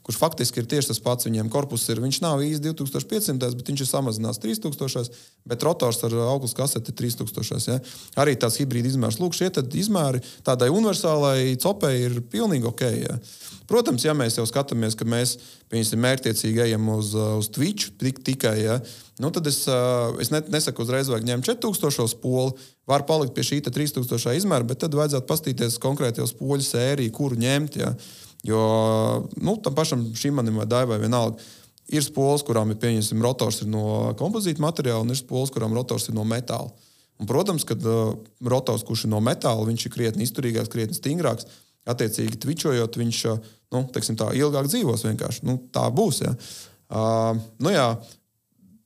[0.06, 1.26] kurš faktiski ir tieši tas pats.
[1.26, 5.10] Viņiem korpus ir, viņš nav īsti 2500, bet viņš ir samazināts 3000,
[5.50, 7.66] bet rotors ar augstu kaseti ir 3000.
[7.72, 7.80] Ja?
[8.22, 9.18] Arī tās hibrīda izmērs.
[9.18, 9.50] Lūk, šie
[9.80, 12.84] izmēri tādai universālai copei ir pilnīgi ok.
[13.00, 13.18] Ja?
[13.66, 15.34] Protams, ja mēs jau skatāmies, ka mēs
[15.74, 18.76] mērķiecīgi ejam uz, uz Twitch tik, tikai, ja,
[19.18, 19.64] nu tad es,
[20.22, 22.54] es nesaku uzreiz, vajag ņemt 4000 poli,
[22.86, 27.40] var palikt pie šī 3000 izmēra, bet tad vajadzētu paskatīties konkrēti uz poļu sēriju, kuru
[27.42, 27.80] ņemt.
[27.82, 27.90] Ja.
[28.44, 28.60] Jo
[29.40, 31.40] nu, tam pašam šim manim vai daivai vienalga.
[31.86, 36.08] Ir spoles, kurām ir pieņemsim, rotors ir no kompozīta materiāla, un ir spoles, kurām rotors
[36.10, 36.72] ir no metāla.
[37.16, 41.46] Un, protams, kad uh, rotors, kurš ir no metāla, viņš ir krietni izturīgāks, krietni stingrāks.
[41.86, 45.06] Attiecīgi, tvičojot, viņš uh, nu, teiksim, tā, ilgāk dzīvos.
[45.06, 45.46] Vienkārši.
[45.46, 46.24] Nu, tā būs.
[46.26, 46.34] Ja.
[46.90, 47.88] Uh, nu, jā,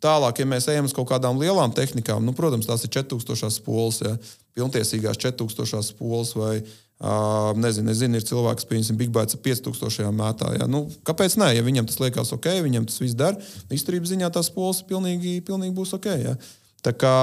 [0.00, 3.98] Tālāk, ja mēs ejam uz kaut kādām lielām tehnikām, nu, protams, tās ir 4000 spoles,
[4.00, 4.14] ja,
[4.56, 6.54] pilntiesīgās 4000 spoles vai
[7.00, 10.50] Uh, nezinu, nezinu, ir cilvēks, piemēram, Big Bats ar 5000 mētā.
[10.58, 10.66] Ja?
[10.68, 11.54] Nu, kāpēc nē?
[11.56, 13.38] Ja viņam tas liekas ok, viņam tas viss der,
[13.72, 16.10] izturības ziņā tās pols pilnīgi, pilnīgi būs ok.
[16.20, 16.36] Ja?
[16.84, 17.14] Tā kā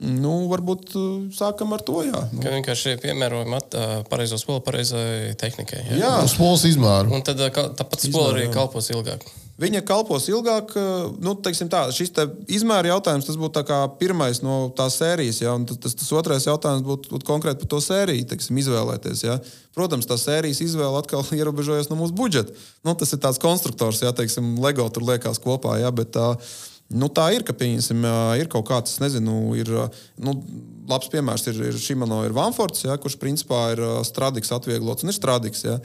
[0.00, 0.94] Nu, varbūt
[1.36, 1.98] sākam ar to.
[2.06, 2.40] Jā, nu.
[2.40, 3.52] Ka vienkārši piemērojam
[4.08, 5.82] pareizo spolu pareizai tehnikai.
[5.90, 5.98] Jā.
[6.00, 6.12] jā.
[6.24, 7.12] Uz pols izmēru.
[7.12, 9.26] Un tad tāpat spola arī kalpos ilgāk.
[9.60, 13.62] Viņa kalpos ilgāk, uh, nu, tā, šis te izmēra jautājums, tas būtu
[14.00, 17.82] pirmais no tās sērijas, ja, tas, tas, tas otrais jautājums būtu, būtu konkrēti par to
[17.84, 19.24] sēriju, teiksim, izvēlēties.
[19.26, 19.36] Ja.
[19.76, 22.56] Protams, tā sērijas izvēle atkal ierobežojas no mūsu budžeta.
[22.86, 26.16] Nu, tas ir tāds konstruktors, ja, teiksim, LEGO tur liekas kopā, ja, bet
[26.90, 28.06] nu, tā ir, ka, pieņemsim,
[28.40, 29.68] ir kaut kāds, nezinu, ir,
[30.24, 30.38] nu,
[30.90, 35.20] labs piemērs ir, ir Šimano, ir Vanfords, ja, kurš principā ir stradiks atvieglots un ir
[35.20, 35.68] stradiks.
[35.68, 35.76] Ja.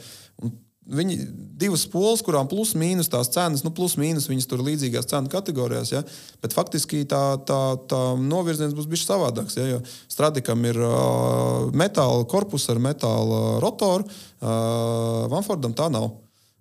[0.42, 0.56] Un
[0.86, 1.16] Viņi
[1.58, 5.90] divas polas, kurām plus mīnus tās cenas, nu, plus mīnus viņas tur līdzīgās cenu kategorijās,
[5.90, 6.02] ja?
[6.42, 7.60] bet faktiski tā, tā,
[7.90, 9.56] tā novirziens būs bijis savādāks.
[9.58, 9.66] Ja?
[9.72, 9.80] Jo
[10.12, 16.12] Stradikam ir uh, metāla korpus ar metāla rotoru, uh, Vanfordam tā nav.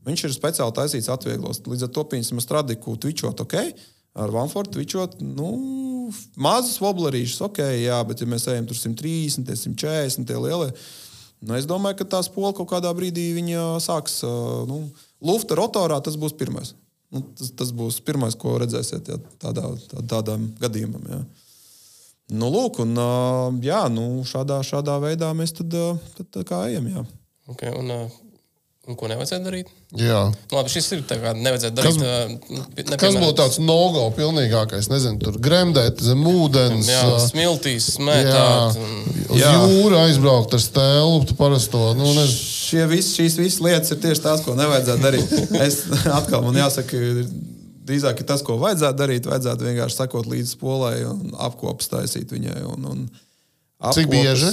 [0.06, 1.64] Viņš ir speciāli taisīts atvieglos.
[1.66, 3.56] Līdz ar to pieņemsim stradiku tvičot, ok.
[4.16, 5.50] Ar Vanfordu tvičot, nu,
[6.40, 10.70] mazus woblerīšus, ok, jā, bet ja mēs ejam tur 130, 140, tie lielie.
[11.46, 13.30] Nu, es domāju, ka tā spola kaut kādā brīdī
[13.84, 14.22] sāks.
[14.70, 14.88] Nu,
[15.26, 16.74] Lufta rotorā tas būs pirmais.
[17.14, 21.06] Nu, tas, tas būs pirmais, ko redzēsiet jā, tādā, tā, tādam gadījumam.
[21.10, 21.22] Jā.
[22.36, 22.98] Nu, lūk, un,
[23.62, 25.76] jā, nu, šādā, šādā veidā mēs tad,
[26.18, 26.90] tad ejam.
[26.90, 27.06] Jā.
[27.54, 27.94] Okay, un,
[28.88, 29.70] un ko nevajadzētu darīt?
[29.98, 30.20] Jā.
[30.30, 31.98] Nu, labi, šis ir tā kā nevajadzētu darīt.
[32.76, 34.90] Kas, Kas būtu tāds nogo pilnīgākais?
[34.92, 36.90] Nezinu, tur gremdēt zem ūdens.
[36.92, 38.78] Jā, smiltīs, Jā, smētāt.
[38.78, 39.52] un- uz Jā.
[39.58, 41.82] jūru aizbraukt ar stēlu, parasto.
[41.98, 42.40] Nu, nezinu.
[42.66, 45.36] Šie vis, šīs visas lietas ir tieši tās, ko nevajadzētu darīt.
[45.66, 45.82] Es
[46.20, 47.02] atkal man jāsaka,
[47.86, 49.28] drīzāk ir tas, ko vajadzētu darīt.
[49.30, 52.62] Vajadzētu vienkārši sekot līdzi spolai un apkopus taisīt viņai.
[52.74, 53.06] Un, un
[53.94, 54.50] Cik bieži?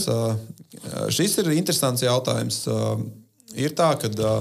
[1.15, 2.65] šis ir interesants jautājums.
[3.59, 4.09] Ir tā, ka.
[4.09, 4.35] ā,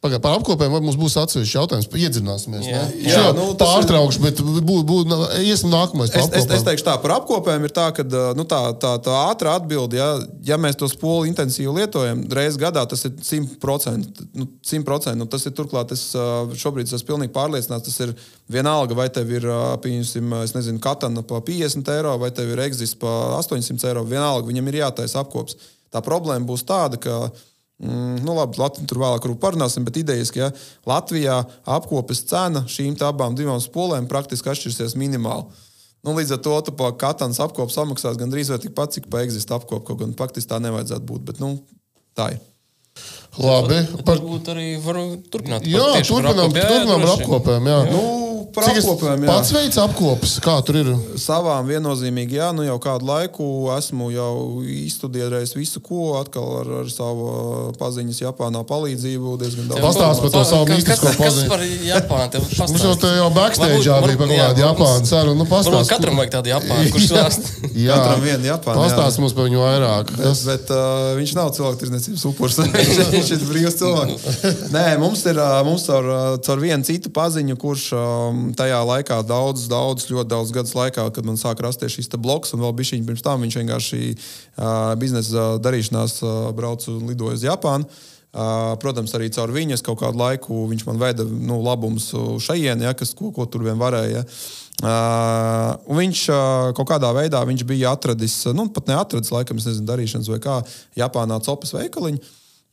[0.00, 1.86] Pagaid, par apkopēm vai mums būs atsevišķs jautājums.
[1.92, 2.64] Iedzināsimies.
[2.64, 2.84] Jā.
[2.88, 3.00] ne?
[3.04, 5.10] Jā, Šo nu, pārtraukšu, bet būs būt,
[5.44, 6.08] iesim nākamais.
[6.14, 8.06] par Es, es, es teikšu, tā par apkopēm ir tā, ka
[8.38, 10.06] nu, tā, tā, tā ātrā atbilde, ja,
[10.46, 14.24] ja mēs to spolu intensīvi lietojam, reizes gadā tas ir 100%.
[14.40, 16.06] Nu, 100% nu, tas ir turklāt, es
[16.62, 18.14] šobrīd esmu pilnīgi pārliecināts, tas ir
[18.48, 19.50] vienalga, vai tev ir,
[19.84, 24.08] pieņemsim, es nezinu, katana pa 50 eiro, vai tev ir exis pa 800 eiro.
[24.08, 25.60] Vienalga, viņam ir jātaisa apkops.
[25.92, 27.20] Tā problēma būs tāda, ka.
[27.80, 30.48] Mm, nu, labi, Latvijā tur vēlāk parunāsim, bet idejas, ka ja,
[30.88, 35.48] Latvijā apkopes cena šīm abām divām spolēm praktiski atšķirsies minimāli.
[36.04, 36.52] Nu, līdz ar to
[37.00, 39.84] katans apkopu samaksās gandrīz vai tikpat, cik pa eksistē apkopu.
[39.88, 41.54] Kaut gan faktiski tā nevajadzētu būt, bet nu,
[42.16, 42.40] tā ir.
[43.40, 43.80] Labi.
[44.04, 45.68] Par, Varbūt arī varu turpināt.
[45.68, 46.56] jā, turpinām.
[46.56, 47.68] Jā, turpinām ar apkopēm.
[47.70, 47.80] Jā.
[47.92, 49.30] Nu, par Cik apkopēm, jā.
[49.30, 50.90] pats veids apkopes, kā tur ir?
[51.20, 53.46] Savām viennozīmīgi, jā, nu jau kādu laiku
[53.76, 54.32] esmu jau
[54.64, 59.36] izstudējis visu, ko atkal ar, ar savu paziņas Japānā palīdzību.
[59.40, 59.84] Diezgan daudz.
[59.84, 61.48] Pastāst par to savu Kas paziņu.
[61.50, 62.42] par Japānu?
[62.60, 65.38] Mums jau te jau backstage bija par kādu Japānu sarunu.
[65.40, 67.50] Nu, pastāst, katram vajag tādu Japānu, kurš stāst.
[67.74, 68.88] Jā, Katram viena Japāna, jā.
[68.90, 70.12] Pastāst mums par viņu vairāk.
[70.16, 72.58] Bet, bet uh, viņš nav cilvēktirdzniecības upuris.
[72.64, 74.40] viņš viņš ir brīvs cilvēks.
[74.76, 79.20] Nē, mums ir uh, mums caur, uh, caur vienu citu paziņu, kurš um, tajā laikā
[79.26, 82.92] daudz, daudz, ļoti daudz gadus laikā, kad man sāk rasties šis bloks, un vēl bija
[82.92, 87.88] šī pirms tam, viņš vienkārši uh, biznesa darīšanās uh, brauca un lidoja uz Japānu.
[88.30, 92.12] Uh, protams, arī caur viņu es kaut kādu laiku viņš man veda nu, labumus
[92.44, 94.22] šajien, ja, kas, ko, ko tur vien varēja.
[94.80, 100.30] Uh, un viņš uh, kaut kādā veidā bija atradis, nu, pat neatradis, laikam, nezinu, darīšanas
[100.30, 100.60] vai kā,
[100.96, 102.22] Japānā copas veikaliņu.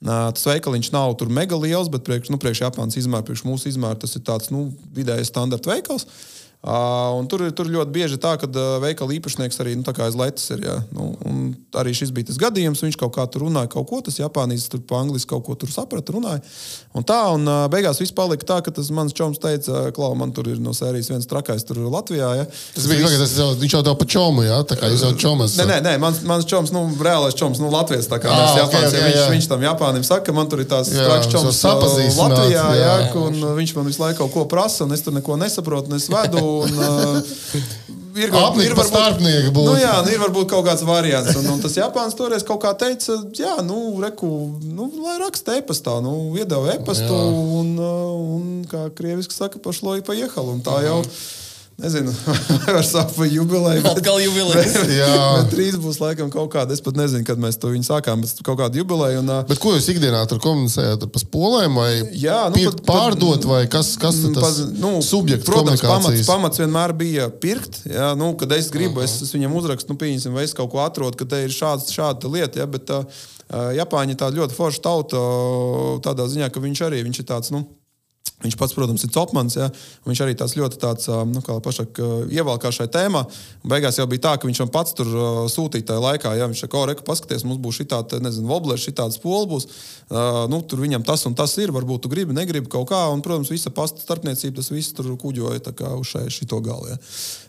[0.05, 3.97] Tas veikaliņš nav tur mega liels, bet priekš, nu, priekš Japānas izmēra, priekš mūsu izmēra,
[3.97, 6.05] tas ir tāds nu, vidējais standarta veikals.
[6.05, 10.49] Uh, un tur, tur ļoti bieži tā, ka uh, veikala īpašnieks arī nu, aiz letes
[10.51, 10.63] ir.
[10.65, 10.77] Jā.
[10.91, 12.81] Nu, un arī šis bija tas gadījums.
[12.83, 15.69] Viņš kaut kā tur runāja, kaut ko tas Japānijas tur pa angliski kaut ko tur
[15.71, 16.41] saprata, runāja.
[16.97, 20.33] Un tā, un uh, beigās viss palika tā, ka tas mans čoms teica, Klau, man
[20.35, 22.33] tur ir no sērijas viens trakais tur Latvijā.
[22.41, 22.47] Ja.
[22.49, 25.55] Tas bija tagad, tas viņš jau tev pa čomu, jā, tā kā jūs jau čomas.
[25.61, 28.51] Nē, nē, nē mans, mans čoms, nu, reālais čoms, nu, Latvijas tā kā Ā, mēs
[28.55, 29.29] ok, Japāns, ok, ja viņš, jā.
[29.35, 31.63] viņš tam Japānim saka, ka man tur ir tās traks čoms
[32.17, 32.75] Latvijā, jā.
[32.81, 35.93] jā, un uh, viņš man visu laiku kaut ko prasa, un es tur neko nesaprotu,
[35.93, 36.46] un es vedu.
[36.65, 37.21] Un, uh,
[38.17, 39.67] Ir Apnika pa starpnieku būt.
[39.67, 41.35] Nu, jā, nu, ir varbūt kaut kāds variants.
[41.37, 44.29] Un, un tas Japāns toreiz kaut kā teica, jā, nu, reku,
[44.65, 47.13] nu, lai raksta e-pastā, nu, iedeva e-pastu,
[47.59, 50.57] un, uh, un, kā krieviski saka, pašloji pa iehalu.
[50.57, 51.03] Un tā jau,
[51.81, 52.11] nezinu,
[52.87, 53.81] sākt par jubileju.
[53.85, 54.75] bet- Atkal jubilejas.
[54.89, 55.09] Jā.
[55.37, 58.41] Bet drīz būs laikam kaut kāda, es pat nezinu, kad mēs to viņu sākām, bet
[58.45, 59.19] kaut kāda jubileja.
[59.21, 61.05] Un, Bet ko jūs ikdienā tur komunicējat?
[61.07, 64.95] Ar spolēm vai Jā, nu, pirkt, pat- pārdot, vai kas, kas ir tas Paz- nu,
[65.05, 67.83] subjekts protams, pamats, pamats vienmēr bija pirkt.
[67.89, 70.81] Jā, nu, kad es gribu, es, es viņam uzrakstu, nu, pieņemsim, vai es kaut ko
[70.85, 72.63] atrodu, ka te ir šāds, šāda lieta.
[72.63, 73.05] Jā, bet uh,
[73.77, 77.53] Japāņi ir tāda ļoti forša tauta uh, tādā ziņā, ka viņš arī viņš ir tāds.
[77.53, 77.63] Nu,
[78.37, 79.55] Viņš pats, protams, ir Copmans.
[79.57, 79.65] Ja?
[80.05, 81.97] Viņš arī tāds ļoti tāds, nu, kā pašak,
[82.29, 83.23] ievalkā šai tēmā.
[83.65, 85.09] Beigās jau bija tā, ka viņš man pats tur
[85.49, 86.35] sūtīja tajā laikā.
[86.37, 86.45] Ja?
[86.51, 89.65] Viņš teica, ka, paskaties, mums būs šī tāda, nezinu, woblers, šī tāda spola būs.
[90.07, 91.73] Uh, nu, tur viņam tas un tas ir.
[91.73, 93.01] Varbūt tu gribi, negribi kaut kā.
[93.09, 96.93] Un, protams, visa pasta starpniecība, tas viss tur kuģoja uz šī gala.
[96.93, 97.01] Ja?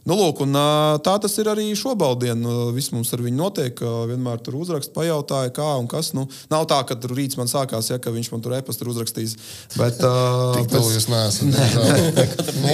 [0.09, 2.25] Nu, lūk, un, uh, tā tas ir arī šobrīd.
[2.73, 3.83] Viss mums ar viņu notiek.
[4.09, 6.15] Vienmēr tur uzrakst, pajautāja, kā un kas.
[6.17, 9.37] Nu, nav tā, ka tur rīts man sākās, ja viņš man tur e-pasta uzrakstīs.
[9.77, 11.53] Bet, uh, to jūs neesat.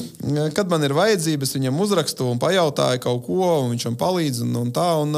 [0.30, 4.42] Nu, kad man ir vajadzības, viņam uzrakstu un pajautāju kaut ko, un viņš man palīdz.
[4.44, 5.16] Un, un tā, un,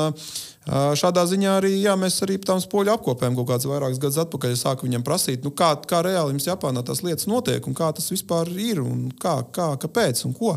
[0.62, 4.54] Šādā ziņā arī jā, mēs arī tam spoļu apkopējam kaut kādus vairākus gadus atpakaļ.
[4.54, 7.90] Es sāku viņam prasīt, nu, kā, kā reāli jums Japānā tās lietas notiek un kā
[7.96, 10.54] tas vispār ir un kā, kā kāpēc un ko.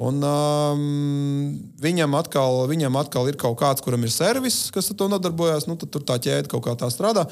[0.00, 5.08] Un, um, viņam, atkal, viņam atkal ir kaut kāds, kuram ir servis, kas ar to
[5.12, 5.66] nodarbojas.
[5.68, 7.26] Nu, tur tā ķēde kaut kā tā strādā.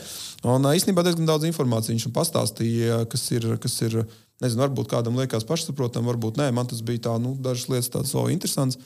[0.44, 3.52] Un uh, īstenībā diezgan daudz informācijas viņš man pastāstīja, kas ir.
[3.60, 4.02] Kas ir
[4.38, 6.52] Nezinu, varbūt kādam liekas pašsaprotami, varbūt nē.
[6.54, 8.78] Man tas bija tā, nu, dažas lietas tādas so interesantas.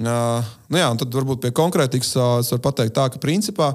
[0.00, 3.74] Nu jā, tad varbūt pie konkrētikas varu pateikt tā, ka principā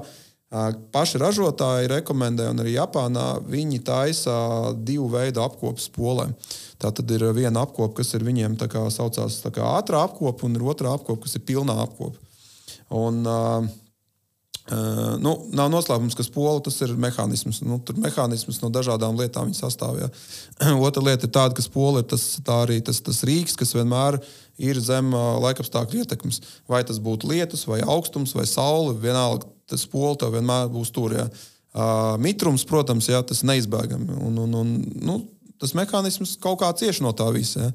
[0.94, 4.36] paši ražotāji rekomendē, un arī Japānā viņi taisa
[4.74, 6.34] divu veidu apkopes polēm.
[6.78, 10.46] Tā tad ir viena apkopa, kas ir viņiem tā kā saucās tā kā ātrā apkopa,
[10.46, 12.18] un otrā apkopa, kas ir pilnā apkopa.
[12.94, 13.74] Un, uh,
[14.66, 17.60] Uh, nu, nav noslēpums, ka spola tas ir mehānisms.
[17.62, 20.00] Nu, tur mehānisms no dažādām lietām sastāv.
[20.00, 20.08] Ja.
[20.88, 24.26] Otra lieta ir tāda, ka spola ir tas, arī tas, tas rīks, kas vienmēr ir
[24.82, 26.40] zem uh, laikapstākļu ietekmes.
[26.70, 31.16] Vai tas būtu lietus, vai augstums, vai saule, vienalga tas spola tev vienmēr būs tur.
[31.16, 34.20] Uh, mitrums, protams, ja, tas neizbēgami.
[34.24, 35.16] Un, un, un, nu,
[35.60, 37.68] tas mehānisms kaut kā cieši no tā visa.
[37.68, 37.74] Ja.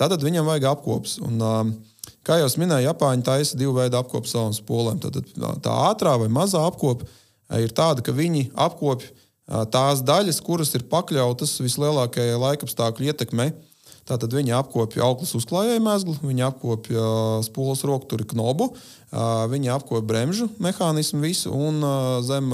[0.00, 1.18] Tātad viņam vajag apkopes.
[1.24, 1.38] Un,
[2.26, 4.98] kā jau minēju, Japāņi taisa divu veidu apkopu savām spolēm.
[5.02, 5.20] Tad
[5.62, 7.06] tā ātrā vai mazā apkopa
[7.60, 9.14] ir tāda, ka viņi apkopja
[9.70, 13.52] tās daļas, kuras ir pakļautas vislielākajai laikapstākļu ietekmei.
[14.06, 17.06] Tātad viņi apkopja auglas uzklājēju mēslu, viņi apkopja
[17.42, 18.68] spoles rokturi knobu,
[19.50, 21.82] viņi apkopja bremžu mehānismu visu un
[22.26, 22.52] zem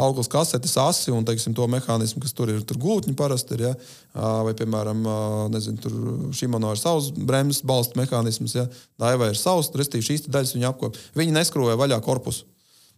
[0.00, 2.62] auglas kasetes asi un teiksim, to mehānismu, kas tur ir.
[2.64, 3.74] Tur gultņi parasti ir, ja?
[4.14, 5.04] vai, piemēram,
[5.52, 5.98] nezinu, tur
[6.36, 8.64] Shimano ir savs bremzes balsta mehānisms, ja?
[9.00, 11.04] Daivai ir savs, restīvi šīs daļas viņi apkopja.
[11.20, 12.48] Viņi neskroja vaļā korpusu.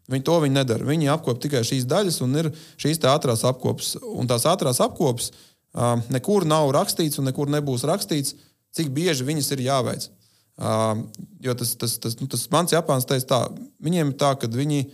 [0.07, 0.87] Viņi to viņi nedara.
[0.87, 3.97] Viņi apkopja tikai šīs daļas un ir šīs ātrās apkopes.
[4.15, 5.33] Un tās ātrās apkopes
[5.77, 8.33] Uh, nekur nav rakstīts un nekur nebūs rakstīts,
[8.73, 10.07] cik bieži viņas ir jāveic.
[10.57, 11.03] Uh,
[11.45, 13.41] jo tas, tas, tas, nu, tas mans Japāns teica, tā,
[13.85, 14.87] viņiem ir tā, ka viņi,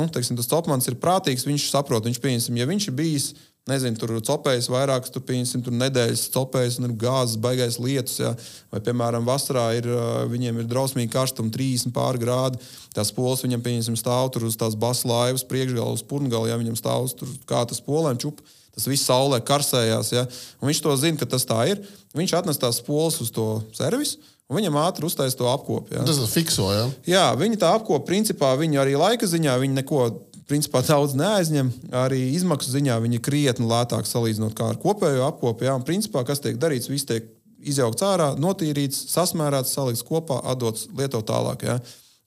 [0.00, 3.26] nu, teiksim, tas topmans ir prātīgs, viņš saprot, viņš pieņemsim, ja viņš ir bijis,
[3.68, 8.30] nezinu, tur copējis vairākas, tur pieņemsim, tur nedēļas copējis un ir gāzes, baigais lietus, ja,
[8.72, 9.90] vai, piemēram, vasarā ir,
[10.32, 12.62] viņiem ir drausmīgi karstumi, 30 pār grādi,
[12.96, 16.80] tās pols viņam, pieņemsim, stāv tur uz tās basas laivas priekšgalā, uz purngalā, ja viņam
[16.80, 18.40] stāv uz tur kā tas polēm čupa
[18.80, 20.12] Tas viss saulē karsējās.
[20.16, 20.24] Ja?
[20.60, 21.82] Un viņš to zina, ka tas tā ir.
[22.16, 24.18] Viņš atnes tās polas uz to servisu.
[24.50, 25.94] Viņam ātri uztaisīja to apkopi.
[25.94, 26.02] Ja?
[26.08, 26.72] Tas ir fikso.
[26.74, 26.86] Ja?
[27.06, 30.08] Jā, viņi tā apkopa, principā, viņi arī laika ziņā viņi neko
[30.50, 31.70] principā, daudz neaizņem.
[32.00, 35.68] Arī izmaksu ziņā viņi ir krietni lētāk salīdzinot ar kopējo apkopu.
[35.68, 35.76] Ja?
[35.78, 37.28] Un, principā, kas tiek darīts, viss tiek
[37.60, 41.68] izjaukts ārā, notīrīts, sasmērēts, salikts kopā, atdots lietot tālāk.
[41.68, 41.78] Ja?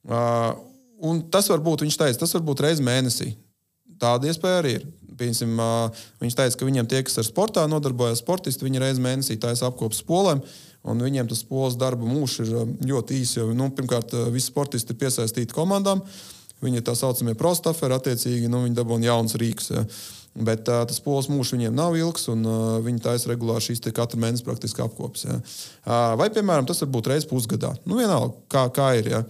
[0.07, 0.51] Uh,
[1.03, 3.33] un tas var būt, viņš teica, tas var būt reizes mēnesī.
[3.99, 4.87] Tāda iespēja arī ir.
[5.31, 9.69] Piemēram, viņš teica, ka viņiem tie, kas ar sportā nodarbojas, sportisti, viņi reizē mēnesī taisa
[9.69, 10.43] apkopes polēm.
[10.83, 12.49] Un viņiem tas pols darba mūžs ir
[12.89, 13.37] ļoti īss.
[13.37, 16.03] Jo, nu, pirmkārt, visi sportisti ir piesaistīti komandām.
[16.63, 19.71] Viņi ir tā saucamie prostaferi, attiecīgi nu, viņi dabūna jauns rīks.
[19.71, 19.85] Ja.
[20.33, 24.19] Bet uh, tas pols mūžs viņiem nav ilgs, un uh, viņi taisa regulāri šīs katru
[24.19, 25.27] mēnesi praktiski apkopes.
[25.27, 25.39] Ja.
[25.39, 27.75] Uh, vai, piemēram, tas var būt reizes pusgadā.
[27.85, 29.11] Nu, vienalga, kā, kā ir.
[29.13, 29.21] Ja.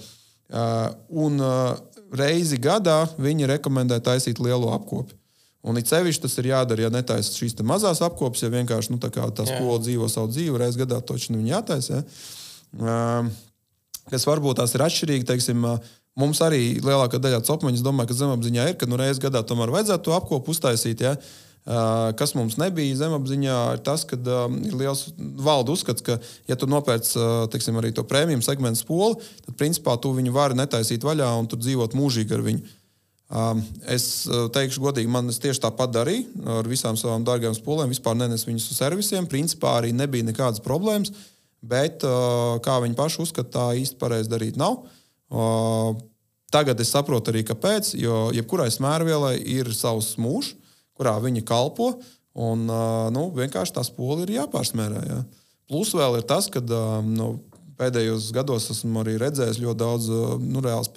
[0.54, 0.94] Uh,
[1.26, 1.74] un uh,
[2.14, 5.18] reizi gadā viņi rekomendē taisīt lielo apkopi.
[5.64, 9.08] Un it sevišķi tas ir jādara, ja netaisa šīs mazās apkopes, ja vienkārši nu, tā,
[9.14, 12.02] tā skola dzīvo savu dzīvi, reizes gadā taču nu, viņa jātaisa.
[12.82, 13.24] Ja?
[14.12, 15.64] Kas varbūt tās ir atšķirīgi, teiksim,
[16.20, 20.10] mums arī lielākā daļa copmaņas domā, ka zemapziņā ir, ka nu, reizes gadā tomēr vajadzētu
[20.10, 21.06] to apkopu uztaisīt.
[21.08, 21.16] Ja?
[22.20, 26.18] Kas mums nebija zemapziņā, ir tas, ka um, ir liels valda uzskats, ka,
[26.52, 27.08] ja tu nopērc
[27.56, 29.16] teiksim, arī to prēmiju segmentu spoli,
[29.48, 32.74] tad principā tu viņu vari netaisīt vaļā un tu dzīvot mūžīgi ar viņu.
[33.90, 34.08] Es
[34.54, 37.94] teikšu, godīgi, man tieši tāpat darīja ar visām savām dārgajām spolēm.
[37.94, 39.26] Vispār nenesu viņus uz servisiem.
[39.30, 41.14] Principā arī nebija nekādas problēmas.
[41.64, 44.84] Bet kā viņi paši uzskata, tā īsti pareizi darīt nav.
[46.54, 47.96] Tagad es saprotu arī, kāpēc.
[47.98, 50.54] Jo jebkurai smērvielai ir savs mūžs,
[50.94, 51.96] kurā viņa kalpo.
[52.38, 52.68] Un
[53.16, 55.02] nu, vienkārši tā spola ir jāpārsmērē.
[55.10, 55.24] Jā.
[55.72, 56.62] Plus vēl ir tas, ka
[57.08, 57.32] nu,
[57.80, 60.12] pēdējos gados esmu arī redzējis ļoti daudz
[60.44, 60.92] nu, reāls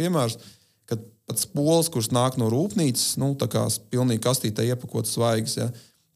[0.87, 5.57] piemērus pat spoles, kuras nāk no rūpnīcas, nu, tā kā pilnīgi kastītē iepakotas svaigas.
[5.59, 5.71] Ja.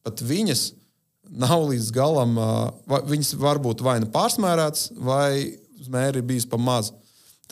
[0.05, 0.71] pat viņas
[1.31, 6.59] nav līdz galam, uh, viņas var būt vai nu pārsmērētas, vai smēri ir bijis pa
[6.59, 6.91] maz.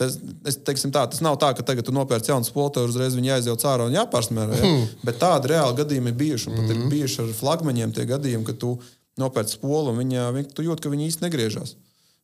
[0.00, 0.16] Tas,
[0.48, 3.88] es, tā, tas nav tā, ka tagad tu nopērci jaunu spoltu, uzreiz viņa aizjūt ārā
[3.88, 4.56] un jāpārsmērē.
[4.56, 4.64] Ja?
[4.64, 4.86] Hmm.
[5.04, 6.48] Bet tādi reāli gadījumi ir bijuši.
[6.48, 6.86] Un pat mm -hmm.
[6.86, 8.78] ir bijuši ar flagmaņiem tie gadījumi, ka tu
[9.20, 11.76] nopērci spolu un viņa, viņa, tu jūti, ka viņi īsti negriežas.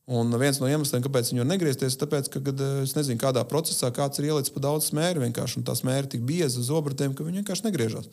[0.07, 3.41] Un viens no iemesliem, kāpēc viņi var negriezties, ir tas, ka, kad es nezinu, kādā
[3.47, 7.27] procesā kāds ir ielicis pa daudz smēru, vienkārši tā smēra tik bieza uz obratiem, ka
[7.27, 8.07] viņi vienkārši negriežas.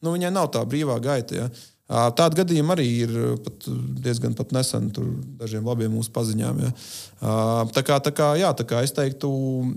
[0.00, 1.40] Nu, viņai nav tā brīvā gaita.
[1.40, 1.48] Ja?
[1.90, 3.66] Tāda gadījuma arī ir pat
[4.04, 4.92] diezgan pat nesen
[5.40, 6.60] dažiem labiem mūsu paziņām.
[6.62, 6.70] Ja.
[7.74, 9.30] Tā kā, tā kā, jā, tā kā es teiktu,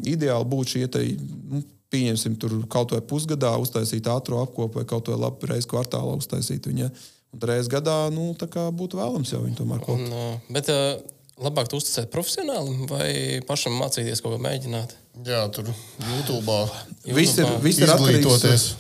[0.06, 1.02] ideāli būtu šī te,
[1.50, 1.64] nu,
[1.94, 2.38] pieņemsim,
[2.70, 6.92] kaut vai pusgadā uztaisīt ātrā apkopu vai kaut vai labi reizes kvartālā uztaisīt viņu.
[7.34, 10.24] Un reizes gadā nu, būtu vēlams jau viņu tomēr kaut ko.
[10.54, 11.02] Bet uh,
[11.42, 13.12] labāk uzticēt profesionāli vai
[13.48, 14.96] pašam mācīties kaut ko mēģināt?
[15.26, 16.58] Jā, tur YouTube.
[17.06, 18.74] Viss ir, viss ir atkarīgs.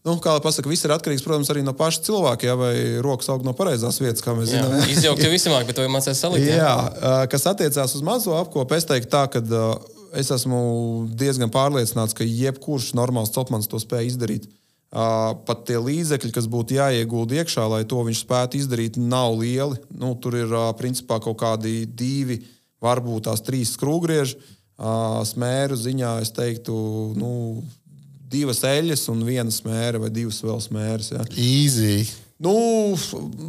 [0.00, 2.72] Nu, kā jau pasaka, viss ir atkarīgs, protams, arī no paša cilvēka, ja, vai
[3.04, 4.86] rokas aug no pareizās vietas, kā mēs jā, zinām.
[4.88, 6.46] Izjaukt jau visamāk, bet to jau mācās salikt.
[6.48, 9.42] Jā, jā kas attiecās uz mazo apkopu, es teiktu tā, ka
[10.16, 10.62] es esmu
[11.20, 14.48] diezgan pārliecināts, ka jebkurš normāls celtmans to spēj izdarīt.
[14.90, 19.78] Pat tie līdzekļi, kas būtu jāiegulda iekšā, lai to viņš spētu izdarīt, nav lieli.
[19.94, 22.40] Nu, tur ir principā kaut kādi divi,
[22.82, 24.40] varbūt tās trīs skrūvgrieži.
[25.30, 26.74] Smēru ziņā es teiktu,
[27.20, 27.30] nu,
[28.30, 31.12] divas eļļas un viena smēra vai divas vēl smēras.
[31.14, 31.22] Ja.
[31.38, 32.10] Easy.
[32.40, 32.56] Nu,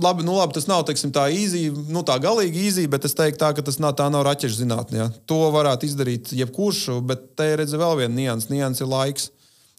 [0.04, 3.40] labi, nu, labi, tas nav teiksim, tā īsi, nu, tā galīgi īsi, bet es teiktu,
[3.40, 4.98] tā, ka tas nav, nav raķešu zinātnē.
[5.00, 5.12] Ja.
[5.32, 8.52] To varētu izdarīt jebkurš, bet te ir vēl viena nianses.
[8.52, 9.32] Nianses ir laiks.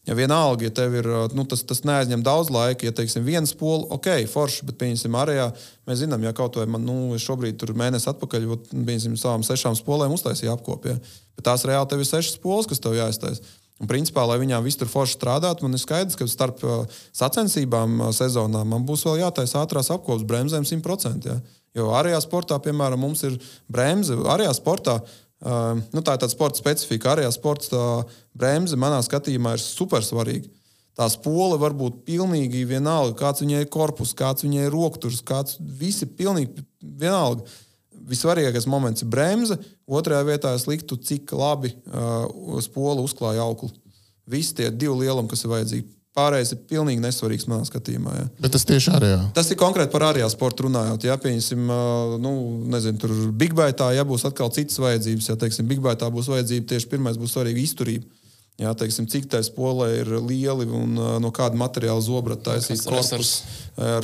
[0.03, 3.85] Ja vienalga, ja tev ir, nu, tas, tas neaizņem daudz laika, ja teiksim, viens pols,
[3.95, 5.45] ok, forši, bet, pieņemsim, arējā,
[5.87, 10.11] mēs zinām, ja kaut vai man, nu, šobrīd tur mēnesi atpakaļ, pieņemsim, savām sešām spolēm
[10.11, 10.97] uztaisīja apkopē.
[11.37, 13.47] Bet tās reāli tev ir sešas pols, kas tev jāiztaisa.
[13.79, 16.83] Un, principā, lai viņām viss tur forši strādātu, man ir skaidrs, ka starp uh,
[17.15, 21.31] sacensībām uh, sezonā man būs vēl jātaisa ātrās apkopes bremzēm 100%.
[21.31, 21.39] Ja?
[21.79, 23.39] Jo arī sportā, piemēram, mums ir
[23.71, 24.19] bremze.
[24.29, 27.13] Arī sportā, uh, nu, tā ir tāda sporta specifika.
[27.13, 28.03] Arī sporta
[28.35, 30.47] bremze manā skatījumā ir super svarīga.
[30.93, 35.57] Tā spole var būt pilnīgi vienalga, kāds viņai ir korpus, kāds viņai ir rokturs, kāds
[35.59, 37.47] visi pilnīgi vienalga
[38.03, 39.57] visvarīgākais moments ir bremze.
[39.87, 43.71] Otrajā vietā es liktu, cik labi uh, spoli uzklāja auklu.
[44.29, 45.87] Visi tie divi lielumi, kas ir vajadzīgi.
[46.13, 48.11] Pārējais ir pilnīgi nesvarīgs manā skatījumā.
[48.13, 48.25] Ja.
[48.43, 49.21] Bet tas tieši arī ir.
[49.33, 51.07] Tas ir konkrēti par ārējā sporta runājot.
[51.07, 51.71] Ja pieņemsim,
[52.21, 52.33] nu,
[52.69, 56.69] nezinu, tur Big Baitā, ja būs atkal citas vajadzības, ja teiksim, Big Baitā būs vajadzība
[56.69, 58.05] tieši pirmais būs svarīga izturība.
[58.61, 63.31] Jā, teiksim, cik tā spolē ir lieli un no kāda materiāla zobrata taisīts korpus,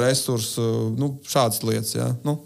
[0.01, 1.93] resursi, uh, nu, šādas lietas.
[1.93, 2.07] Jā.
[2.25, 2.39] Nu,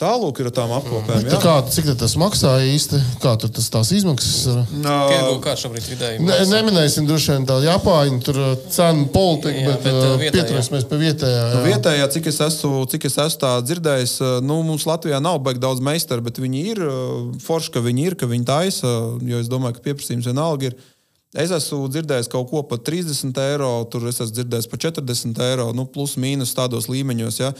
[0.00, 1.26] Tālāk ir tām apkopēm.
[1.28, 2.96] Tā kā, cik tas maksā īsti?
[3.20, 4.46] Kā tur tas tās izmaksas?
[4.80, 4.94] No,
[5.44, 6.22] kā šobrīd vidēji?
[6.24, 10.86] Ne, neminēsim droši vien tā Japāņu tur uh, cenu politiku, jā, bet, bet uh, pieturēsimies
[10.88, 11.42] pie vietējā.
[11.42, 11.50] Jā.
[11.52, 14.14] Nu, vietējā, cik es esmu, cik es esmu tā dzirdējis,
[14.46, 16.80] nu, mums Latvijā nav baigi daudz meistaru, bet viņi ir
[17.44, 20.80] forši, ka viņi ir, ka viņi taisa, jo es domāju, ka pieprasījums vienalga ir.
[21.30, 25.68] Es esmu dzirdējis kaut ko par 30 eiro, tur es esmu dzirdējis par 40 eiro,
[25.78, 27.38] nu, plus mīnus tādos līmeņos.
[27.38, 27.52] Ja.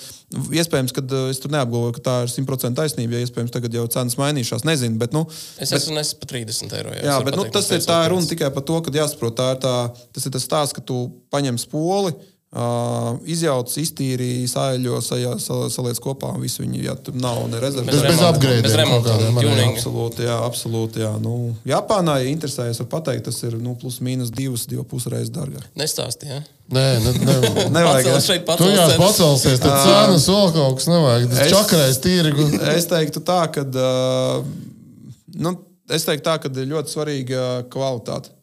[0.59, 3.85] Iespējams, ka eh, es tur neapgalvoju, ka tā ir 100% taisnība, ja iespējams tagad jau
[3.95, 4.67] cenas mainījušās.
[4.67, 5.15] Nezinu, bet.
[5.15, 5.23] Nu,
[5.63, 6.97] es esmu nesis par 30 eiro.
[6.99, 9.63] Jā, jā bet nu, tas ir tā runa tikai par to, ka jāsaprot, tā ir
[9.63, 9.77] tā,
[10.19, 12.17] tas ir tas stāsts, ka tu paņem spoli.
[12.51, 14.97] Uh, izjauc, iztīrīja, sāļo,
[15.71, 16.33] saliec kopā.
[16.43, 18.01] Visu viņi, ja tur nav ne rezerves.
[18.03, 18.23] Bez,
[18.65, 19.15] bez remonta.
[19.69, 21.13] Absolūti, jā, absolūti, jā.
[21.23, 25.69] Nu, Japānā, ja interesējas, var pateikt, tas ir nu, plus mīnus divas, divas pusreizes dārgāk.
[25.79, 26.41] Nestāstīja.
[26.75, 27.37] Nē, ne, ne,
[27.77, 28.19] nevajag.
[28.59, 31.31] Tu jau pacelsies, tad cenas vēl kaut kas nevajag.
[31.31, 32.49] Tas čakarēs tīrgu.
[32.81, 34.43] Es teiktu tā, ka, uh,
[35.39, 35.55] nu,
[35.87, 38.35] es teiktu tā, ka ir ļoti svarīga kvalitāte.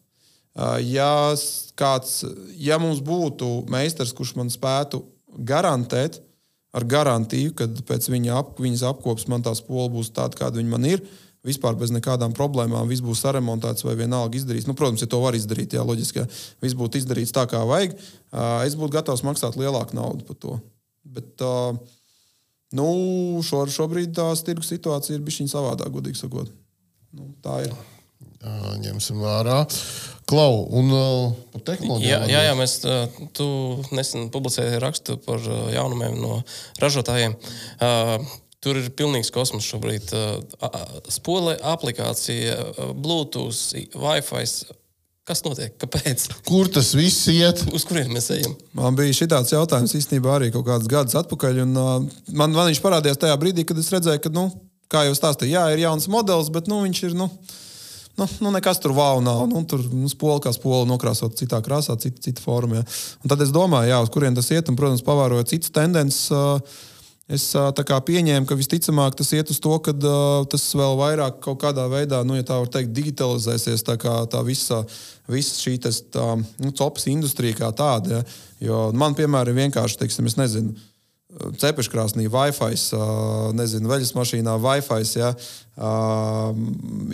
[0.82, 1.34] Ja
[1.78, 2.24] kāds,
[2.58, 5.04] ja mums būtu meistars, kurš man spētu
[5.46, 6.18] garantēt,
[6.74, 10.72] ar garantiju, ka pēc viņa ap, viņas apkopes man tā spola būs tāda, kāda viņa
[10.72, 11.02] man ir.
[11.46, 14.66] Vispār bez nekādām problēmām, viss būs saremontēts vai vienalga izdarīts.
[14.68, 17.94] Nu, protams, ja to var izdarīt, jā, loģiski, ja viss būtu izdarīts tā, kā vajag.
[18.66, 20.56] Es būtu gatavs maksāt lielāku naudu par to.
[21.08, 21.46] Bet,
[22.74, 22.88] nu,
[23.46, 26.50] šo, šobrīd tās tirgus situācija ir bijusi savādāk, godīgi sakot.
[27.14, 27.78] Nu, tā ir.
[28.38, 29.62] Ņemsim vērā.
[30.28, 32.26] Klau, un uh, par tehnoloģijām.
[32.28, 32.74] Jā, jā, jā, mēs
[33.34, 33.46] tu
[33.96, 36.42] nesen publicēji rakstu par uh, jaunumiem no
[36.82, 37.38] ražotājiem.
[37.80, 38.20] Uh,
[38.58, 40.10] Tur ir pilnīgs kosmos šobrīd.
[40.10, 40.80] Uh,
[41.14, 44.74] spole aplikācija, uh, Bluetooth, Wi-Fi.
[45.28, 45.76] Kas notiek?
[45.78, 46.24] Kāpēc?
[46.48, 47.62] Kur tas viss iet?
[47.70, 48.56] Uz kurien mēs ejam?
[48.74, 51.62] Man bija šis jautājums īstenībā arī kaut kādus gadus atpakaļ.
[51.68, 51.94] Un, uh,
[52.32, 54.48] man, man viņš parādījās tajā brīdī, kad es redzēju, ka, nu,
[54.90, 57.16] kā jau stāstīju, jā, ir jauns modelis, bet nu, viņš ir.
[57.20, 57.30] Nu,
[58.18, 59.46] nu, nu nekas tur wow nav.
[59.50, 62.84] Nu, tur nu, spola kā spola nokrāsot citā krāsā, cita, cita formā.
[63.24, 66.28] Tad es domāju, jā, uz kurien tas iet, un, protams, pavērojot citas tendences.
[67.28, 71.58] Es kā, pieņēmu, ka visticamāk tas iet uz to, ka uh, tas vēl vairāk kaut
[71.60, 73.84] kādā veidā, nu, ja tā var teikt, digitalizēsies.
[73.84, 74.80] Tā, tā visa,
[75.28, 78.22] visa šī tas, tā, nu, copas industrija kā tāda.
[78.22, 78.38] Ja.
[78.64, 80.72] Jo man, piemēram, ir vienkārši, teiksim, es nezinu,
[81.60, 82.78] cepeškrāsnī Wi-Fi,
[83.58, 85.04] nezinu, veļas mašīnā Wi-Fi.
[85.18, 85.32] Ja,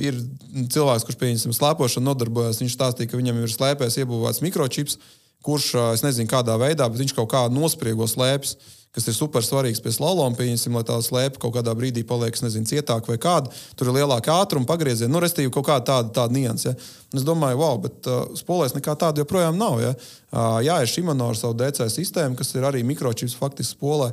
[0.01, 0.21] ir
[0.55, 4.99] cilvēks, kurš pieņemsim slēpošanu nodarbojas, viņš stāstīja, ka viņam ir slēpēs iebūvēts mikročips,
[5.45, 8.57] kurš, es nezinu, kādā veidā, bet viņš kaut kā nospriego slēpes
[8.95, 12.69] kas ir super svarīgs pie slaloma, pieņemsim, lai tā slēpe kaut kādā brīdī paliek, nezinu,
[12.71, 13.51] cietāk vai kāda.
[13.75, 16.71] Tur ir lielāka ātruma pagrieziena, nu, restīvi kaut kāda tāda, tāda nianses.
[16.71, 16.93] Ja.
[17.11, 19.81] Un es domāju, wow, bet uh, spolēs nekā tāda joprojām nav.
[19.83, 19.93] Ja.
[20.31, 24.13] Uh, jā, ir Shimano ar savu DC sistēmu, kas ir arī mikročips faktiski spolē.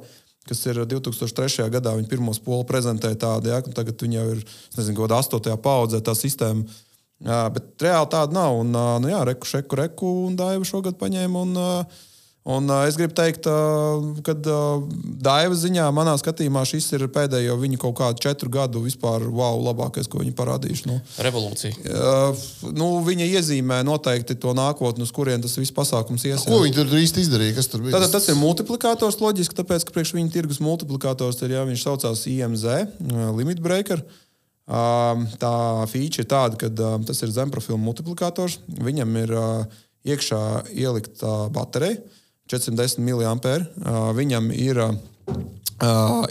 [0.50, 1.68] Kas ir 2003.
[1.70, 4.40] gadā viņa pirmo spolu prezentēja tādu, ja, tagad viņa jau ir,
[4.80, 6.66] nezinu, kaut kādā astotajā paudzē tā sistēma.
[7.22, 8.58] Jā, bet reāli tāda nav.
[8.64, 11.44] Un, uh, nu, jā, reku, šeku, reku, un Daiva šogad paņēma.
[11.46, 12.02] Un, uh,
[12.42, 14.82] Un, uh, es gribu teikt, uh, ka uh,
[15.22, 20.08] Daiva ziņā, manā skatījumā, šis ir pēdējo viņu kaut kādu četru gadu vispār wow, labākais,
[20.10, 20.88] ko viņi parādījuši.
[20.90, 21.76] Nu, Revolūcija.
[21.86, 22.40] Uh,
[22.74, 26.42] nu, viņa iezīmē noteikti to nākotni, uz kurien tas viss pasākums ies.
[26.50, 27.60] Ko viņi tur īsti izdarīja?
[27.60, 27.94] Kas tur bija?
[27.94, 32.24] Tātad, tas ir multiplikators loģiski, tāpēc, ka priekš viņa tirgus multiplikators ir, ja viņš saucās
[32.32, 34.02] IMZ, uh, Limit Breaker.
[34.66, 35.54] Uh, tā
[35.92, 38.58] feature ir tāda, ka uh, tas ir zemprofilu multiplikators.
[38.82, 39.78] Viņam ir uh,
[40.10, 40.42] iekšā
[40.74, 42.02] ielikta baterija
[42.52, 43.66] 410 mAh.
[44.18, 44.82] Viņam ir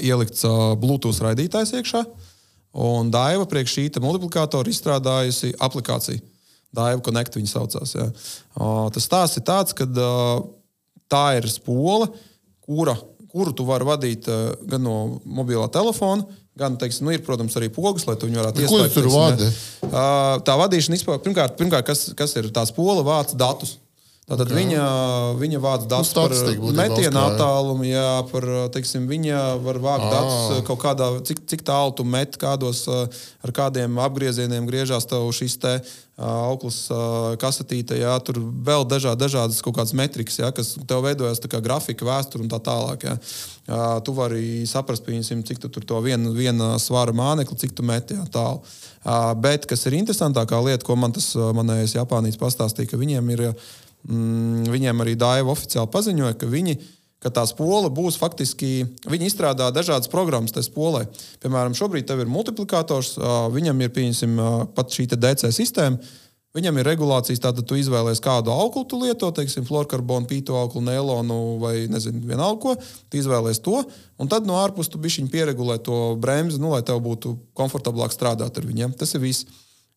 [0.04, 0.44] ielikts
[0.78, 2.04] Bluetooth raidītājs iekšā.
[2.80, 6.20] Un Daiva priekš šī multiplikātora izstrādājusi aplikāciju.
[6.70, 7.96] Daiva Connect viņa saucās.
[7.96, 8.06] Ja.
[8.94, 9.88] Tas stāsts ir tāds, ka
[11.10, 12.06] tā ir spola,
[12.62, 12.94] kura,
[13.32, 14.28] kuru tu vari vadīt
[14.70, 16.22] gan no mobilā telefona,
[16.60, 18.94] gan, teiksim, nu, ir, protams, arī pogas, lai tu viņu varētu iesaistīt.
[18.94, 19.50] Tu tur vadi?
[20.46, 23.80] Tā vadīšana pirmkārt, pirmkārt kas, kas ir tā spola, vāc datus.
[24.30, 24.60] Tātad okay.
[24.60, 24.82] viņa,
[25.40, 28.44] viņa vāc datus nu, par metienu attālumu, jā, par,
[28.76, 30.10] teiksim, viņa var vākt à.
[30.12, 35.58] datus kaut kādā, cik, cik tālu tu met, kādos, ar kādiem apgriezieniem griežās tev šis
[35.58, 35.74] te
[36.20, 36.84] auklis
[37.42, 42.06] kasetīte, jā, tur vēl dažādi, dažādas kaut kādas metrikas, jā, kas tev veidojas kā grafika,
[42.06, 43.08] vēsture un tā tālāk.
[43.08, 43.18] Jā.
[44.04, 48.18] Tu vari saprast, piemēram, cik tu tur to vienu, viena svara mānekli, cik tu meti
[48.18, 48.62] jā, tālu.
[49.40, 53.46] Bet, kas ir interesantākā lieta, ko man tas manējais Japānijas pastāstīja, ka viņiem ir
[54.08, 56.78] mm, viņiem arī Daiva oficiāli paziņoja, ka viņi
[57.20, 58.86] ka tā spola būs faktiski.
[59.10, 61.04] Viņi izstrādā dažādas programmas tajā spolē.
[61.42, 63.18] Piemēram, šobrīd tev ir multiplikators,
[63.52, 64.40] viņam ir pieņemsim,
[64.76, 66.00] pat šī DC sistēma.
[66.50, 71.36] Viņam ir regulācijas, tātad tu izvēlējies kādu auklu tu lieto, teiksim, fluorkarbonu, pīto auklu, neilonu
[71.62, 72.72] vai nezinu, vienalga ko.
[73.06, 73.84] Tu izvēlējies to,
[74.18, 78.58] un tad no ārpuses tu bišķiņi pieregulē to bremzi, nu, lai tev būtu komfortablāk strādāt
[78.58, 78.96] ar viņiem.
[78.98, 79.46] Tas ir viss.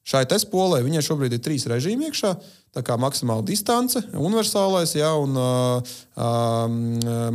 [0.03, 2.33] Šai testpolē viņai šobrīd ir trīs režīmi iekšā.
[2.73, 6.63] Tā kā maksimāla distance, universālais, ja, un uh, uh,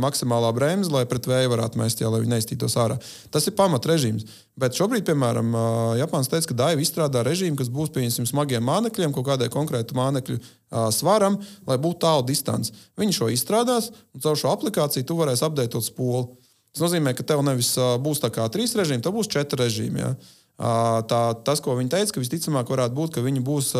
[0.03, 2.97] maksimālā bremze, lai pret vēju varētu mest, ja, lai viņi neiztītos ārā.
[3.31, 4.27] Tas ir pamatrežīms.
[4.59, 9.15] Bet šobrīd, piemēram, uh, Japāns teica, ka Daiva izstrādā režīmu, kas būs pieņemsim smagiem mānekļiem,
[9.15, 11.39] kaut kādai konkrētai mānekļu uh, svaram,
[11.69, 12.75] lai būtu tālu distance.
[12.99, 16.35] Viņi šo izstrādās, un caur šo aplikāciju tu varēsi apdeitot spolu.
[16.75, 20.03] Tas nozīmē, ka tev nevis uh, būs tā kā trīs režīmi, tev būs četri režīmi.
[20.03, 20.11] Ja.
[20.59, 23.71] Tā, tas, ko viņi teica, ka visticamāk varētu būt, ka viņi būs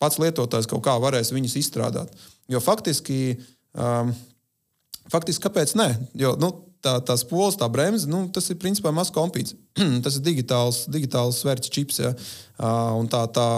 [0.00, 2.12] pats lietotājs kaut kā varēs viņus izstrādāt.
[2.48, 3.36] Jo faktiski,
[3.76, 4.14] um,
[5.12, 5.90] faktiski kāpēc ne?
[6.16, 6.52] Jo, nu,
[6.84, 9.56] tā, tās pols, tā bremze, nu, tas ir principā mazs kompīts.
[10.04, 12.00] tas ir digitāls, digitāls svērts čips.
[12.04, 12.14] Ja?
[12.56, 13.48] Uh, tā, tā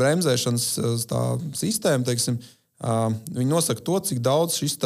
[0.00, 0.68] bremzēšanas
[1.10, 1.22] tā
[1.56, 2.40] sistēma, teiksim,
[2.84, 4.76] uh, viņi nosaka to, cik daudz šis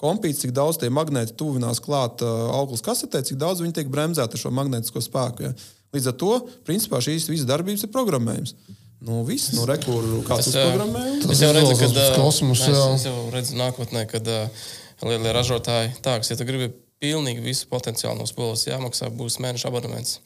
[0.00, 4.38] kompīts, cik daudz tie magnēti tuvinās klāt uh, auglas kasetē, cik daudz viņi tiek bremzēti
[4.38, 5.50] ar šo magnētisko spēku.
[5.50, 5.54] Ja?
[5.92, 8.54] Līdz ar to, principā, šīs visas darbības ir programmējums.
[9.02, 11.26] Nu, viss, nu, rekur, kāds es, programmējums.
[11.34, 14.64] Es jau redzu, ka uh, kosmos, es, jau redzu nākotnē, kad uh,
[15.04, 16.70] lielie ražotāji tā, ka, ja tu gribi
[17.02, 20.20] pilnīgi visu potenciālu no skolas jāmaksā, būs mēneša abonements.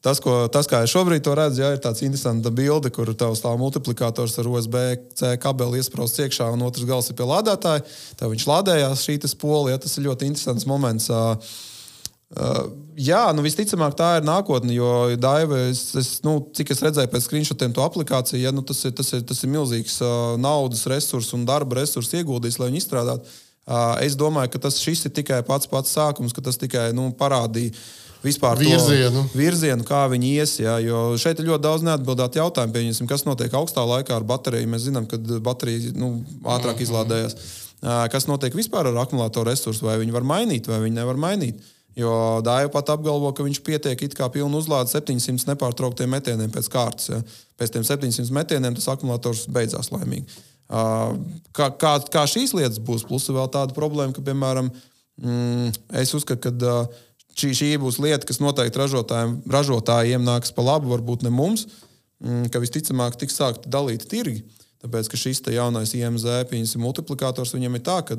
[0.00, 3.34] Tas, ko, tas, kā es šobrīd to redzu, jā, ir tāds interesants bilde, kur tev
[3.36, 7.84] stāv multiplikators ar USB-C kabeli iesprāstīts iekšā, un otrs gals ir pie lādētāja.
[8.16, 11.12] Tev viņš lādējās šī spola, ja tas ir ļoti interesants moments.
[11.12, 11.36] Uh,
[12.30, 14.74] Uh, jā, nu visticamāk, tā ir nākotne.
[14.76, 18.84] Jo Daiva, es, es, nu, cik es redzēju pēc screenshotiem, to aplikāciju, ja, nu, tas,
[18.86, 22.82] ir, tas, ir, tas ir milzīgs uh, naudas resurss un darba resurss ieguldījis, lai viņu
[22.84, 23.34] izstrādātu.
[23.70, 27.08] Uh, es domāju, ka tas šis ir tikai pats pats sākums, ka tas tikai nu,
[27.18, 27.74] parādīja
[28.22, 29.24] vispār virzienu.
[29.34, 30.54] virzienu, kā viņi ies.
[30.62, 32.74] Jā, jo šeit ir ļoti daudz neatbildētu jautājumu.
[32.76, 34.70] Pieņemsim, kas notiek augstā laikā ar bateriju.
[34.70, 36.86] Mēs zinām, ka baterija nu, ātrāk mm -hmm.
[36.86, 37.36] izlādējas.
[37.80, 39.86] Uh, kas notiek vispār ar akumulātoru resursu?
[39.86, 41.62] Vai viņi var mainīt, vai viņi nevar mainīt?
[41.98, 42.12] Jo
[42.46, 47.10] Dāja pat apgalvo, ka viņš pietiek it kā pilnu uzlādi 700 nepārtrauktiem metieniem pēc kārtas.
[47.10, 47.18] Ja.
[47.58, 50.28] Pēc tam 700 metieniem tas akumulators beidzās laimīgi.
[50.70, 53.02] Kā, kā, kā šīs lietas būs?
[53.08, 54.70] Plus vēl tāda problēma, ka, piemēram,
[55.18, 56.76] mm, es uzskatu, ka
[57.34, 61.66] šī, šī būs lieta, kas noteikti ražotājiem, ražotājiem nāks pa labu, varbūt ne mums,
[62.22, 64.44] mm, ka visticamāk tiks sākt dalīt tirgi.
[64.80, 68.16] Tāpēc, ka šis jaunais IMZ multiplikators viņam ir tā, ka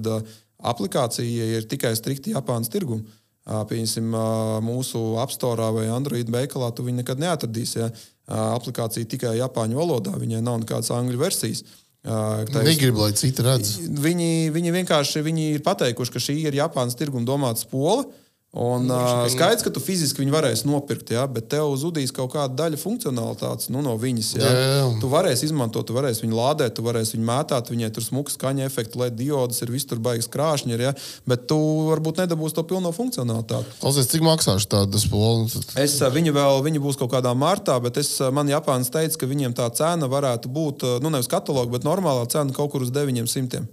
[0.61, 3.01] aplikācija ir tikai strikti Japānas tirguma.
[3.45, 4.13] Pieņemsim,
[4.61, 7.79] mūsu apstorā vai Android veikalā tu viņu nekad neatradīsi.
[7.81, 7.89] Ja?
[8.31, 11.63] Aplikācija tikai Japāņu valodā, viņai nav nekādas angļu versijas.
[12.01, 13.75] Negribu, lai citi redz.
[14.01, 18.05] Viņi, viņi vienkārši viņi ir pateikuši, ka šī ir Japānas tirguma domāta spola.
[18.51, 22.51] Un, uh, skaidrs, ka tu fiziski viņu varēsi nopirkt, ja, bet tev zudīs kaut kāda
[22.65, 24.31] daļa funkcionalitātes nu, no viņas.
[24.35, 24.43] Ja.
[24.43, 24.89] Jā, jā.
[24.99, 28.67] Tu varēsi izmantot, tu varēsi viņu lādēt, tu varēsi viņu mētāt, viņai tur smuka skaņa
[28.67, 30.93] efekti, lai diodas ir visur baigas krāšņi, ir, ja,
[31.31, 31.61] bet tu
[31.93, 33.79] varbūt nedabūsi to pilno funkcionalitāti.
[33.79, 35.47] Klausies, cik maksāšu tādu spolu?
[35.79, 39.55] Es, viņi vēl viņi būs kaut kādā martā, bet es, man Japāns teica, ka viņiem
[39.55, 43.63] tā cena varētu būt, nu nevis kataloga, bet normālā cena kaut kur uz 900.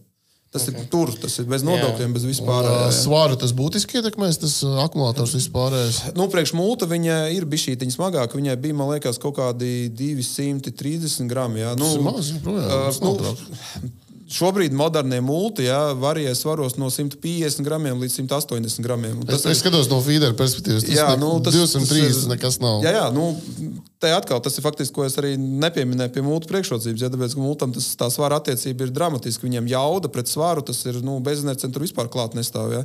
[0.48, 0.80] Tas okay.
[0.80, 2.64] ir tur, tas ir bez nodokļiem, bez vispār.
[2.96, 4.54] Svāru tas būtiski ietekmēs, tas
[4.86, 5.98] akumulators vispārējais.
[6.16, 8.38] Nu, priekš multa viņa ir bijusi šī smagāka.
[8.38, 11.60] Viņai bija, man liekas, kaut kādi 230 gramu.
[11.76, 13.92] Nu, tas ir maz, projām, uh, nu,
[14.32, 19.20] šobrīd modernie multi ja, varēja svaros no 150 gramiem līdz 180 gramiem.
[19.28, 20.84] Es, es skatos no feedera perspektīvas.
[20.86, 22.82] Tas jā, nu, tas, 230 tas ir, nekas nav.
[22.84, 23.30] Jā, jā nu,
[23.98, 27.02] te atkal tas ir faktiski, ko es arī nepieminēju pie multu priekšrocības.
[27.02, 29.46] Ja, tāpēc, ka multam tas, tā svara attiecība ir dramatiska.
[29.46, 32.74] Viņam jauda pret svaru, tas ir nu, bezinēts centru vispār klāt nestāv.
[32.76, 32.84] Ja.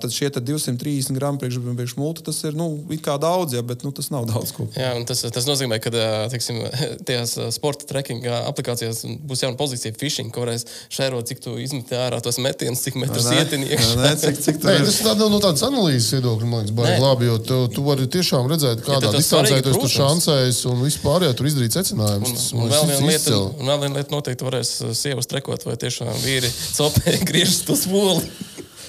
[0.00, 2.70] Tad šie 230 gramu priekš, priekš multu tas ir nu,
[3.08, 4.54] daudz, ja, bet nu, tas nav daudz.
[4.56, 4.68] Ko.
[4.78, 5.92] Jā, tas, tas nozīmē, ka
[6.32, 6.62] teiksim,
[7.08, 12.18] tajās sporta trekkinga aplikācijās būs jauna pozīcija phishing, ko varēs šēro, cik tu izmeti ārā
[12.24, 14.12] tos metienus, cik metrus ietini iekšā.
[14.22, 17.58] Cik, cik Nē, tas ir no tādas analīzes viedokļa, man liekas, baigi labi, jo tu,
[17.74, 21.76] tu vari tiešām redzēt, kādā ja distancē tu esi šancējis un vispār, ja tur izdarīt
[21.78, 22.46] secinājumus.
[22.54, 25.76] Un, un, vēl viena lieta, un vēl viena lieta noteikti varēs uh, sievas trekot, vai
[25.80, 28.24] tiešām vīri copē griežas to spoli.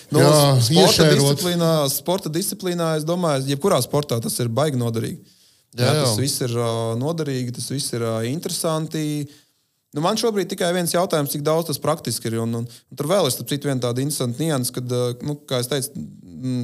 [0.10, 0.32] Nu, Jā,
[0.66, 5.38] sporta, disciplīnā, sporta disciplīnā, es domāju, jebkurā sportā tas ir baigi noderīgi.
[5.78, 9.04] Jā, jā, tas viss ir uh, noderīgi, tas viss ir uh, interesanti.
[9.22, 9.46] Uh,
[9.90, 12.36] Nu, man šobrīd tikai viens jautājums, cik daudz tas praktiski ir.
[12.44, 15.70] Un, un, un tur vēl ir citu, tāda interesanta nianses, kad, eh, nu, kā jau
[15.72, 16.04] teicu,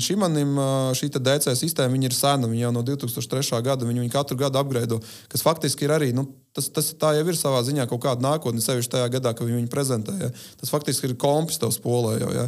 [0.05, 0.59] šī manim
[0.95, 2.47] šī DC sistēma ir sena.
[2.51, 3.61] Viņa jau no 2003.
[3.65, 4.99] gada viņu, viņu katru gadu apgraido,
[5.31, 6.11] kas faktiski ir arī.
[6.15, 9.47] Nu, tas, tas tā jau ir savā ziņā kaut kāda nākotne, sevišķi tajā gadā, kad
[9.47, 10.15] viņi viņu prezentē.
[10.21, 10.29] Ja.
[10.61, 12.19] Tas faktiski ir kompis tev spolē.
[12.21, 12.45] Jau, ja.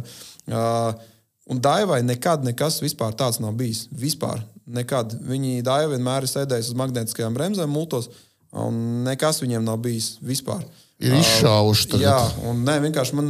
[0.54, 1.10] uh,
[1.50, 3.88] un Daivai nekad nekas vispār tāds nav bijis.
[3.90, 5.18] Vispār nekad.
[5.26, 8.08] Viņi Daiva vienmēr ir sēdējusi uz magnētiskajām bremzēm, multos.
[8.08, 8.24] Uh,
[8.56, 10.62] Un nekas viņiem nav bijis vispār.
[10.98, 11.90] Ir izšāvuši.
[11.92, 12.06] Tagad.
[12.06, 12.16] Jā,
[12.48, 13.28] un ne, vienkārši man,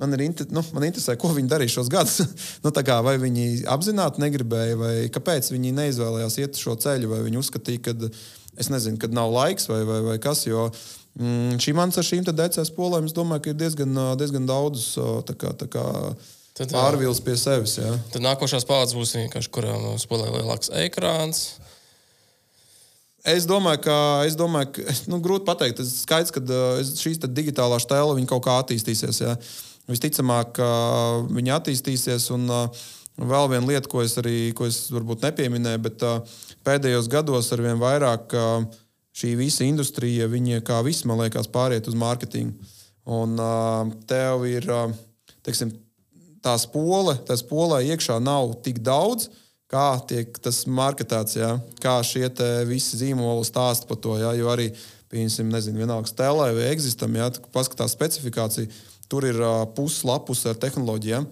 [0.00, 2.22] man, ir, nu, man interesē, ko viņi darīja šos gadus.
[2.64, 7.42] nu, kā, vai viņi apzināti negribēja, vai kāpēc viņi neizvēlējās iet šo ceļu, vai viņi
[7.42, 8.10] uzskatīja, ka
[8.58, 10.46] es nezinu, kad nav laiks vai, vai, vai kas.
[10.48, 10.70] Jo,
[11.20, 14.90] mm, šī mans ar šīm DCS polēm, es domāju, ka ir diezgan, diezgan daudz
[15.28, 15.86] tā kā, tā kā,
[16.72, 17.76] pārvils pie sevis.
[17.78, 17.94] Jā.
[18.10, 21.50] Tad nākošās paudzes būs vienkārši, kurām spēlē lielāks ekrāns
[23.26, 23.96] Es domāju, ka,
[24.28, 25.82] es domāju, ka nu, grūti pateikt.
[25.82, 26.42] Es skaidrs, ka
[26.86, 29.22] šīs digitālā stēla kaut kā attīstīsies.
[29.24, 29.34] Ja.
[29.90, 30.68] Visticamāk, ka
[31.32, 32.28] viņi attīstīsies.
[32.36, 32.46] Un,
[33.18, 36.04] vēl viena lieta, ko es arī ko es varbūt nepieminēju, bet
[36.66, 38.36] pēdējos gados ar vien vairāk
[39.18, 42.54] šī visa industrija, viņa kā viss, man liekas, pāriet uz mārketingu.
[43.08, 43.34] Un
[44.06, 44.68] tev ir
[45.42, 45.72] teiksim,
[46.44, 49.30] tā spole, tā spolē iekšā nav tik daudz
[49.68, 51.50] kā tiek tas marketēts, jā,
[51.82, 52.28] kā šie
[52.68, 54.16] visi zīmoli stāsta par to.
[54.20, 54.70] Jā, jo arī,
[55.12, 58.72] piemēram, nezinu, vienalga stelē vai eksistam, ja paskatās specifikāciju,
[59.08, 61.28] tur ir uh, puslapus ar tehnoloģijām.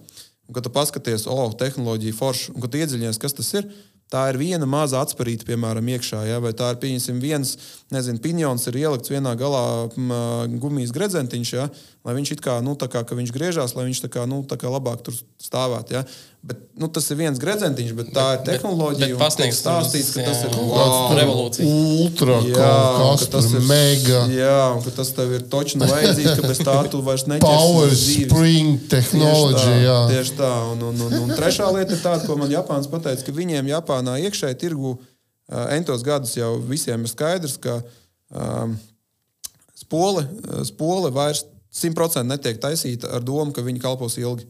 [0.47, 3.67] Un, kad tu paskaties, oh, tehnoloģija forša, un kad iedziļinies, kas tas ir,
[4.07, 6.21] Tā ir viena maza atspērīta, piemēram, iekšā.
[6.29, 6.37] Ja?
[6.39, 7.57] Vai tā ir pieņemsim, viens
[7.91, 9.63] nezinu, piņons, ir ielikts vienā galā
[9.99, 10.13] m,
[10.63, 11.65] gumijas gredzentiņš, ja?
[12.07, 14.55] lai viņš it kā, nu, kā, ka viņš griežās, lai viņš tā kā, nu, tā
[14.61, 15.97] kā labāk tur stāvētu.
[15.97, 16.05] Ja?
[16.47, 19.07] Bet, nu, tas ir viens gredzentiņš, bet tā ir tehnoloģija.
[19.09, 21.71] Bet, bet pasniegs stāstīts, ka jā, tas ir wow, revolūcija.
[21.97, 22.69] Ultra, jā,
[23.01, 24.21] kas tas ir mega.
[24.31, 27.49] Jā, un ka tas tev ir točni vajadzīgs, ka bez tā tu vairs neķersi.
[27.51, 29.97] Power spring tehnoloģija, jā.
[30.13, 30.53] Tieši tā.
[30.71, 34.15] Un, un, un, un trešā lieta ir tāda, ko man Japāns pateica, ka viņiem Japānā
[34.29, 35.01] iekšēji tirgu uh,
[35.75, 37.81] entos gadus jau visiem ir skaidrs, ka
[38.31, 38.79] um,
[39.75, 40.23] spole,
[40.71, 41.43] spole vairs
[41.75, 44.47] simtprocentīgi netiek taisīta ar domu, ka viņi kalpos ilgi.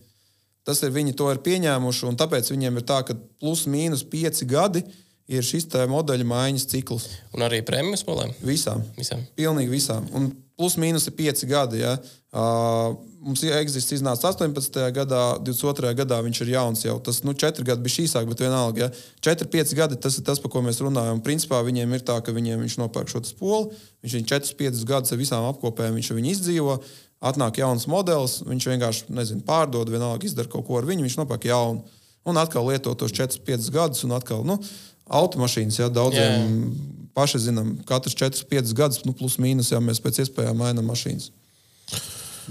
[0.68, 4.48] Tas ir viņi to ir pieņēmuši, un tāpēc viņiem ir tā, ka plus mīnus pieci
[4.50, 4.84] gadi
[5.28, 7.08] ir šis modeļa maiņas cikls.
[7.36, 8.34] Un arī prēmijas spēlēm?
[8.44, 8.84] Visām.
[9.00, 9.24] visām.
[9.40, 10.08] Pilnīgi visām.
[10.16, 11.84] Un plus mīnus ir pieci gadi.
[11.84, 11.96] Ja?
[12.36, 14.80] Uh, mums eksistē iznāca 18.
[14.96, 15.94] gadā, 22.
[16.02, 16.98] gadā viņš ir jauns jau.
[17.04, 18.88] Tas nu, 4 gadi bija īsāk, bet vienalga.
[18.88, 19.08] Ja?
[19.30, 21.24] 4, 5 gadi tas ir tas, par ko mēs runājam.
[21.24, 23.72] Principā viņiem ir tā, ka viņiem viņš nopērk šo spolu,
[24.04, 26.80] viņš viņu 4, 5 gadus ar visām apkopēm viņš viņu izdzīvo.
[27.18, 31.48] Atnāk jauns modelis, viņš vienkārši nezinu, pārdod, vienalga izdara kaut ko ar viņu, viņš nopērk
[31.50, 31.82] jaunu.
[32.28, 34.60] Un atkal lieto tos 4, 5 gadus, un atkal nu,
[35.08, 36.82] automašīnas, ja daudziem yeah.
[37.18, 41.32] paši zinām, katrs 4, 5 gadus, nu, plus mīnus, ja mēs pēc iespējām mainām mašīnas.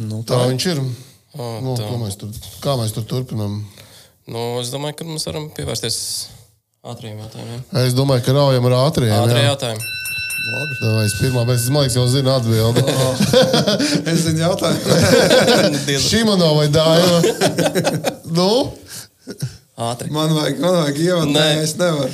[0.01, 0.83] Nu, tā, tā viņš ir.
[1.37, 2.33] O, nu, mēs tur,
[2.65, 3.61] kā mēs tur turpinām?
[4.27, 5.99] Nu, es domāju, ka mums varam pievērsties
[6.87, 7.63] ātriem jautājumiem.
[7.85, 9.13] Es domāju, ka raujam ar ātriem.
[9.15, 9.53] Ātrie jā.
[9.53, 9.93] jautājumi.
[10.47, 10.77] Labi.
[10.79, 12.83] Tā es pirmā, es domāju, ka jau zinu atbildi.
[14.13, 16.01] es zinu jautājumu.
[16.07, 17.17] Šimano vai Dāja?
[18.37, 18.51] nu?
[19.77, 20.09] Ātri.
[20.15, 22.13] Man vajag, man vajag ievad, nē, es nevaru.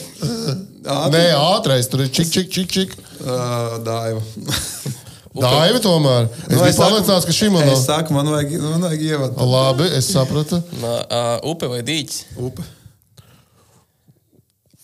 [0.83, 1.13] Ātri.
[1.15, 2.97] Nē, ātrais, tur ir čik, čik, čik, čik.
[3.21, 4.25] Uh, dāiva.
[5.45, 6.27] Dāiva tomēr.
[6.49, 7.77] Es nu, biju pārliecināts, ka šim monēta.
[7.77, 9.39] Es saku, man vajag, man vajag ievad.
[9.53, 10.59] Labi, es sapratu.
[10.81, 12.25] Nā, uh, upe vai dīķis?
[12.49, 12.65] Upe.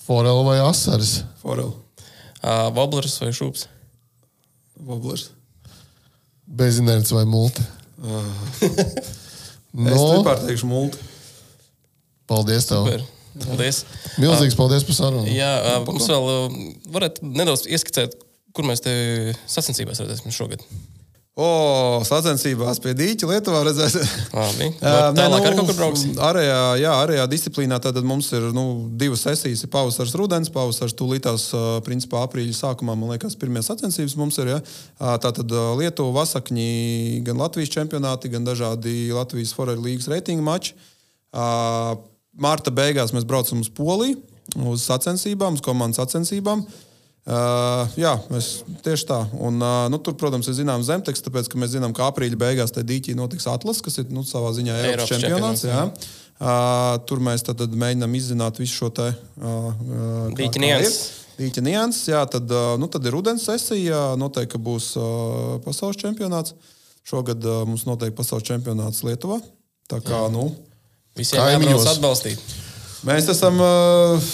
[0.06, 1.18] Forela vai asaris?
[1.42, 1.74] Forela.
[2.38, 3.66] Uh, Voblers vai šūps?
[4.88, 5.30] Voblers.
[6.46, 7.64] Bezinerts vai multe?
[7.98, 8.22] Uh.
[9.74, 9.90] no.
[9.90, 11.02] Es vispār teikšu multe.
[12.28, 12.86] Paldies tev.
[12.86, 13.04] Super.
[13.42, 13.82] Paldies.
[14.18, 15.28] Milzīgs paldies par sarunu.
[15.30, 15.50] Jā,
[15.86, 16.56] mums vēl
[16.94, 18.16] varat nedaudz ieskicēt,
[18.58, 18.92] Kur mēs te
[19.46, 20.64] sacensībās redzēsim šogad?
[21.38, 24.02] O, sacensībās pie dīķa Lietuvā redzēsim.
[24.34, 24.72] Labi.
[24.82, 26.16] Tālāk nu, ar kaut kur brauksim.
[26.18, 28.64] Arējā, jā, arējā disciplīnā tad mums ir nu,
[28.98, 29.62] divas sesijas.
[29.62, 31.44] Ir pavasaris, rudens, pavasaris tūlītās,
[31.86, 34.50] principā aprīļa sākumā, man liekas, pirmie sacensības mums ir.
[34.56, 34.58] Ja?
[35.22, 40.74] Tātad Lietuva, Vasakņi, gan Latvijas čempionāti, gan dažādi Latvijas Foreign līgas reitingu mači.
[42.34, 44.18] Marta beigās mēs braucam uz Poliju,
[44.66, 46.66] uz sacensībām, uz komandas sacensībām.
[46.66, 46.84] Uh,
[47.28, 49.18] Uh, jā, mēs tieši tā.
[49.36, 52.72] Un, uh, nu, tur, protams, ir zināms zemteksts, tāpēc, ka mēs zinām, ka aprīļa beigās
[52.72, 55.66] tajā dīķī notiks atlases, kas ir nu, savā ziņā Eiropas, Eiropas čempionāts.
[55.66, 60.98] čempionāts uh, tur mēs tad, tad mēģinām izzināt visu šo te uh, dīķa nianses.
[61.38, 66.56] Dīķa nianses, jā, tad, uh, nu, tad ir rudens sesija, noteikti būs uh, pasaules čempionāts.
[67.06, 69.38] Šogad uh, mums noteikti pasaules čempionāts Lietuvā.
[69.88, 70.32] Tā kā, jā.
[70.34, 70.50] nu,
[71.18, 72.42] Visiem jābrauc atbalstīt.
[73.06, 74.28] Mēs esam uh,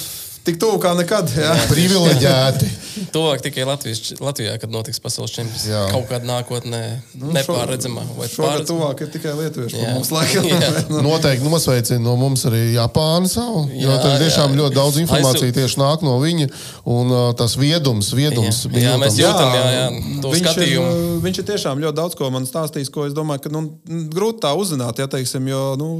[0.44, 1.30] tik tuvu kā nekad.
[1.32, 1.54] Jā.
[1.70, 2.68] Privileģēti.
[3.14, 5.64] Tuvāk tikai Latvijas, Latvijā, kad notiks pasaules čempions.
[5.90, 6.80] Kaut kādā nākotnē
[7.18, 8.04] nu, nepārredzamā.
[8.30, 9.80] Šogad tuvāk ir tikai lietuvieši.
[9.94, 10.46] Mums laikam.
[11.08, 13.64] Noteikti nosveicina no mums arī Japānu savu.
[13.72, 14.60] Jā, jo tur tiešām jā.
[14.60, 16.50] ļoti daudz informācijas tieši nāk no viņa.
[16.94, 18.64] Un uh, tas viedums, viedums.
[18.70, 19.84] Jā, jā mēs jūtam, jā, jā,
[20.22, 20.94] viņš, skatījumu.
[20.94, 23.66] ir, viņš ir tiešām ļoti daudz ko man stāstījis, ko es domāju, ka nu,
[24.12, 25.90] grūti tā uzzināt, ja teiksim, jo, nu,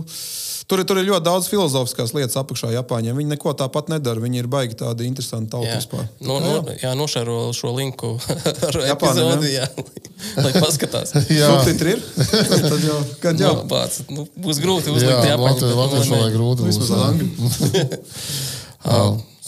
[0.64, 3.18] Tur, tur ir ļoti daudz filozofiskās lietas apakšā Japāņiem.
[3.20, 4.22] Viņi neko tāpat nedara.
[4.22, 6.06] Viņi ir baigi tādi interesanti tauti vispār.
[6.24, 8.14] No, no, jā, nošēro šo linku
[8.70, 9.68] ar epizodi, jā,
[10.40, 11.12] lai paskatās.
[11.40, 12.00] jā, subtitri ir.
[12.70, 13.52] Tad jau, kad jau.
[13.60, 15.68] No, pats, nu, būs grūti uzlikt Japāņu.
[15.82, 16.70] Latviešu vajag grūti.
[16.70, 17.30] Vismaz angļu.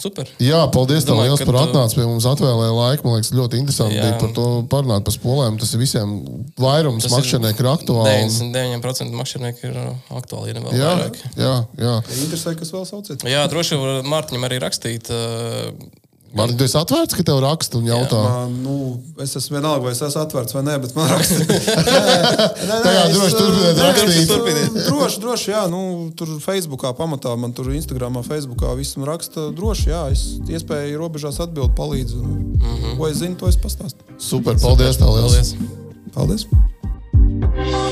[0.07, 0.29] Super.
[0.39, 3.07] Jā, paldies tev liels par atnācu pie mums, atvēlēja laiku.
[3.07, 4.05] Man liekas, ļoti interesanti jā.
[4.05, 5.59] bija par to parunāt par spolēm.
[5.59, 6.15] Tas ir visiem
[6.61, 8.15] vairums makšķernieku ir aktuāli.
[8.31, 11.21] 99% makšķernieku ir uh, aktuāli, ja ne vēl jā, vairāk.
[11.35, 11.53] Jā,
[11.83, 11.95] jā.
[12.23, 13.27] Interesē, kas vēl sauciet.
[13.27, 15.11] Jā, droši vien Mārtiņam arī rakstīt.
[15.11, 15.73] Uh,
[16.35, 18.19] Man ir atvērts, ka tev raksta un jautā.
[18.19, 18.75] Jā, man, nu,
[19.23, 21.39] es esmu vienalga, vai es esmu atvērts vai nē, bet man raksta.
[22.97, 24.33] Jā, droši turpiniet rakstīt.
[24.89, 25.81] Droši, droši, jā, nu,
[26.19, 31.39] tur Facebookā pamatā, man tur Instagramā, Facebookā viss man raksta droši, jā, es iespēju robežās
[31.43, 32.21] atbild palīdzu.
[32.21, 32.97] Mm -hmm.
[32.99, 34.03] Ko es zinu, to es pastāstu.
[34.17, 35.55] Super, paldies, Super, paldies.
[36.13, 37.85] Paldies.